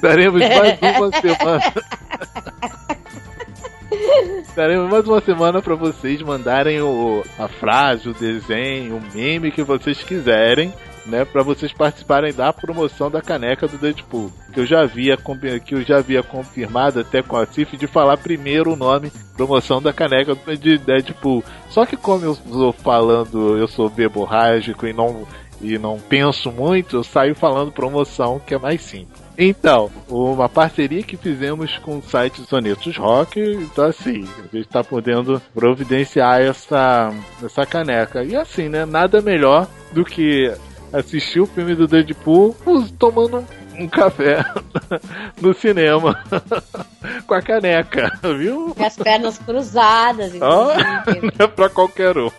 daremos 0.00 0.40
mais 0.40 0.78
uma 0.80 1.10
semana. 1.20 1.72
Daremos 4.54 4.90
mais 4.90 5.08
uma 5.08 5.20
semana 5.22 5.62
para 5.62 5.74
vocês 5.74 6.20
mandarem 6.20 6.78
o, 6.82 7.24
a 7.38 7.48
frase, 7.48 8.10
o 8.10 8.12
desenho, 8.12 8.98
o 8.98 9.14
meme 9.14 9.50
que 9.50 9.62
vocês 9.62 10.02
quiserem, 10.02 10.70
né, 11.06 11.24
para 11.24 11.42
vocês 11.42 11.72
participarem 11.72 12.34
da 12.34 12.52
promoção 12.52 13.10
da 13.10 13.22
caneca 13.22 13.66
do 13.66 13.78
Deadpool. 13.78 14.30
Que 14.52 14.60
eu 14.60 14.66
já 14.66 14.82
havia 14.82 15.16
que 15.64 15.74
eu 15.74 15.82
já 15.82 15.96
havia 15.96 16.22
confirmado 16.22 17.00
até 17.00 17.22
com 17.22 17.34
a 17.34 17.46
Cif 17.46 17.78
de 17.78 17.86
falar 17.86 18.18
primeiro 18.18 18.74
o 18.74 18.76
nome 18.76 19.10
promoção 19.34 19.80
da 19.80 19.90
caneca 19.90 20.36
de 20.54 20.76
Deadpool. 20.76 21.42
Só 21.70 21.86
que 21.86 21.96
como 21.96 22.26
eu 22.26 22.32
estou 22.32 22.74
falando, 22.74 23.56
eu 23.56 23.66
sou 23.66 23.88
beborrágico 23.88 24.86
e 24.86 24.92
não 24.92 25.26
e 25.62 25.78
não 25.78 25.98
penso 25.98 26.52
muito, 26.52 26.96
eu 26.96 27.04
saio 27.04 27.34
falando 27.34 27.72
promoção 27.72 28.38
que 28.38 28.52
é 28.52 28.58
mais 28.58 28.82
simples. 28.82 29.21
Então, 29.36 29.90
uma 30.08 30.48
parceria 30.48 31.02
que 31.02 31.16
fizemos 31.16 31.78
com 31.78 31.98
o 31.98 32.02
site 32.02 32.42
Sonetos 32.42 32.96
Rock, 32.96 33.40
então 33.40 33.86
assim, 33.86 34.28
a 34.38 34.56
gente 34.56 34.68
tá 34.68 34.84
podendo 34.84 35.40
providenciar 35.54 36.42
essa, 36.42 37.12
essa 37.42 37.64
caneca. 37.64 38.22
E 38.22 38.36
assim, 38.36 38.68
né, 38.68 38.84
nada 38.84 39.22
melhor 39.22 39.66
do 39.92 40.04
que 40.04 40.52
assistir 40.92 41.40
o 41.40 41.46
filme 41.46 41.74
do 41.74 41.88
Deadpool 41.88 42.54
tomando 42.98 43.44
um 43.78 43.88
café 43.88 44.44
no 45.40 45.54
cinema 45.54 46.22
com 47.26 47.34
a 47.34 47.42
caneca, 47.42 48.18
viu? 48.36 48.74
Com 48.74 48.84
as 48.84 48.96
pernas 48.96 49.38
cruzadas. 49.38 50.32
Ó, 50.40 50.72
inclusive. 50.72 51.32
não 51.38 51.44
é 51.46 51.48
pra 51.48 51.68
qualquer 51.68 52.16
um. 52.16 52.30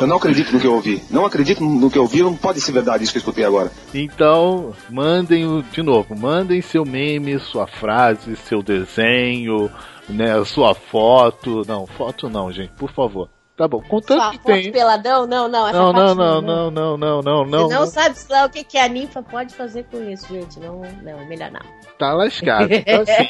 Eu 0.00 0.06
não 0.06 0.16
acredito 0.16 0.52
no 0.52 0.60
que 0.60 0.66
eu 0.66 0.74
ouvi. 0.74 1.02
Não 1.10 1.24
acredito 1.24 1.62
no 1.62 1.90
que 1.90 1.98
eu 1.98 2.02
ouvi. 2.02 2.22
Não 2.22 2.36
pode 2.36 2.60
ser 2.60 2.72
verdade 2.72 3.04
isso 3.04 3.12
que 3.12 3.18
eu 3.18 3.20
escutei 3.20 3.44
agora. 3.44 3.70
Então, 3.94 4.74
mandem 4.88 5.64
de 5.70 5.82
novo, 5.82 6.14
mandem 6.16 6.60
seu 6.60 6.84
meme, 6.84 7.38
sua 7.38 7.66
frase, 7.66 8.36
seu 8.36 8.62
desenho, 8.62 9.70
né, 10.08 10.42
sua 10.44 10.74
foto. 10.74 11.62
Não, 11.66 11.86
foto 11.86 12.28
não, 12.28 12.50
gente, 12.52 12.72
por 12.72 12.90
favor. 12.90 13.28
Tá 13.60 13.68
bom, 13.68 13.82
contanto 13.82 14.22
Só 14.22 14.30
que 14.30 14.38
tem. 14.38 14.72
peladão? 14.72 15.26
Não, 15.26 15.46
não, 15.46 15.68
essa 15.68 15.76
Não, 15.78 15.92
não, 15.92 16.14
não, 16.14 16.40
não, 16.40 16.70
não, 16.70 16.96
não, 16.96 17.22
não, 17.22 17.44
não. 17.44 17.68
Você 17.68 17.74
não 17.74 17.86
sabe 17.86 18.16
lá 18.30 18.46
o 18.46 18.48
que, 18.48 18.64
que 18.64 18.78
a 18.78 18.88
ninfa 18.88 19.22
pode 19.22 19.54
fazer 19.54 19.84
com 19.84 20.02
isso, 20.10 20.32
gente. 20.32 20.58
Não, 20.58 20.80
não, 21.02 21.26
melhor 21.26 21.50
não. 21.50 21.60
Tá 21.98 22.14
lascado. 22.14 22.72
Então, 22.72 23.02
assim, 23.02 23.28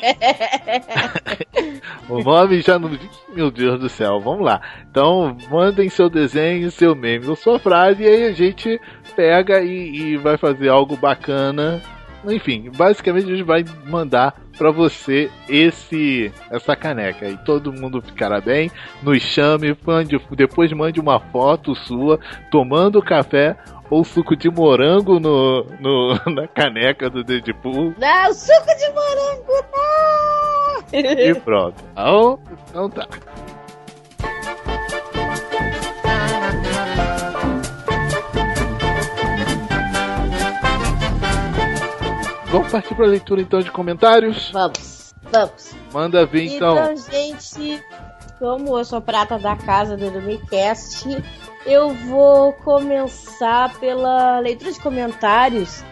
o 2.08 2.22
nome 2.22 2.60
já 2.62 2.78
não. 2.78 2.96
Meu 3.34 3.50
Deus 3.50 3.80
do 3.80 3.88
céu, 3.88 4.20
vamos 4.20 4.44
lá. 4.44 4.60
Então, 4.88 5.36
mandem 5.50 5.88
seu 5.88 6.08
desenho, 6.08 6.70
seu 6.70 6.94
meme 6.94 7.26
ou 7.26 7.34
sua 7.34 7.58
frase, 7.58 8.04
e 8.04 8.06
aí 8.06 8.22
a 8.22 8.32
gente 8.32 8.80
pega 9.16 9.60
e, 9.62 10.12
e 10.12 10.16
vai 10.16 10.36
fazer 10.36 10.68
algo 10.68 10.96
bacana. 10.96 11.82
Enfim, 12.24 12.70
basicamente 12.76 13.26
a 13.26 13.36
gente 13.36 13.42
vai 13.42 13.64
mandar 13.86 14.34
pra 14.58 14.70
você 14.70 15.30
esse 15.48 16.30
essa 16.50 16.76
caneca 16.76 17.26
e 17.26 17.36
todo 17.38 17.72
mundo 17.72 18.02
ficará 18.02 18.40
bem. 18.40 18.70
Nos 19.02 19.22
chame, 19.22 19.76
mande, 19.86 20.20
depois 20.32 20.70
mande 20.72 21.00
uma 21.00 21.18
foto 21.18 21.74
sua 21.74 22.18
tomando 22.50 23.00
café 23.02 23.56
ou 23.88 24.04
suco 24.04 24.36
de 24.36 24.50
morango 24.50 25.18
no, 25.18 25.64
no- 25.80 26.14
na 26.34 26.46
caneca 26.46 27.08
do 27.08 27.24
Deadpool. 27.24 27.94
Não, 27.98 28.34
suco 28.34 28.66
de 28.78 28.88
morango, 28.92 29.66
não! 29.72 30.50
E 30.92 31.34
pronto. 31.34 31.82
Então, 31.92 32.38
então 32.68 32.90
tá. 32.90 33.08
Vamos 42.50 42.72
partir 42.72 42.96
para 42.96 43.04
a 43.04 43.08
leitura 43.08 43.40
então 43.40 43.60
de 43.60 43.70
comentários? 43.70 44.50
Vamos, 44.52 45.14
vamos. 45.30 45.72
Manda 45.92 46.26
ver 46.26 46.46
então. 46.46 46.76
Então, 46.76 46.96
gente, 46.96 47.80
como 48.40 48.76
eu 48.76 48.84
sou 48.84 49.00
prata 49.00 49.38
da 49.38 49.54
casa 49.54 49.96
do 49.96 50.10
Lumicast, 50.10 51.06
eu 51.64 51.94
vou 51.94 52.52
começar 52.54 53.72
pela 53.78 54.40
leitura 54.40 54.72
de 54.72 54.80
comentários 54.80 55.84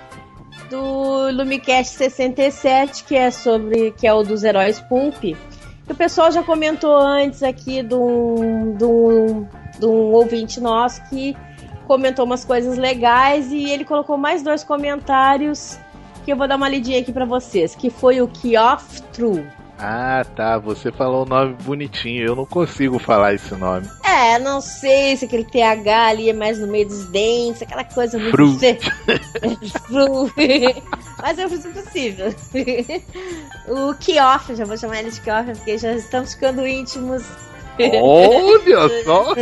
do 0.69 1.31
Lumicast 1.31 1.95
67, 1.95 3.05
que 3.05 3.15
é 3.15 3.31
sobre 3.31 3.93
que 3.93 4.05
é 4.05 4.13
o 4.13 4.25
dos 4.25 4.43
heróis 4.43 4.81
Pulp. 4.81 5.37
O 5.89 5.95
pessoal 5.95 6.33
já 6.33 6.43
comentou 6.43 6.99
antes 6.99 7.45
aqui 7.45 7.85
de 7.85 7.95
um, 7.95 8.75
de 8.77 8.85
um, 8.85 9.47
de 9.79 9.87
um 9.87 10.13
ouvinte 10.13 10.61
nosso 10.61 11.09
que 11.09 11.37
comentou 11.87 12.25
umas 12.25 12.45
coisas 12.45 12.77
legais 12.77 13.53
e 13.53 13.71
ele 13.71 13.85
colocou 13.85 14.19
mais 14.19 14.43
dois 14.43 14.65
comentários 14.65 15.79
que 16.29 16.33
eu 16.33 16.37
vou 16.37 16.47
dar 16.47 16.57
uma 16.57 16.69
lidinha 16.69 17.01
aqui 17.01 17.11
para 17.11 17.25
vocês, 17.25 17.75
que 17.75 17.89
foi 17.89 18.21
o 18.21 18.29
Kioff 18.29 19.01
True. 19.15 19.47
Ah, 19.79 20.27
tá. 20.37 20.59
Você 20.59 20.93
falou 20.93 21.25
o 21.25 21.27
nome 21.27 21.55
bonitinho. 21.63 22.27
Eu 22.27 22.37
não 22.37 22.45
consigo 22.45 22.99
falar 22.99 23.33
esse 23.33 23.55
nome. 23.55 23.89
É, 24.05 24.39
não 24.39 24.61
sei 24.61 25.17
se 25.17 25.25
aquele 25.25 25.45
TH 25.45 26.07
ali 26.07 26.29
é 26.29 26.35
mais 26.35 26.59
no 26.59 26.67
meio 26.67 26.87
dos 26.87 27.07
dentes, 27.07 27.63
aquela 27.63 27.83
coisa 27.83 28.19
muito. 28.19 28.37
Fru. 28.37 28.59
Fru. 29.87 30.31
Mas 31.23 31.39
eu 31.39 31.49
fiz 31.49 31.65
o 31.65 31.71
possível. 31.71 32.35
o 33.67 33.95
Kioff, 33.95 34.55
já 34.55 34.67
vou 34.67 34.77
chamar 34.77 34.99
ele 34.99 35.11
de 35.11 35.23
Kioff, 35.23 35.51
porque 35.55 35.79
já 35.79 35.95
estamos 35.95 36.35
ficando 36.35 36.67
íntimos. 36.67 37.23
Olha 38.03 38.89
só! 39.05 39.35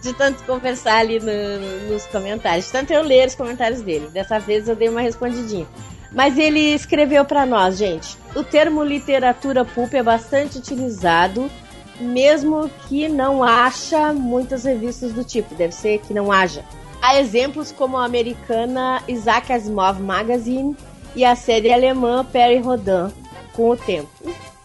de 0.00 0.12
tanto 0.14 0.42
conversar 0.44 0.98
ali 0.98 1.18
no, 1.18 1.26
no, 1.26 1.92
nos 1.92 2.06
comentários. 2.06 2.66
De 2.66 2.72
tanto 2.72 2.92
eu 2.92 3.02
ler 3.02 3.28
os 3.28 3.34
comentários 3.34 3.80
dele. 3.82 4.08
Dessa 4.08 4.38
vez 4.38 4.68
eu 4.68 4.76
dei 4.76 4.88
uma 4.88 5.00
respondidinha. 5.00 5.66
Mas 6.12 6.38
ele 6.38 6.60
escreveu 6.60 7.24
para 7.24 7.46
nós, 7.46 7.78
gente. 7.78 8.18
O 8.34 8.44
termo 8.44 8.84
literatura 8.84 9.64
pulp 9.64 9.94
é 9.94 10.02
bastante 10.02 10.58
utilizado, 10.58 11.50
mesmo 11.98 12.70
que 12.86 13.08
não 13.08 13.42
haja 13.42 14.12
muitas 14.12 14.64
revistas 14.64 15.12
do 15.12 15.24
tipo. 15.24 15.54
Deve 15.54 15.74
ser 15.74 15.98
que 16.00 16.12
não 16.12 16.30
haja. 16.30 16.64
Há 17.00 17.18
exemplos 17.18 17.72
como 17.72 17.96
a 17.96 18.04
americana 18.04 19.02
Isaac 19.08 19.52
Asimov 19.52 20.00
Magazine 20.00 20.76
e 21.16 21.24
a 21.24 21.34
série 21.34 21.72
alemã 21.72 22.24
Perry 22.24 22.58
Rodin. 22.58 23.12
Com 23.52 23.68
o 23.68 23.76
tempo, 23.76 24.08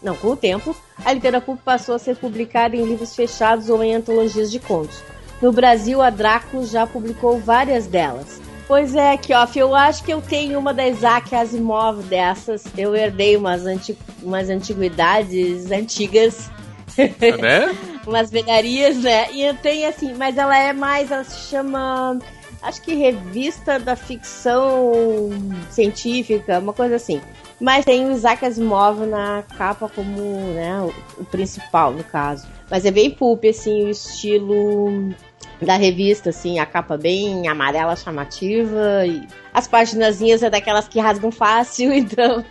não, 0.02 0.16
com 0.16 0.28
o 0.28 0.36
tempo, 0.36 0.76
a 1.04 1.12
literatura 1.12 1.40
pulp 1.40 1.60
passou 1.64 1.94
a 1.94 1.98
ser 1.98 2.16
publicada 2.16 2.76
em 2.76 2.84
livros 2.84 3.14
fechados 3.14 3.68
ou 3.68 3.82
em 3.82 3.94
antologias 3.94 4.50
de 4.50 4.58
contos. 4.58 5.02
No 5.42 5.52
Brasil, 5.52 6.00
a 6.02 6.10
Draco 6.10 6.64
já 6.64 6.86
publicou 6.86 7.38
várias 7.38 7.86
delas. 7.86 8.40
Pois 8.66 8.94
é, 8.94 9.16
Kioff, 9.16 9.58
eu 9.58 9.74
acho 9.74 10.04
que 10.04 10.12
eu 10.12 10.20
tenho 10.20 10.58
uma 10.58 10.74
da 10.74 10.86
Isaac 10.86 11.34
Asimov 11.34 12.02
dessas. 12.02 12.64
Eu 12.76 12.94
herdei 12.94 13.36
umas, 13.36 13.64
anti... 13.64 13.96
umas 14.22 14.50
antiguidades 14.50 15.70
antigas. 15.70 16.50
Né? 16.98 17.74
umas 18.06 18.30
velharias, 18.30 18.98
né? 18.98 19.32
E 19.32 19.42
eu 19.42 19.54
tenho 19.54 19.88
assim, 19.88 20.12
mas 20.14 20.36
ela 20.36 20.56
é 20.58 20.72
mais, 20.72 21.10
ela 21.10 21.24
se 21.24 21.48
chama. 21.48 22.18
Acho 22.60 22.82
que 22.82 22.94
revista 22.94 23.78
da 23.78 23.96
ficção 23.96 25.30
científica, 25.70 26.58
uma 26.58 26.72
coisa 26.72 26.96
assim. 26.96 27.22
Mas 27.60 27.84
tem 27.84 28.06
o 28.06 28.12
Isaac 28.12 28.44
Asimov 28.44 29.04
na 29.04 29.42
capa 29.56 29.88
como 29.88 30.20
né, 30.54 30.80
o, 31.18 31.24
principal, 31.24 31.92
no 31.92 32.04
caso. 32.04 32.46
Mas 32.70 32.84
é 32.84 32.90
bem 32.90 33.10
pulp, 33.10 33.44
assim, 33.46 33.86
o 33.86 33.90
estilo 33.90 35.12
da 35.60 35.76
revista, 35.76 36.30
assim, 36.30 36.60
a 36.60 36.66
capa 36.66 36.96
bem 36.96 37.48
amarela 37.48 37.96
chamativa 37.96 39.04
e 39.04 39.26
as 39.52 39.66
paginazinhas 39.66 40.42
é 40.44 40.50
daquelas 40.50 40.86
que 40.86 41.00
rasgam 41.00 41.32
fácil, 41.32 41.90
então. 41.94 42.44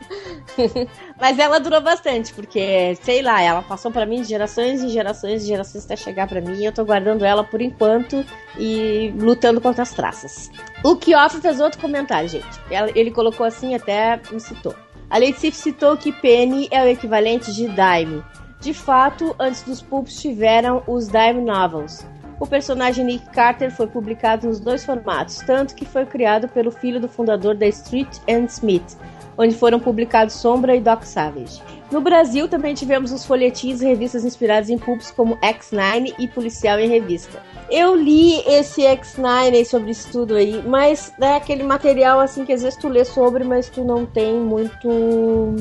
Mas 1.18 1.40
ela 1.40 1.58
durou 1.58 1.80
bastante, 1.80 2.34
porque, 2.34 2.96
sei 3.02 3.22
lá, 3.22 3.42
ela 3.42 3.62
passou 3.62 3.92
para 3.92 4.06
mim 4.06 4.22
de 4.22 4.28
gerações 4.28 4.84
e 4.84 4.90
gerações 4.90 5.44
e 5.44 5.48
gerações 5.48 5.86
até 5.86 5.96
chegar 5.96 6.28
para 6.28 6.42
mim 6.42 6.66
eu 6.66 6.74
tô 6.74 6.84
guardando 6.84 7.24
ela 7.24 7.46
por 7.46 7.62
enquanto 7.62 8.26
e 8.58 9.14
lutando 9.18 9.62
contra 9.62 9.84
as 9.84 9.94
traças. 9.94 10.52
O 10.84 10.98
Kioff 10.98 11.40
fez 11.40 11.62
outro 11.62 11.80
comentário, 11.80 12.28
gente. 12.28 12.60
Ele 12.94 13.12
colocou 13.12 13.46
assim, 13.46 13.74
até 13.74 14.20
me 14.32 14.40
citou. 14.40 14.76
A 15.10 15.20
citou 15.54 15.96
que 15.96 16.12
Penny 16.12 16.68
é 16.70 16.84
o 16.84 16.88
equivalente 16.88 17.54
de 17.54 17.68
Dime. 17.68 18.22
De 18.60 18.74
fato, 18.74 19.34
antes 19.40 19.64
dos 19.64 19.82
pulps 19.82 20.20
tiveram 20.22 20.84
os 20.86 21.08
Dime 21.08 21.42
Novels. 21.42 22.06
O 22.42 22.46
personagem 22.46 23.06
Nick 23.06 23.30
Carter 23.30 23.72
foi 23.72 23.88
publicado 23.88 24.48
nos 24.48 24.60
dois 24.60 24.84
formatos, 24.84 25.38
tanto 25.38 25.76
que 25.76 25.86
foi 25.86 26.06
criado 26.06 26.50
pelo 26.50 26.72
filho 26.72 27.00
do 27.00 27.08
fundador 27.08 27.56
da 27.56 27.66
Street 27.68 28.18
and 28.30 28.46
Smith, 28.46 28.98
onde 29.38 29.56
foram 29.56 29.80
publicados 29.80 30.36
Sombra 30.36 30.76
e 30.76 30.82
Doc 30.82 31.04
Savage. 31.04 31.64
No 31.90 32.02
Brasil 32.02 32.50
também 32.50 32.76
tivemos 32.76 33.14
os 33.14 33.26
folhetins 33.26 33.82
e 33.82 33.86
revistas 33.86 34.26
inspirados 34.26 34.70
em 34.70 34.78
pulps 34.78 35.10
como 35.10 35.38
X9 35.38 36.16
e 36.20 36.28
Policial 36.28 36.80
em 36.80 36.90
Revista. 36.90 37.42
Eu 37.70 37.96
li 37.96 38.40
esse 38.48 38.82
X9 38.82 39.66
sobre 39.66 39.92
isso 39.92 40.10
tudo 40.12 40.36
aí, 40.36 40.64
mas 40.66 41.14
é 41.20 41.36
aquele 41.36 41.64
material 41.64 42.20
assim 42.20 42.46
que 42.46 42.54
às 42.54 42.62
vezes 42.62 42.80
tu 42.80 42.88
lê 42.88 43.04
sobre, 43.04 43.44
mas 43.44 43.70
tu 43.70 43.84
não 43.84 44.06
tem 44.06 44.34
muito 44.34 45.56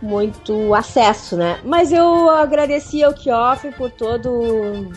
muito 0.00 0.74
acesso, 0.74 1.36
né? 1.36 1.60
Mas 1.64 1.92
eu 1.92 2.28
agradeci 2.28 3.04
ao 3.04 3.14
Kioff 3.14 3.70
por 3.72 3.90
todo 3.90 4.90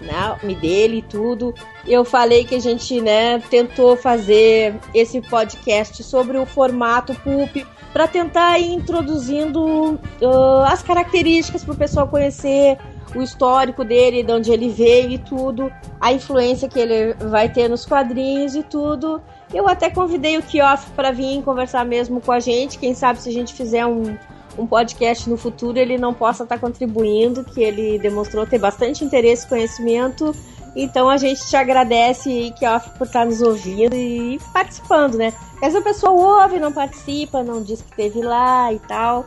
né, 0.00 0.38
me 0.42 0.54
dele 0.54 0.98
e 0.98 1.02
tudo. 1.02 1.54
Eu 1.86 2.04
falei 2.04 2.44
que 2.44 2.54
a 2.54 2.60
gente, 2.60 3.00
né, 3.00 3.40
tentou 3.50 3.96
fazer 3.96 4.76
esse 4.94 5.20
podcast 5.20 6.02
sobre 6.02 6.38
o 6.38 6.46
formato 6.46 7.14
pulp 7.16 7.56
para 7.92 8.06
tentar 8.06 8.58
ir 8.58 8.72
introduzindo 8.72 9.98
uh, 10.20 10.62
as 10.66 10.82
características 10.82 11.64
para 11.64 11.74
o 11.74 11.76
pessoal 11.76 12.06
conhecer 12.06 12.78
o 13.14 13.22
histórico 13.22 13.84
dele, 13.84 14.22
de 14.22 14.32
onde 14.32 14.50
ele 14.50 14.68
veio 14.68 15.12
e 15.12 15.18
tudo, 15.18 15.72
a 16.00 16.12
influência 16.12 16.68
que 16.68 16.78
ele 16.78 17.14
vai 17.14 17.48
ter 17.48 17.68
nos 17.68 17.86
quadrinhos 17.86 18.54
e 18.54 18.62
tudo. 18.62 19.22
Eu 19.52 19.66
até 19.66 19.88
convidei 19.88 20.36
o 20.36 20.42
Kioff 20.42 20.90
para 20.90 21.10
vir 21.10 21.42
conversar 21.42 21.84
mesmo 21.84 22.20
com 22.20 22.32
a 22.32 22.40
gente. 22.40 22.78
Quem 22.78 22.94
sabe 22.94 23.20
se 23.20 23.28
a 23.28 23.32
gente 23.32 23.54
fizer 23.54 23.86
um, 23.86 24.16
um 24.58 24.66
podcast 24.66 25.28
no 25.28 25.36
futuro 25.36 25.78
ele 25.78 25.96
não 25.96 26.12
possa 26.12 26.42
estar 26.42 26.56
tá 26.56 26.60
contribuindo, 26.60 27.44
que 27.44 27.62
ele 27.62 27.98
demonstrou 27.98 28.46
ter 28.46 28.58
bastante 28.58 29.04
interesse 29.04 29.46
e 29.46 29.48
conhecimento. 29.48 30.34
Então 30.76 31.08
a 31.08 31.16
gente 31.16 31.46
te 31.48 31.56
agradece, 31.56 32.52
Kioff, 32.58 32.90
por 32.90 33.06
estar 33.06 33.20
tá 33.20 33.24
nos 33.24 33.40
ouvindo 33.40 33.96
e 33.96 34.38
participando, 34.52 35.16
né? 35.16 35.32
Essa 35.62 35.80
pessoa 35.80 36.12
ouve, 36.12 36.60
não 36.60 36.72
participa, 36.72 37.42
não 37.42 37.62
diz 37.62 37.82
que 37.82 37.90
esteve 37.90 38.20
lá 38.22 38.72
e 38.72 38.78
tal. 38.80 39.24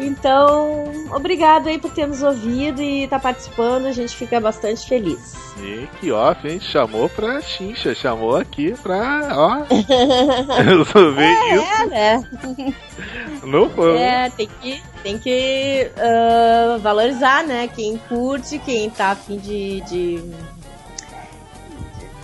Então, 0.00 0.90
obrigado 1.14 1.68
aí 1.68 1.78
por 1.78 1.92
ter 1.92 2.06
nos 2.06 2.22
ouvido 2.22 2.80
e 2.80 3.04
estar 3.04 3.18
tá 3.18 3.22
participando, 3.22 3.86
a 3.86 3.92
gente 3.92 4.16
fica 4.16 4.40
bastante 4.40 4.88
feliz. 4.88 5.34
E 5.58 5.86
que 6.00 6.10
off, 6.10 6.48
hein? 6.48 6.58
Chamou 6.58 7.08
pra 7.08 7.40
chincha, 7.42 7.94
chamou 7.94 8.36
aqui 8.36 8.74
pra, 8.82 9.28
ó, 9.32 9.64
resolver 10.62 11.22
é, 11.22 11.54
isso. 11.54 11.64
É, 11.64 11.86
né? 11.86 12.24
Não 13.44 13.68
foi. 13.68 13.98
É, 13.98 14.30
tem 14.30 14.48
que, 14.48 14.82
tem 15.02 15.18
que 15.18 15.90
uh, 15.96 16.78
valorizar, 16.80 17.44
né? 17.44 17.68
Quem 17.68 17.98
curte, 18.08 18.58
quem 18.58 18.88
tá 18.88 19.10
afim 19.10 19.36
de, 19.36 19.82
de, 19.82 20.22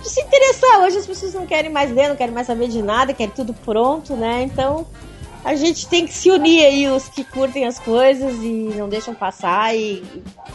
de 0.01 0.09
se 0.09 0.21
interessar. 0.21 0.79
Hoje 0.79 0.97
as 0.97 1.05
pessoas 1.05 1.33
não 1.35 1.45
querem 1.45 1.71
mais 1.71 1.91
ler, 1.93 2.09
não 2.09 2.15
querem 2.15 2.33
mais 2.33 2.47
saber 2.47 2.69
de 2.69 2.81
nada, 2.81 3.13
querem 3.13 3.33
tudo 3.35 3.53
pronto, 3.53 4.15
né? 4.15 4.41
Então 4.43 4.87
a 5.43 5.55
gente 5.55 5.87
tem 5.87 6.05
que 6.05 6.13
se 6.13 6.29
unir 6.29 6.65
aí, 6.65 6.87
os 6.87 7.07
que 7.07 7.23
curtem 7.23 7.65
as 7.65 7.79
coisas 7.79 8.33
e 8.35 8.73
não 8.75 8.89
deixam 8.89 9.13
passar 9.13 9.75
e 9.75 10.03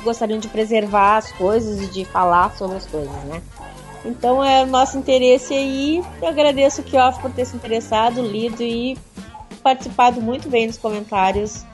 gostariam 0.03 0.39
de 0.39 0.49
preservar 0.49 1.19
as 1.19 1.33
coisas 1.33 1.81
e 1.81 1.87
de 1.87 2.05
falar 2.05 2.55
sobre 2.57 2.77
as 2.77 2.87
coisas, 2.87 3.25
né? 3.25 3.43
Então 4.05 4.45
é 4.45 4.63
o 4.63 4.67
nosso 4.67 4.99
interesse 4.99 5.55
aí. 5.55 6.03
Eu 6.21 6.29
agradeço 6.29 6.81
o 6.81 6.85
Kioff 6.85 7.21
por 7.21 7.31
ter 7.31 7.45
se 7.45 7.57
interessado, 7.57 8.21
lido 8.21 8.63
e 8.63 8.99
participado 9.63 10.21
muito 10.21 10.49
bem 10.49 10.67
nos 10.67 10.77
comentários 10.77 11.65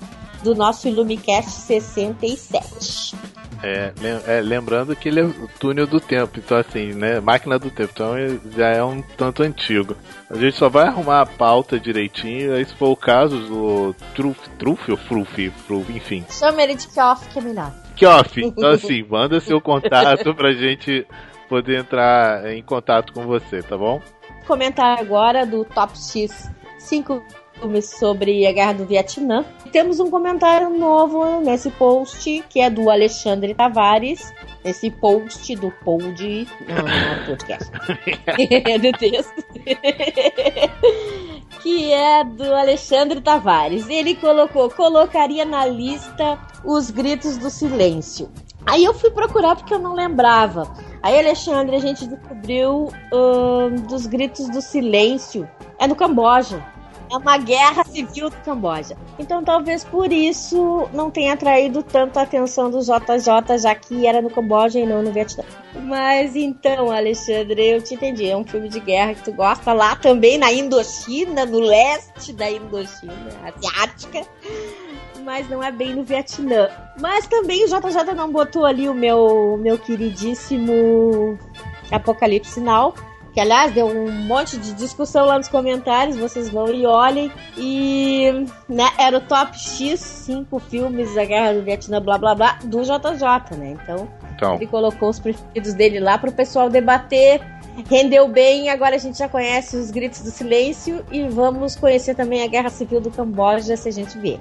do 0.43 0.55
nosso 0.55 0.89
Illumicast 0.89 1.51
67. 1.51 3.17
É, 3.63 3.93
é, 4.27 4.41
lembrando 4.41 4.95
que 4.95 5.09
ele 5.09 5.21
é 5.21 5.25
o 5.25 5.49
túnel 5.59 5.87
do 5.87 5.99
tempo, 5.99 6.39
então 6.39 6.57
assim, 6.57 6.93
né? 6.93 7.19
Máquina 7.19 7.59
do 7.59 7.71
tempo, 7.71 7.91
então 7.93 8.15
já 8.57 8.69
é 8.69 8.83
um 8.83 9.03
tanto 9.03 9.43
antigo. 9.43 9.97
A 10.31 10.37
gente 10.37 10.57
só 10.57 10.69
vai 10.69 10.87
arrumar 10.87 11.23
a 11.23 11.27
pauta 11.27 11.79
direitinho, 11.79 12.55
aí 12.55 12.65
se 12.65 12.75
for 12.75 12.91
o 12.91 12.97
caso 12.97 13.37
do 13.37 13.95
Truf, 14.15 14.49
Truf 14.59 14.91
ou 14.91 14.97
Fruf, 14.97 15.51
Fruf, 15.67 15.93
enfim. 15.93 16.25
Chama 16.31 16.63
ele 16.63 16.77
de 16.77 16.87
Kioff 16.87 17.29
que 17.29 17.39
é 17.39 17.43
melhor. 17.43 17.73
Kioff, 17.97 18.39
então 18.41 18.71
assim, 18.71 19.03
manda 19.03 19.41
seu 19.41 19.61
contato 19.61 20.33
pra 20.35 20.53
gente 20.53 21.05
poder 21.49 21.81
entrar 21.81 22.47
em 22.53 22.63
contato 22.63 23.13
com 23.13 23.27
você, 23.27 23.61
tá 23.61 23.77
bom? 23.77 24.01
Comentar 24.47 24.99
agora 25.01 25.45
do 25.45 25.65
Top 25.65 25.99
X 25.99 26.49
5 26.79 27.23
filmes 27.59 27.91
sobre 27.91 28.47
a 28.47 28.53
Guerra 28.53 28.75
do 28.75 28.87
Vietnã. 28.87 29.45
Temos 29.73 30.01
um 30.01 30.11
comentário 30.11 30.71
novo 30.71 31.41
nesse 31.41 31.71
post, 31.71 32.45
que 32.49 32.61
é 32.61 32.71
do 32.71 32.89
Alexandre 32.91 33.55
Tavares. 33.55 34.33
Esse 34.65 34.91
post 34.91 35.55
do 35.57 35.71
pod. 35.85 36.49
Não, 36.67 36.77
não 36.77 36.89
é 36.89 37.27
podcast. 37.27 37.71
é 38.71 38.79
do 38.79 38.93
texto. 38.93 39.45
que 41.63 41.93
é 41.93 42.25
do 42.25 42.55
Alexandre 42.55 43.21
Tavares. 43.21 43.89
Ele 43.89 44.15
colocou: 44.15 44.71
colocaria 44.71 45.45
na 45.45 45.67
lista 45.67 46.39
os 46.65 46.91
gritos 46.91 47.37
do 47.37 47.51
silêncio. 47.51 48.31
Aí 48.67 48.85
eu 48.85 48.93
fui 48.93 49.11
procurar 49.11 49.57
porque 49.57 49.73
eu 49.73 49.79
não 49.79 49.95
lembrava. 49.95 50.71
Aí, 51.03 51.19
Alexandre, 51.19 51.77
a 51.77 51.79
gente 51.79 52.07
descobriu 52.07 52.89
dos 53.89 54.07
gritos 54.07 54.49
do 54.51 54.61
silêncio. 54.61 55.49
É 55.79 55.87
no 55.87 55.97
Camboja. 55.97 56.63
É 57.11 57.17
uma 57.17 57.39
guerra 57.39 57.85
civil 57.85 58.29
do 58.29 58.37
Camboja. 58.39 58.97
Então 59.19 59.43
talvez 59.43 59.85
por 59.85 60.13
isso 60.13 60.89
não 60.93 61.11
tenha 61.11 61.33
atraído 61.33 61.83
tanto 61.83 62.19
a 62.19 62.23
atenção 62.23 62.71
do 62.71 62.81
JJ, 62.81 63.59
já 63.59 63.75
que 63.75 64.07
era 64.07 64.21
no 64.21 64.31
Camboja 64.31 64.79
e 64.79 64.87
não 64.87 65.03
no 65.03 65.11
Vietnã. 65.13 65.45
Mas 65.85 66.37
então, 66.37 66.91
Alexandre, 66.91 67.67
eu 67.67 67.83
te 67.83 67.95
entendi. 67.95 68.29
É 68.29 68.37
um 68.37 68.45
filme 68.45 68.69
de 68.69 68.81
guerra 68.81 69.15
que 69.15 69.25
tu 69.25 69.33
gosta 69.33 69.73
lá 69.73 69.97
também 69.97 70.39
na 70.39 70.53
Indochina, 70.53 71.47
no 71.47 71.61
leste 71.61 72.33
da 72.33 72.51
Indochina 72.51 73.15
asiática. 73.43 74.23
Mas 75.25 75.49
não 75.49 75.63
é 75.63 75.71
bem 75.71 75.95
no 75.95 76.05
Vietnã. 76.05 76.69
Mas 77.01 77.27
também 77.27 77.65
o 77.65 77.69
JJ 77.69 78.15
não 78.15 78.31
botou 78.31 78.65
ali 78.65 78.89
o 78.89 78.95
meu, 78.95 79.59
meu 79.61 79.79
queridíssimo 79.79 81.39
Apocalipse 81.91 82.61
Now 82.61 82.95
que 83.33 83.41
aliás 83.41 83.73
deu 83.73 83.87
um 83.87 84.11
monte 84.11 84.57
de 84.57 84.73
discussão 84.75 85.27
lá 85.27 85.39
nos 85.39 85.49
comentários, 85.49 86.17
vocês 86.17 86.49
vão 86.51 86.69
e 86.73 86.87
olhem. 86.87 87.31
E 87.57 88.45
né, 88.69 88.89
era 88.99 89.19
o 89.19 89.21
top 89.21 89.57
X, 89.59 90.01
cinco 90.01 90.59
filmes 90.59 91.15
da 91.15 91.25
Guerra 91.25 91.55
do 91.55 91.63
Vietnã, 91.63 92.01
blá 92.01 92.19
blá 92.19 92.35
blá, 92.35 92.59
do 92.65 92.83
JJ, 92.83 93.57
né? 93.57 93.77
Então, 93.83 94.09
Então. 94.35 94.55
ele 94.57 94.67
colocou 94.67 95.09
os 95.11 95.19
preferidos 95.19 95.75
dele 95.75 96.01
lá 96.01 96.19
para 96.19 96.31
o 96.31 96.33
pessoal 96.33 96.69
debater. 96.69 97.41
Rendeu 97.89 98.27
bem, 98.27 98.71
agora 98.71 98.97
a 98.97 98.99
gente 98.99 99.19
já 99.19 99.29
conhece 99.29 99.77
os 99.77 99.93
gritos 99.93 100.21
do 100.23 100.31
silêncio 100.31 101.05
e 101.13 101.29
vamos 101.29 101.77
conhecer 101.77 102.17
também 102.17 102.43
a 102.43 102.49
Guerra 102.49 102.71
Civil 102.71 103.01
do 103.01 103.09
Camboja 103.11 103.77
se 103.77 103.89
a 103.89 103.93
gente 103.93 104.19
ver. 104.19 104.41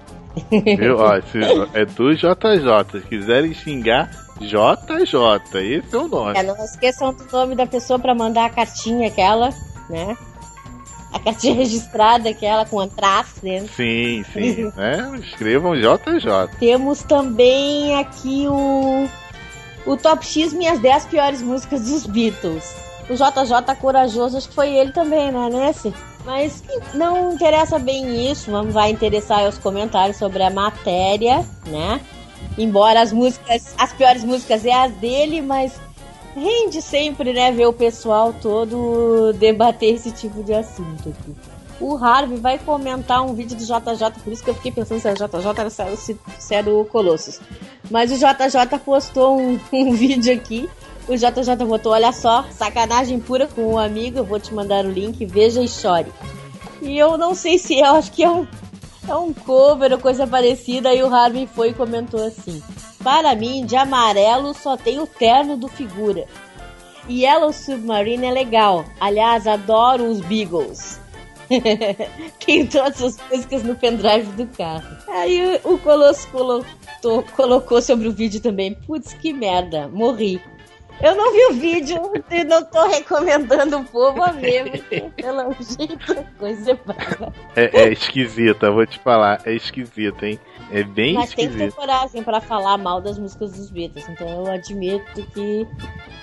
Viu? 0.49 0.97
Ó, 0.97 1.13
é 1.73 1.85
do 1.85 2.15
JJ. 2.15 2.91
Se 2.91 3.01
quiserem 3.01 3.53
xingar, 3.53 4.09
JJ. 4.39 5.59
Esse 5.61 5.95
é 5.95 5.97
o 5.97 6.07
nome. 6.07 6.37
É, 6.37 6.43
não 6.43 6.55
esqueçam 6.63 7.13
do 7.13 7.25
nome 7.31 7.55
da 7.55 7.65
pessoa 7.65 7.99
para 7.99 8.13
mandar 8.13 8.45
a 8.45 8.49
cartinha 8.49 9.07
aquela, 9.07 9.49
né? 9.89 10.17
A 11.11 11.19
cartinha 11.19 11.55
registrada, 11.55 12.29
aquela 12.29 12.65
com 12.65 12.79
antrax 12.79 13.39
dentro. 13.41 13.73
Sim, 13.73 14.23
sim. 14.33 14.71
né? 14.75 15.19
Escrevam 15.25 15.75
JJ. 15.75 16.57
Temos 16.59 17.03
também 17.03 17.99
aqui 17.99 18.47
o 18.47 19.07
o 19.87 19.95
Top 19.95 20.23
X 20.25 20.53
Minhas 20.53 20.79
10 20.79 21.05
Piores 21.05 21.41
Músicas 21.41 21.85
dos 21.85 22.05
Beatles. 22.05 22.75
O 23.09 23.13
JJ 23.13 23.75
Corajoso, 23.79 24.37
acho 24.37 24.49
que 24.49 24.55
foi 24.55 24.75
ele 24.75 24.91
também, 24.91 25.31
né, 25.31 25.49
nesse? 25.49 25.93
Mas 26.25 26.61
não 26.93 27.31
interessa 27.31 27.79
bem 27.79 28.29
isso, 28.29 28.51
vamos 28.51 28.73
vai 28.73 28.89
interessar 28.89 29.47
os 29.47 29.57
comentários 29.57 30.17
sobre 30.17 30.43
a 30.43 30.49
matéria, 30.49 31.45
né? 31.67 32.01
Embora 32.57 33.01
as 33.01 33.13
músicas, 33.13 33.73
as 33.77 33.93
piores 33.93 34.23
músicas 34.23 34.65
é 34.65 34.73
as 34.73 34.91
dele, 34.93 35.41
mas 35.41 35.73
rende 36.35 36.81
sempre, 36.81 37.33
né, 37.33 37.51
ver 37.51 37.67
o 37.67 37.73
pessoal 37.73 38.33
todo 38.33 39.33
debater 39.33 39.95
esse 39.95 40.11
tipo 40.11 40.43
de 40.43 40.53
assunto 40.53 41.09
aqui. 41.09 41.35
O 41.79 41.95
Harvey 41.95 42.39
vai 42.39 42.57
comentar 42.57 43.23
um 43.23 43.33
vídeo 43.33 43.55
do 43.55 43.63
JJ, 43.63 44.23
por 44.23 44.33
isso 44.33 44.43
que 44.43 44.49
eu 44.49 44.55
fiquei 44.55 44.71
pensando 44.71 44.99
se 44.99 45.07
era 45.07 45.15
JJ 45.15 45.89
ou 45.89 45.97
se 45.97 46.17
se 46.39 46.55
era 46.55 46.69
o 46.69 46.85
Colossus. 46.85 47.39
Mas 47.89 48.11
o 48.11 48.15
JJ 48.15 48.79
postou 48.83 49.39
um, 49.39 49.59
um 49.71 49.93
vídeo 49.93 50.33
aqui. 50.33 50.69
O 51.07 51.15
JJ 51.15 51.55
botou, 51.65 51.93
olha 51.93 52.11
só, 52.11 52.45
sacanagem 52.51 53.19
pura 53.19 53.47
com 53.47 53.73
um 53.73 53.79
amigo, 53.79 54.17
eu 54.17 54.25
vou 54.25 54.39
te 54.39 54.53
mandar 54.53 54.85
o 54.85 54.91
link, 54.91 55.23
veja 55.25 55.61
e 55.61 55.67
chore. 55.67 56.11
E 56.81 56.97
eu 56.97 57.17
não 57.17 57.33
sei 57.33 57.57
se 57.57 57.75
é, 57.75 57.87
eu 57.87 57.95
acho 57.95 58.11
que 58.11 58.23
é 58.23 58.29
um, 58.29 58.45
é 59.07 59.15
um 59.15 59.33
cover 59.33 59.91
ou 59.93 59.99
coisa 59.99 60.27
parecida. 60.27 60.89
Aí 60.89 61.01
o 61.01 61.13
Harvey 61.13 61.47
foi 61.47 61.69
e 61.69 61.73
comentou 61.73 62.23
assim: 62.25 62.61
Para 63.03 63.35
mim, 63.35 63.65
de 63.65 63.75
amarelo 63.75 64.53
só 64.53 64.75
tem 64.75 64.99
o 64.99 65.07
terno 65.07 65.57
do 65.57 65.67
figura. 65.67 66.25
E 67.07 67.23
Yellow 67.23 67.53
Submarine 67.53 68.25
é 68.25 68.31
legal. 68.31 68.85
Aliás, 68.99 69.47
adoro 69.47 70.05
os 70.05 70.19
Beagles. 70.21 70.99
tem 72.45 72.67
todas 72.67 73.01
as 73.01 73.17
músicas 73.29 73.63
no 73.63 73.75
pendrive 73.75 74.29
do 74.33 74.45
carro. 74.47 74.97
Aí 75.07 75.59
o, 75.63 75.75
o 75.75 75.77
Colosso 75.79 76.27
colocou, 76.27 77.23
colocou 77.35 77.81
sobre 77.81 78.07
o 78.07 78.11
vídeo 78.11 78.41
também: 78.41 78.73
Putz, 78.73 79.13
que 79.13 79.31
merda, 79.31 79.87
morri. 79.87 80.41
Eu 80.99 81.15
não 81.15 81.31
vi 81.31 81.45
o 81.45 81.53
vídeo 81.53 82.11
e 82.31 82.43
não 82.43 82.63
tô 82.63 82.87
recomendando 82.87 83.77
o 83.77 83.83
povo 83.83 84.23
a 84.23 84.31
ver, 84.31 84.71
porque 84.71 85.01
pelo 85.21 85.53
jeito 85.53 86.25
coisa 86.37 86.71
é 86.71 86.73
brava. 86.73 87.33
É, 87.55 87.81
é 87.81 87.91
esquisita, 87.93 88.71
vou 88.71 88.85
te 88.85 88.97
falar. 88.99 89.41
É 89.45 89.53
esquisita, 89.53 90.25
hein? 90.25 90.39
É 90.71 90.83
bem 90.83 91.13
Mas 91.13 91.33
tem 91.33 91.49
que 91.49 91.57
ter 91.57 91.71
coragem 91.71 92.23
pra 92.23 92.41
falar 92.41 92.77
mal 92.77 92.99
das 92.99 93.17
músicas 93.17 93.51
dos 93.53 93.69
Beatles. 93.69 94.09
Então 94.09 94.27
eu 94.27 94.51
admito 94.51 95.23
que 95.33 95.67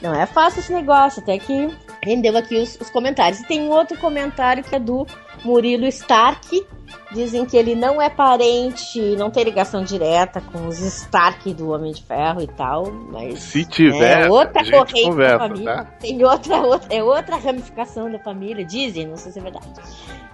não 0.03 0.15
é 0.15 0.27
fácil 0.27 0.61
esse 0.61 0.73
negócio. 0.73 1.23
Até 1.23 1.39
que 1.39 1.71
rendeu 2.03 2.37
aqui 2.37 2.57
os, 2.57 2.77
os 2.81 2.91
comentários. 2.91 3.41
E 3.41 3.47
tem 3.47 3.63
um 3.63 3.71
outro 3.71 3.97
comentário 3.99 4.63
que 4.63 4.75
é 4.75 4.79
do 4.79 5.07
Murilo 5.45 5.87
Stark. 5.87 6.67
Dizem 7.13 7.45
que 7.47 7.57
ele 7.57 7.75
não 7.75 8.01
é 8.01 8.09
parente, 8.11 9.01
não 9.17 9.31
tem 9.31 9.45
ligação 9.45 9.85
direta 9.85 10.41
com 10.41 10.67
os 10.67 10.81
Stark 10.81 11.53
do 11.55 11.71
Homem 11.71 11.93
de 11.93 12.03
Ferro 12.03 12.41
e 12.43 12.47
tal. 12.47 12.91
Mas 13.11 13.41
Se 13.41 13.65
tiver, 13.65 14.27
é 14.27 14.29
outra 14.31 14.63
corrente 14.69 15.03
conversa, 15.05 15.39
da 15.39 15.49
família. 15.49 15.75
tá? 15.77 15.85
Tem 16.01 16.25
outra, 16.25 16.57
outra, 16.61 16.95
é 16.95 17.03
outra 17.03 17.37
ramificação 17.37 18.11
da 18.11 18.19
família, 18.19 18.65
dizem, 18.65 19.07
não 19.07 19.17
sei 19.17 19.33
se 19.33 19.39
é 19.39 19.43
verdade. 19.43 19.67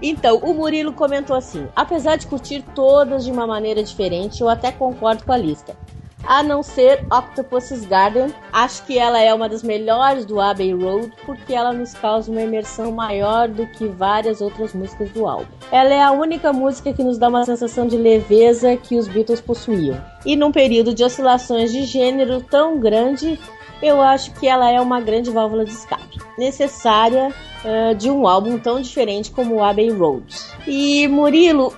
Então, 0.03 0.39
o 0.39 0.55
Murilo 0.55 0.93
comentou 0.93 1.37
assim: 1.37 1.69
apesar 1.77 2.17
de 2.17 2.27
curtir 2.27 2.65
todas 2.75 3.25
de 3.25 3.31
uma 3.31 3.47
maneira 3.47 3.83
diferente, 3.83 4.41
eu 4.41 4.49
até 4.49 4.73
concordo 4.73 5.25
com 5.25 5.33
a 5.33 5.37
lista. 5.37 5.77
A 6.25 6.43
não 6.43 6.63
ser 6.63 7.05
Octopus's 7.11 7.85
Garden, 7.85 8.33
acho 8.53 8.85
que 8.85 8.99
ela 8.99 9.21
é 9.21 9.33
uma 9.33 9.49
das 9.49 9.63
melhores 9.63 10.25
do 10.25 10.41
Abbey 10.41 10.73
Road 10.73 11.11
porque 11.25 11.55
ela 11.55 11.73
nos 11.73 11.95
causa 11.95 12.31
uma 12.31 12.43
imersão 12.43 12.93
maior 12.93 13.49
do 13.49 13.67
que 13.67 13.87
várias 13.87 14.41
outras 14.41 14.75
músicas 14.75 15.11
do 15.11 15.27
álbum. 15.27 15.47
Ela 15.73 15.95
é 15.95 16.03
a 16.03 16.13
única 16.13 16.53
música 16.53 16.93
que 16.93 17.03
nos 17.03 17.19
dá 17.19 17.29
uma 17.29 17.45
sensação 17.45 17.87
de 17.87 17.97
leveza 17.97 18.77
que 18.77 18.97
os 18.97 19.09
Beatles 19.09 19.41
possuíam. 19.41 20.01
E 20.25 20.37
num 20.37 20.53
período 20.53 20.95
de 20.95 21.03
oscilações 21.03 21.73
de 21.73 21.85
gênero 21.85 22.41
tão 22.43 22.79
grande, 22.79 23.39
eu 23.83 24.01
acho 24.01 24.33
que 24.35 24.47
ela 24.47 24.71
é 24.71 24.81
uma 24.81 25.01
grande 25.01 25.31
válvula 25.31 25.65
de 25.65 25.73
escape, 25.73 26.19
necessária 26.37 27.35
eh, 27.65 27.95
de 27.95 28.11
um 28.11 28.27
álbum 28.27 28.59
tão 28.59 28.81
diferente 28.81 29.31
como 29.31 29.57
o 29.57 29.65
Abbey 29.65 29.91
Road. 29.91 30.25
E 30.67 31.09
Murilo, 31.09 31.75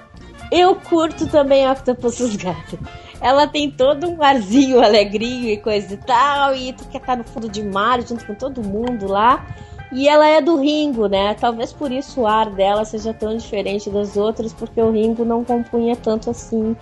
eu 0.50 0.74
curto 0.74 1.26
também 1.28 1.68
Octopus's 1.70 2.36
Garden. 2.36 2.78
Ela 3.22 3.46
tem 3.46 3.70
todo 3.70 4.08
um 4.10 4.22
arzinho 4.22 4.82
alegrinho 4.82 5.48
e 5.48 5.56
coisa 5.56 5.94
e 5.94 5.96
tal, 5.96 6.54
e 6.54 6.72
tu 6.72 6.84
quer 6.88 6.98
estar 6.98 7.16
no 7.16 7.24
fundo 7.24 7.48
de 7.48 7.62
mar 7.62 8.02
junto 8.02 8.26
com 8.26 8.34
todo 8.34 8.62
mundo 8.62 9.06
lá. 9.06 9.46
E 9.92 10.08
ela 10.08 10.26
é 10.26 10.40
do 10.40 10.56
Ringo, 10.56 11.06
né? 11.06 11.34
Talvez 11.34 11.72
por 11.72 11.92
isso 11.92 12.22
o 12.22 12.26
ar 12.26 12.50
dela 12.50 12.84
seja 12.84 13.14
tão 13.14 13.36
diferente 13.36 13.88
das 13.90 14.16
outras, 14.16 14.52
porque 14.52 14.80
o 14.80 14.90
Ringo 14.90 15.24
não 15.24 15.44
compunha 15.44 15.94
tanto 15.94 16.30
assim. 16.30 16.74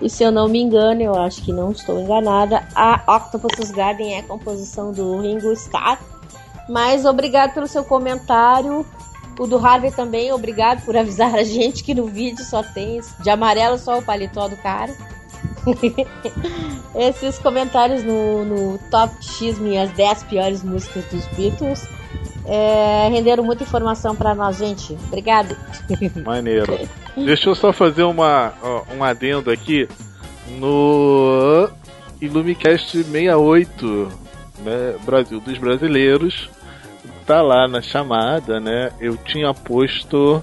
E 0.00 0.10
se 0.10 0.24
eu 0.24 0.32
não 0.32 0.48
me 0.48 0.60
engano, 0.60 1.00
eu 1.00 1.14
acho 1.14 1.42
que 1.42 1.52
não 1.52 1.70
estou 1.70 2.00
enganada, 2.00 2.66
a 2.74 3.16
Octopus's 3.16 3.70
Garden 3.70 4.16
é 4.16 4.22
composição 4.22 4.92
do 4.92 5.20
Ringo 5.20 5.52
Starr. 5.52 6.00
Mas 6.68 7.04
obrigado 7.04 7.54
pelo 7.54 7.68
seu 7.68 7.84
comentário. 7.84 8.84
O 9.38 9.46
do 9.46 9.58
Harvey 9.64 9.90
também, 9.90 10.32
obrigado 10.32 10.84
por 10.84 10.96
avisar 10.96 11.34
a 11.34 11.44
gente 11.44 11.84
que 11.84 11.94
no 11.94 12.06
vídeo 12.06 12.44
só 12.44 12.62
tem 12.62 13.00
de 13.20 13.30
amarelo 13.30 13.78
só 13.78 13.98
o 13.98 14.02
paletó 14.02 14.48
do 14.48 14.56
cara. 14.56 14.94
Esses 16.94 17.38
comentários 17.38 18.02
no, 18.04 18.44
no 18.44 18.78
Top 18.90 19.14
X, 19.20 19.58
minhas 19.58 19.90
10 19.92 20.24
piores 20.24 20.62
músicas 20.62 21.04
dos 21.06 21.26
Beatles, 21.28 21.88
é, 22.46 23.08
renderam 23.08 23.42
muita 23.42 23.62
informação 23.64 24.14
pra 24.14 24.34
nós, 24.34 24.58
gente. 24.58 24.96
Obrigado. 25.08 25.56
Maneiro. 26.24 26.78
Deixa 27.16 27.48
eu 27.48 27.54
só 27.54 27.72
fazer 27.72 28.02
uma, 28.02 28.52
ó, 28.62 28.82
um 28.94 29.02
adendo 29.02 29.50
aqui 29.50 29.88
no 30.58 31.68
Ilumicast 32.20 33.02
68, 33.02 34.08
né, 34.58 34.96
Brasil 35.04 35.40
dos 35.40 35.56
Brasileiros. 35.58 36.50
Tá 37.26 37.40
lá 37.40 37.66
na 37.66 37.80
chamada, 37.80 38.60
né? 38.60 38.90
Eu 39.00 39.16
tinha 39.16 39.54
posto 39.54 40.42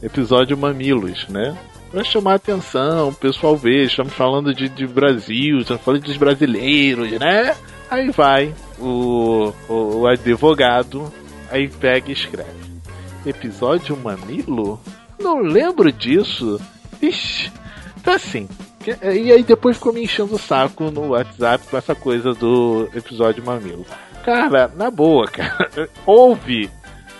episódio 0.00 0.56
Mamilos, 0.56 1.26
né? 1.28 1.56
Pra 1.92 2.02
chamar 2.02 2.32
a 2.32 2.36
atenção, 2.36 3.10
o 3.10 3.14
pessoal 3.14 3.54
ver, 3.54 3.84
estamos 3.84 4.14
falando 4.14 4.54
de, 4.54 4.66
de 4.66 4.86
Brasil, 4.86 5.58
estamos 5.58 5.82
falando 5.82 6.04
dos 6.04 6.16
brasileiros, 6.16 7.10
né? 7.20 7.54
Aí 7.90 8.10
vai 8.10 8.54
o, 8.78 9.52
o, 9.68 9.74
o 9.98 10.06
advogado, 10.06 11.12
aí 11.50 11.68
pega 11.68 12.08
e 12.08 12.12
escreve. 12.12 12.48
Episódio 13.26 13.94
Mamilo? 13.94 14.80
Não 15.20 15.40
lembro 15.40 15.92
disso. 15.92 16.58
Ixi, 17.02 17.52
tá 18.02 18.14
assim. 18.14 18.48
E 19.02 19.30
aí 19.30 19.42
depois 19.42 19.76
ficou 19.76 19.92
me 19.92 20.02
enchendo 20.02 20.34
o 20.34 20.38
saco 20.38 20.90
no 20.90 21.08
WhatsApp 21.08 21.66
com 21.68 21.76
essa 21.76 21.94
coisa 21.94 22.32
do 22.32 22.88
episódio 22.94 23.44
Mamilo. 23.44 23.84
Cara, 24.24 24.72
na 24.74 24.90
boa, 24.90 25.26
cara. 25.30 25.90
Ouve. 26.06 26.70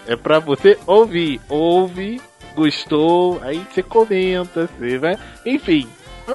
É 0.06 0.16
pra 0.16 0.38
você 0.38 0.78
ouvir. 0.86 1.42
Ouve, 1.48 2.20
gostou, 2.54 3.40
aí 3.42 3.58
você 3.70 3.82
comenta, 3.82 4.66
você 4.66 4.98
vai. 4.98 5.18
Enfim, 5.44 5.88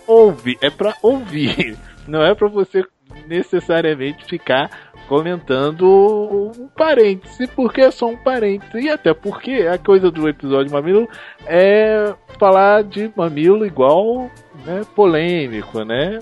ouve. 0.05 0.57
É 0.61 0.69
pra 0.69 0.95
ouvir. 1.01 1.77
Não 2.07 2.23
é 2.23 2.33
pra 2.33 2.47
você 2.47 2.85
necessariamente 3.27 4.25
ficar 4.25 4.69
comentando 5.07 6.51
um 6.57 6.67
parêntese, 6.67 7.47
porque 7.47 7.81
é 7.81 7.91
só 7.91 8.07
um 8.07 8.17
parêntese, 8.17 8.85
e 8.85 8.89
até 8.89 9.13
porque 9.13 9.67
a 9.71 9.77
coisa 9.77 10.11
do 10.11 10.27
episódio 10.27 10.71
Mamilo 10.71 11.07
é 11.45 12.13
falar 12.37 12.83
de 12.83 13.11
mamilo 13.15 13.65
igual 13.65 14.29
né, 14.65 14.81
polêmico, 14.95 15.83
né? 15.83 16.19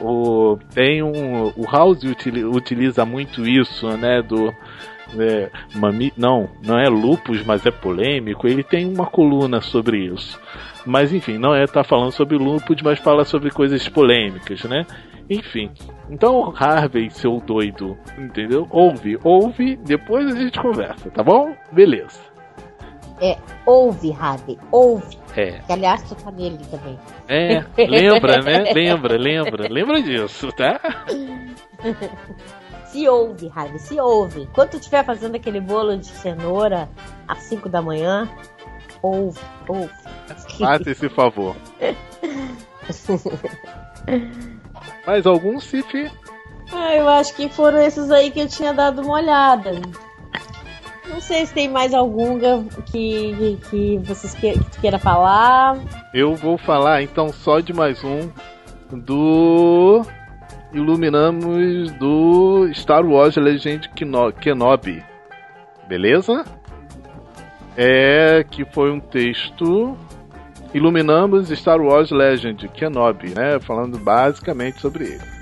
O, 0.00 0.58
tem 0.72 1.02
um, 1.02 1.46
o 1.56 1.64
House 1.70 2.04
utiliza 2.04 3.04
muito 3.04 3.46
isso, 3.46 3.88
né? 3.96 4.22
Do 4.22 4.54
é, 5.18 5.50
mami, 5.74 6.12
não, 6.16 6.48
não 6.64 6.78
é 6.78 6.88
lupus, 6.88 7.44
mas 7.44 7.64
é 7.66 7.70
polêmico. 7.70 8.46
Ele 8.46 8.62
tem 8.62 8.86
uma 8.86 9.06
coluna 9.06 9.60
sobre 9.60 10.06
isso. 10.06 10.40
Mas 10.86 11.12
enfim, 11.12 11.38
não 11.38 11.54
é 11.54 11.66
tá 11.66 11.84
falando 11.84 12.12
sobre 12.12 12.36
lupus, 12.36 12.82
mas 12.82 12.98
fala 12.98 13.24
sobre 13.24 13.50
coisas 13.50 13.88
polêmicas, 13.88 14.64
né? 14.64 14.86
Enfim. 15.28 15.70
Então, 16.08 16.52
Harvey, 16.56 17.08
seu 17.10 17.38
doido, 17.38 17.96
entendeu? 18.18 18.66
Ouve, 18.70 19.16
ouve, 19.22 19.76
depois 19.76 20.34
a 20.34 20.38
gente 20.38 20.60
conversa, 20.60 21.08
tá 21.10 21.22
bom? 21.22 21.54
Beleza. 21.70 22.18
É, 23.20 23.36
ouve, 23.64 24.12
Harvey, 24.18 24.58
ouve. 24.72 25.18
É. 25.36 25.58
Que 25.60 25.72
aliás 25.72 26.02
tu 26.02 26.16
tá 26.16 26.32
nele 26.32 26.58
também. 26.70 26.98
É, 27.28 27.62
lembra, 27.86 28.40
né? 28.40 28.72
Lembra, 28.74 29.16
lembra, 29.16 29.68
lembra 29.68 30.02
disso, 30.02 30.50
tá? 30.52 30.80
Se 32.90 33.08
ouve, 33.08 33.50
Harvey, 33.54 33.78
se 33.78 34.00
ouve. 34.00 34.48
Quando 34.52 34.70
tu 34.70 34.76
estiver 34.78 35.04
fazendo 35.04 35.36
aquele 35.36 35.60
bolo 35.60 35.96
de 35.96 36.06
cenoura 36.06 36.88
às 37.28 37.44
5 37.44 37.68
da 37.68 37.80
manhã, 37.80 38.28
ouve, 39.02 39.38
ouve. 39.68 39.90
Faça 40.58 40.90
esse 40.90 41.08
favor. 41.08 41.54
Mais 45.06 45.26
algum, 45.26 45.60
Cif? 45.60 46.10
Ah, 46.72 46.94
eu 46.94 47.08
acho 47.08 47.34
que 47.34 47.48
foram 47.48 47.80
esses 47.80 48.10
aí 48.10 48.30
que 48.30 48.40
eu 48.40 48.48
tinha 48.48 48.72
dado 48.72 49.02
uma 49.02 49.14
olhada. 49.14 49.72
Não 51.08 51.20
sei 51.20 51.44
se 51.44 51.52
tem 51.52 51.68
mais 51.68 51.92
algum 51.92 52.38
que, 52.86 53.58
que 53.68 53.98
vocês 53.98 54.32
que, 54.34 54.52
que 54.52 54.70
tu 54.70 54.80
queira 54.80 54.98
falar. 54.98 55.76
Eu 56.14 56.36
vou 56.36 56.56
falar 56.56 57.02
então 57.02 57.32
só 57.32 57.58
de 57.58 57.72
mais 57.72 58.04
um 58.04 58.30
do 58.92 60.02
Iluminamos 60.72 61.90
do 61.92 62.70
Star 62.72 63.04
Wars 63.04 63.36
Legend 63.36 63.90
Kenobi. 64.40 65.04
Beleza? 65.88 66.44
É 67.76 68.44
que 68.48 68.64
foi 68.64 68.90
um 68.90 69.00
texto 69.00 69.96
Iluminamos 70.72 71.48
Star 71.48 71.80
Wars 71.80 72.10
Legend 72.10 72.68
Kenobi, 72.68 73.30
né? 73.30 73.58
Falando 73.60 73.98
basicamente 73.98 74.80
sobre 74.80 75.04
ele. 75.04 75.40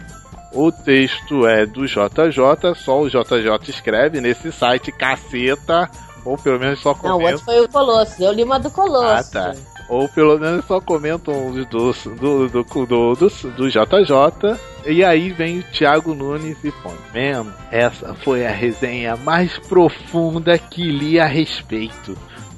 O 0.52 0.72
texto 0.72 1.46
é 1.46 1.66
do 1.66 1.86
JJ, 1.86 2.74
só 2.74 3.02
o 3.02 3.08
JJ 3.08 3.68
escreve 3.68 4.20
nesse 4.20 4.50
site 4.50 4.90
caceta, 4.90 5.90
ou 6.24 6.38
pelo 6.38 6.58
menos 6.58 6.80
só 6.80 6.94
comenta. 6.94 7.18
Não, 7.18 7.20
o 7.20 7.26
outro 7.26 7.44
foi 7.44 7.60
o 7.60 7.68
Colosso, 7.68 8.22
eu 8.22 8.32
li 8.32 8.42
uma 8.42 8.58
do 8.58 8.70
Colosso. 8.70 9.38
Ah, 9.38 9.52
tá. 9.52 9.77
Ou 9.88 10.08
pelo 10.08 10.38
menos 10.38 10.64
só 10.66 10.80
comentam 10.80 11.50
do, 11.52 11.64
do, 11.64 12.48
do, 12.48 12.86
do, 12.86 13.14
do, 13.16 13.70
JJ. 13.70 14.58
E 14.86 15.02
aí 15.02 15.30
vem 15.30 15.60
o 15.60 15.62
Thiago 15.62 16.14
Nunes 16.14 16.62
e 16.62 16.70
põe: 16.70 16.96
Man, 17.14 17.54
essa 17.70 18.14
foi 18.14 18.46
a 18.46 18.50
resenha 18.50 19.16
mais 19.16 19.58
profunda 19.58 20.58
que 20.58 20.90
li 20.90 21.18
a 21.18 21.26
respeito. 21.26 22.16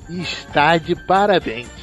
Está 0.09 0.77
de 0.77 0.97
parabéns 0.97 1.81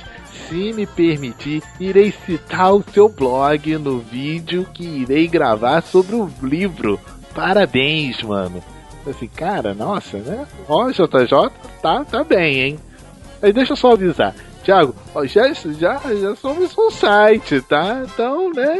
se 0.48 0.72
me 0.74 0.86
permitir, 0.86 1.61
irei 1.80 2.11
citar 2.26 2.74
o 2.74 2.84
seu 2.94 3.10
blog 3.10 3.78
no 3.78 3.99
vídeo 3.99 4.65
que 4.74 4.84
irei 4.84 5.28
gravar 5.28 5.82
sobre 5.82 6.15
o 6.15 6.30
livro. 6.41 6.99
Parabéns, 7.36 8.22
mano. 8.24 8.64
Assim, 9.06 9.28
cara, 9.28 9.74
nossa, 9.74 10.18
né? 10.18 10.48
Ó, 10.68 10.90
JJ 10.90 11.52
tá, 11.82 12.03
tá 12.03 12.24
bem, 12.24 12.61
hein? 12.61 12.80
Aí 13.41 13.53
deixa 13.53 13.74
eu 13.74 13.78
só 13.78 13.94
avisar. 13.94 14.34
Tiago, 14.68 14.94
já, 15.23 15.53
já, 15.53 15.98
já 16.14 16.35
somos 16.35 16.77
um 16.77 16.91
site, 16.91 17.61
tá? 17.61 18.03
Então, 18.03 18.52
né? 18.52 18.77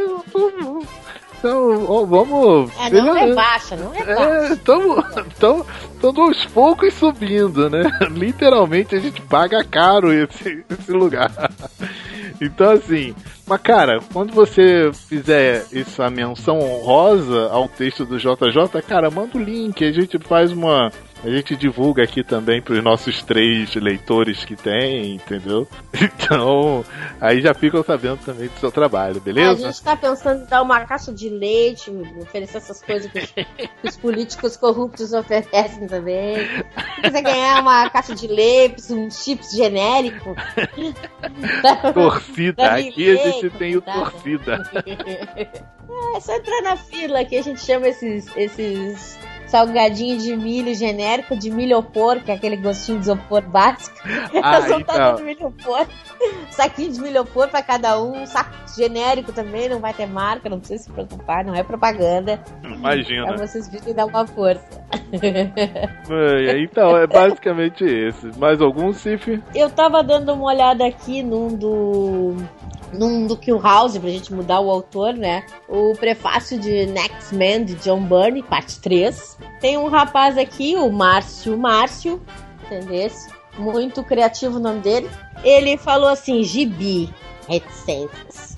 Então, 1.38 1.86
ó, 1.88 2.04
vamos. 2.04 2.70
É, 2.78 2.90
não 2.90 3.14
rebaixa, 3.14 3.74
não 3.74 3.90
rebaixa. 3.90 4.52
Estamos 4.52 4.98
é, 5.16 6.20
aos 6.20 6.44
poucos 6.44 6.92
subindo, 6.92 7.70
né? 7.70 7.84
Literalmente 8.12 8.96
a 8.96 8.98
gente 9.00 9.22
paga 9.22 9.64
caro 9.64 10.12
esse, 10.12 10.62
esse 10.68 10.92
lugar. 10.92 11.32
Então, 12.38 12.72
assim, 12.72 13.14
mas 13.46 13.60
cara, 13.62 13.98
quando 14.12 14.34
você 14.34 14.92
fizer 14.92 15.64
essa 15.72 16.10
menção 16.10 16.58
honrosa 16.58 17.48
ao 17.50 17.66
texto 17.66 18.04
do 18.04 18.18
JJ, 18.18 18.82
cara, 18.86 19.10
manda 19.10 19.38
o 19.38 19.42
link, 19.42 19.82
a 19.82 19.90
gente 19.90 20.18
faz 20.18 20.52
uma 20.52 20.92
a 21.24 21.28
gente 21.28 21.56
divulga 21.56 22.02
aqui 22.02 22.22
também 22.22 22.62
para 22.62 22.74
os 22.74 22.82
nossos 22.82 23.22
três 23.22 23.74
leitores 23.74 24.44
que 24.44 24.56
tem, 24.56 25.14
entendeu? 25.14 25.66
Então, 26.28 26.84
aí 27.20 27.40
já 27.40 27.54
ficam 27.54 27.82
sabendo 27.82 28.18
também 28.18 28.48
do 28.48 28.60
seu 28.60 28.70
trabalho, 28.70 29.18
beleza? 29.18 29.62
A 29.62 29.66
gente 29.70 29.74
está 29.74 29.96
pensando 29.96 30.42
em 30.42 30.46
dar 30.46 30.60
uma 30.60 30.84
caixa 30.84 31.10
de 31.10 31.28
leite, 31.28 31.90
oferecer 32.20 32.58
essas 32.58 32.82
coisas 32.82 33.10
que 33.10 33.18
os, 33.18 33.30
que 33.80 33.88
os 33.88 33.96
políticos 33.96 34.56
corruptos 34.56 35.14
oferecem 35.14 35.86
também. 35.86 36.36
Se 36.96 37.00
quiser 37.02 37.22
ganhar 37.22 37.62
uma 37.62 37.88
caixa 37.88 38.14
de 38.14 38.26
leite, 38.26 38.92
um 38.92 39.10
chips 39.10 39.52
genérico. 39.52 40.36
torcida, 41.94 42.74
aqui 42.74 43.10
a 43.10 43.16
gente 43.16 43.50
tem 43.50 43.76
o 43.76 43.80
torcida. 43.80 44.70
É, 44.84 45.48
é 46.14 46.20
só 46.20 46.36
entrar 46.36 46.62
na 46.62 46.76
fila 46.76 47.24
que 47.24 47.36
a 47.36 47.42
gente 47.42 47.60
chama 47.60 47.88
esses, 47.88 48.26
esses 48.36 49.17
salgadinho 49.48 50.18
de 50.18 50.36
milho 50.36 50.74
genérico, 50.74 51.36
de 51.36 51.50
milho 51.50 51.78
opor, 51.78 52.20
que 52.20 52.30
é 52.30 52.34
aquele 52.34 52.56
gostinho 52.56 52.98
de 52.98 53.04
isopor 53.04 53.42
básico. 53.42 53.96
Ah, 54.42 54.60
Eu 54.60 54.80
então. 54.80 54.96
dando 54.96 55.24
milho 55.24 55.46
opor. 55.48 55.86
Saquinho 56.50 56.92
de 56.92 57.00
milho 57.00 57.22
opor 57.22 57.48
pra 57.48 57.62
cada 57.62 58.00
um, 58.00 58.24
saco 58.26 58.50
genérico 58.76 59.32
também, 59.32 59.68
não 59.68 59.80
vai 59.80 59.92
ter 59.92 60.06
marca, 60.06 60.48
não 60.48 60.58
precisa 60.58 60.84
se 60.84 60.90
preocupar, 60.90 61.44
não 61.44 61.54
é 61.54 61.62
propaganda. 61.62 62.40
Imagina. 62.62 63.26
Pra 63.26 63.46
vocês 63.46 63.68
virem 63.68 63.94
dar 63.94 64.06
uma 64.06 64.26
força. 64.26 64.86
É, 66.10 66.60
então, 66.62 66.96
é 66.96 67.06
basicamente 67.06 67.84
esse. 67.84 68.26
Mais 68.38 68.60
algum, 68.60 68.92
Cif? 68.92 69.42
Eu 69.54 69.70
tava 69.70 70.02
dando 70.02 70.32
uma 70.32 70.44
olhada 70.44 70.86
aqui 70.86 71.22
num 71.22 71.48
do 71.48 72.36
num 72.92 73.26
do 73.26 73.36
Kill 73.36 73.60
House, 73.60 73.98
pra 73.98 74.10
gente 74.10 74.32
mudar 74.32 74.60
o 74.60 74.70
autor, 74.70 75.14
né? 75.14 75.44
O 75.68 75.94
prefácio 75.94 76.58
de 76.58 76.86
Next 76.86 77.34
Man, 77.34 77.64
de 77.64 77.74
John 77.76 78.02
Burney, 78.02 78.42
parte 78.42 78.78
3. 78.80 79.38
Tem 79.60 79.76
um 79.76 79.88
rapaz 79.88 80.38
aqui, 80.38 80.76
o 80.76 80.90
Márcio 80.90 81.56
Márcio, 81.56 82.20
entendeu? 82.64 83.10
Muito 83.58 84.04
criativo 84.04 84.58
o 84.58 84.60
nome 84.60 84.80
dele. 84.80 85.10
Ele 85.42 85.76
falou 85.76 86.08
assim: 86.08 86.42
gibi, 86.42 87.12
reticências. 87.48 88.56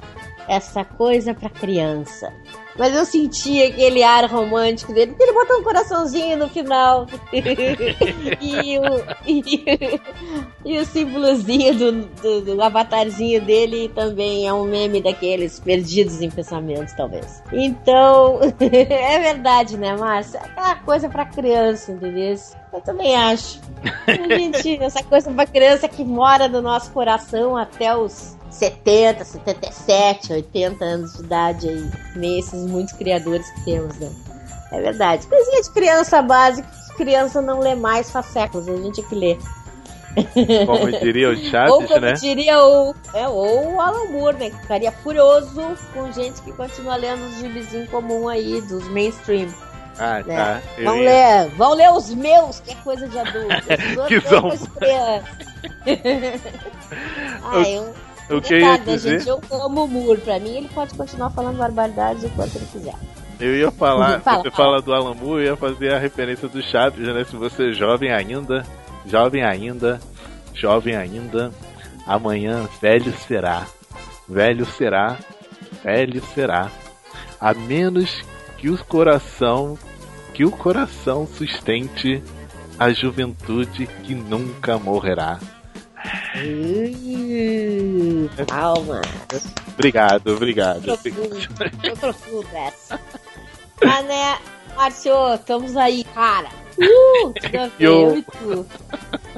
Essa 0.49 0.85
coisa 0.85 1.33
pra 1.33 1.49
criança. 1.49 2.33
Mas 2.79 2.95
eu 2.95 3.05
senti 3.05 3.63
aquele 3.63 4.03
ar 4.03 4.25
romântico 4.31 4.93
dele, 4.93 5.13
porque 5.13 5.25
ele 5.25 5.33
botou 5.33 5.59
um 5.59 5.63
coraçãozinho 5.63 6.39
no 6.39 6.49
final. 6.49 7.07
e, 7.33 8.79
o, 8.79 9.05
e, 9.27 10.01
e, 10.65 10.79
o 10.79 10.85
símbolozinho 10.87 11.75
do, 11.75 11.93
do, 11.93 12.41
do, 12.57 12.63
avatarzinho 12.63 13.41
dele 13.43 13.91
também 13.95 14.47
é 14.47 14.53
um 14.53 14.65
meme 14.65 15.03
daqueles 15.03 15.59
perdidos 15.59 16.21
em 16.21 16.31
pensamentos, 16.31 16.93
talvez. 16.95 17.43
Então, 17.53 18.39
é 18.61 19.19
verdade, 19.19 19.77
né, 19.77 19.97
Márcia? 19.97 20.39
É 20.39 20.45
aquela 20.45 20.77
coisa 20.77 21.09
pra 21.09 21.25
criança, 21.25 21.93
entendeu? 21.93 22.21
Eu 22.73 22.81
também 22.83 23.17
acho. 23.17 23.61
A 24.07 24.35
gente, 24.37 24.83
essa 24.83 25.03
coisa 25.03 25.31
pra 25.33 25.47
criança 25.47 25.89
que 25.89 26.05
mora 26.05 26.49
no 26.49 26.63
nosso 26.63 26.93
coração 26.93 27.57
até 27.57 27.97
os 27.97 28.37
70, 28.51 29.25
77, 29.25 30.33
80 30.33 30.85
anos 30.85 31.13
de 31.15 31.23
idade 31.23 31.69
aí, 31.69 31.91
nesses 32.17 32.67
muitos 32.67 32.93
criadores 32.95 33.49
que 33.51 33.65
temos, 33.65 33.97
né? 33.99 34.11
É 34.73 34.81
verdade. 34.81 35.27
Coisinha 35.27 35.63
de 35.63 35.71
criança 35.71 36.21
básica, 36.23 36.69
criança 36.97 37.41
não 37.41 37.61
lê 37.61 37.75
mais 37.75 38.11
faz 38.11 38.27
séculos, 38.27 38.69
a 38.69 38.77
gente 38.77 39.03
que 39.03 39.15
lê. 39.15 39.37
Como 40.67 40.91
diria 40.91 41.31
o 41.31 41.37
Chaves, 41.51 41.73
ou 41.73 41.85
como 41.87 42.01
né? 42.01 42.13
diria 42.15 42.63
o, 42.65 42.95
é, 43.15 43.29
ou 43.29 43.75
o 43.75 43.81
Alan 43.81 44.07
Moore, 44.11 44.37
né? 44.37 44.51
Que 44.51 44.57
ficaria 44.59 44.91
furioso 44.93 45.63
com 45.95 46.11
gente 46.13 46.41
que 46.43 46.53
continua 46.53 46.97
lendo 46.97 47.25
os 47.27 47.37
gibizinhos 47.39 47.89
comum 47.91 48.29
aí, 48.29 48.61
dos 48.63 48.87
mainstream. 48.89 49.49
Ah, 49.99 50.23
né? 50.27 50.37
tá. 50.37 50.61
Eu 50.79 50.85
Vão 50.85 50.97
ia- 50.97 51.03
ler, 51.45 51.51
vão 51.57 51.75
ler 51.75 51.93
os 51.93 52.11
meus, 52.15 52.61
que 52.61 52.73
é 52.73 52.77
coisa 52.83 53.07
de 53.09 53.19
adulto. 53.19 53.55
Que 54.09 54.15
é 54.15 54.21
são- 54.23 54.51
ah, 57.45 57.69
eu, 57.69 57.95
o 58.39 58.43
que 58.43 58.55
eu 58.55 58.61
ia 58.61 58.79
dizer- 58.79 59.19
gente, 59.19 59.29
eu 59.29 59.41
como 59.49 59.85
o 59.85 59.89
Moore. 59.89 60.21
Pra 60.21 60.39
mim, 60.39 60.57
ele 60.57 60.69
pode 60.69 60.95
continuar 60.95 61.31
falando 61.31 61.57
barbaridades 61.59 62.25
o 62.25 62.31
quanto 62.31 62.57
ele 62.57 62.67
quiser. 62.73 62.95
Eu 63.39 63.57
ia 63.57 63.71
falar, 63.71 64.21
Fala, 64.23 64.43
você 64.43 64.51
fala. 64.51 64.69
fala 64.69 64.83
do 64.83 64.93
Alan 64.93 65.15
Moore, 65.15 65.45
eu 65.45 65.51
ia 65.53 65.57
fazer 65.57 65.93
a 65.95 65.99
referência 65.99 66.49
do 66.49 66.63
Chaves, 66.63 67.07
né? 67.07 67.25
Se 67.25 67.37
você 67.37 67.71
é 67.71 67.73
jovem 67.73 68.13
ainda, 68.13 68.65
jovem 69.07 69.43
ainda, 69.43 70.01
jovem 70.55 70.95
ainda, 70.97 71.51
amanhã 72.07 72.69
velho 72.83 73.13
será, 73.27 73.67
velho 74.29 74.67
será, 74.67 75.17
velho 75.83 76.23
será, 76.35 76.71
a 77.41 77.55
menos 77.55 78.21
que 78.59 78.69
o 78.69 78.77
coração 78.85 79.79
Que 80.35 80.45
o 80.45 80.51
coração 80.51 81.27
sustente 81.27 82.23
a 82.79 82.91
juventude 82.93 83.87
que 84.05 84.15
nunca 84.15 84.79
morrerá. 84.79 85.39
Calma. 88.47 89.01
Obrigado, 89.75 90.35
obrigado. 90.35 90.83
Profundo, 90.83 91.97
profundo. 91.99 92.49
Mas 93.85 94.05
né, 94.05 94.39
Márcio, 94.77 95.35
estamos 95.35 95.77
aí, 95.77 96.05
cara. 96.05 96.49
Uh, 96.79 97.35
eu. 97.79 98.25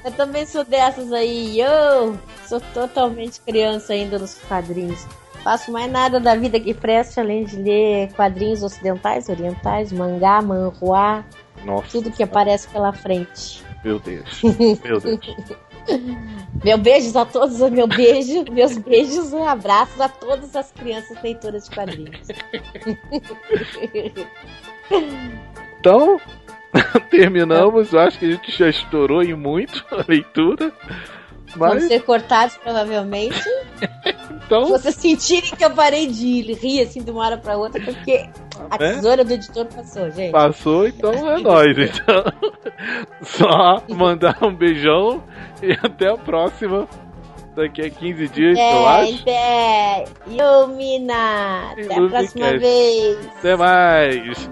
Eu 0.05 0.13
também 0.17 0.45
sou 0.47 0.65
dessas 0.65 1.13
aí, 1.13 1.61
eu 1.61 2.19
sou 2.47 2.61
totalmente 2.61 3.41
criança 3.41 3.93
ainda 3.93 4.19
nos 4.19 4.35
quadrinhos. 4.35 5.07
Faço 5.43 5.73
mais 5.73 5.91
nada 5.91 6.21
da 6.21 6.37
vida 6.37 6.61
que 6.61 6.73
preste 6.73 7.19
além 7.19 7.45
de 7.45 7.57
ler 7.57 8.13
quadrinhos 8.13 8.63
ocidentais, 8.63 9.29
orientais, 9.29 9.93
mangá, 9.93 10.41
manhua, 10.41 11.25
Nossa. 11.65 11.89
tudo 11.91 12.13
que 12.13 12.23
aparece 12.23 12.69
pela 12.69 12.93
frente. 12.93 13.65
Meu 13.85 13.99
Deus. 13.99 14.43
Meu 14.85 15.01
Deus. 15.01 15.21
Meu 16.65 16.79
beijos 16.79 17.17
a 17.17 17.25
todos, 17.25 17.59
meu 17.71 17.89
beijo, 17.89 18.45
meus 18.53 18.79
beijos, 18.79 19.33
um 19.33 19.45
abraços 19.45 20.01
a 20.01 20.09
todas 20.09 20.55
as 20.55 20.71
crianças 20.71 21.21
leitoras 21.23 21.69
de 21.69 21.75
quadrinhos. 21.75 22.29
Então, 25.81 26.21
terminamos. 27.11 27.93
Eu 27.93 28.01
acho 28.01 28.19
que 28.19 28.27
a 28.27 28.31
gente 28.33 28.53
já 28.53 28.69
estourou 28.69 29.23
em 29.23 29.35
muito 29.35 29.85
a 29.91 30.05
leitura. 30.07 30.73
Mas... 31.57 31.71
Vamos 31.75 31.85
ser 31.85 32.03
cortados, 32.03 32.57
provavelmente. 32.57 33.43
então... 34.47 34.67
Se 34.67 34.71
vocês 34.73 34.95
sentirem 34.97 35.51
que 35.51 35.65
eu 35.65 35.71
parei 35.71 36.07
de 36.07 36.53
rir 36.55 36.83
assim 36.83 37.03
de 37.03 37.11
uma 37.11 37.25
hora 37.25 37.37
pra 37.39 37.57
outra, 37.57 37.81
porque 37.83 38.29
a 38.71 38.75
É? 38.77 38.95
tesoura 38.95 39.25
do 39.25 39.33
editor 39.33 39.67
passou, 39.67 40.11
gente. 40.11 40.33
Passou, 40.33 40.87
então 40.87 41.13
é 41.13 41.39
nóis. 41.41 41.77
Então, 41.79 42.25
só 43.23 43.83
mandar 43.89 44.39
um 44.43 44.55
beijão 44.55 45.23
e 45.63 45.73
até 45.73 46.09
a 46.09 46.17
próxima. 46.17 46.89
Daqui 47.55 47.83
a 47.83 47.91
15 47.91 48.29
dias, 48.29 48.59
eu 48.59 48.87
acho. 48.87 49.29
É, 49.29 50.05
Ilumina! 50.27 51.73
Até 51.73 51.99
a 51.99 52.09
próxima 52.09 52.59
vez! 52.59 53.19
Até 53.39 53.57
mais. 53.57 54.49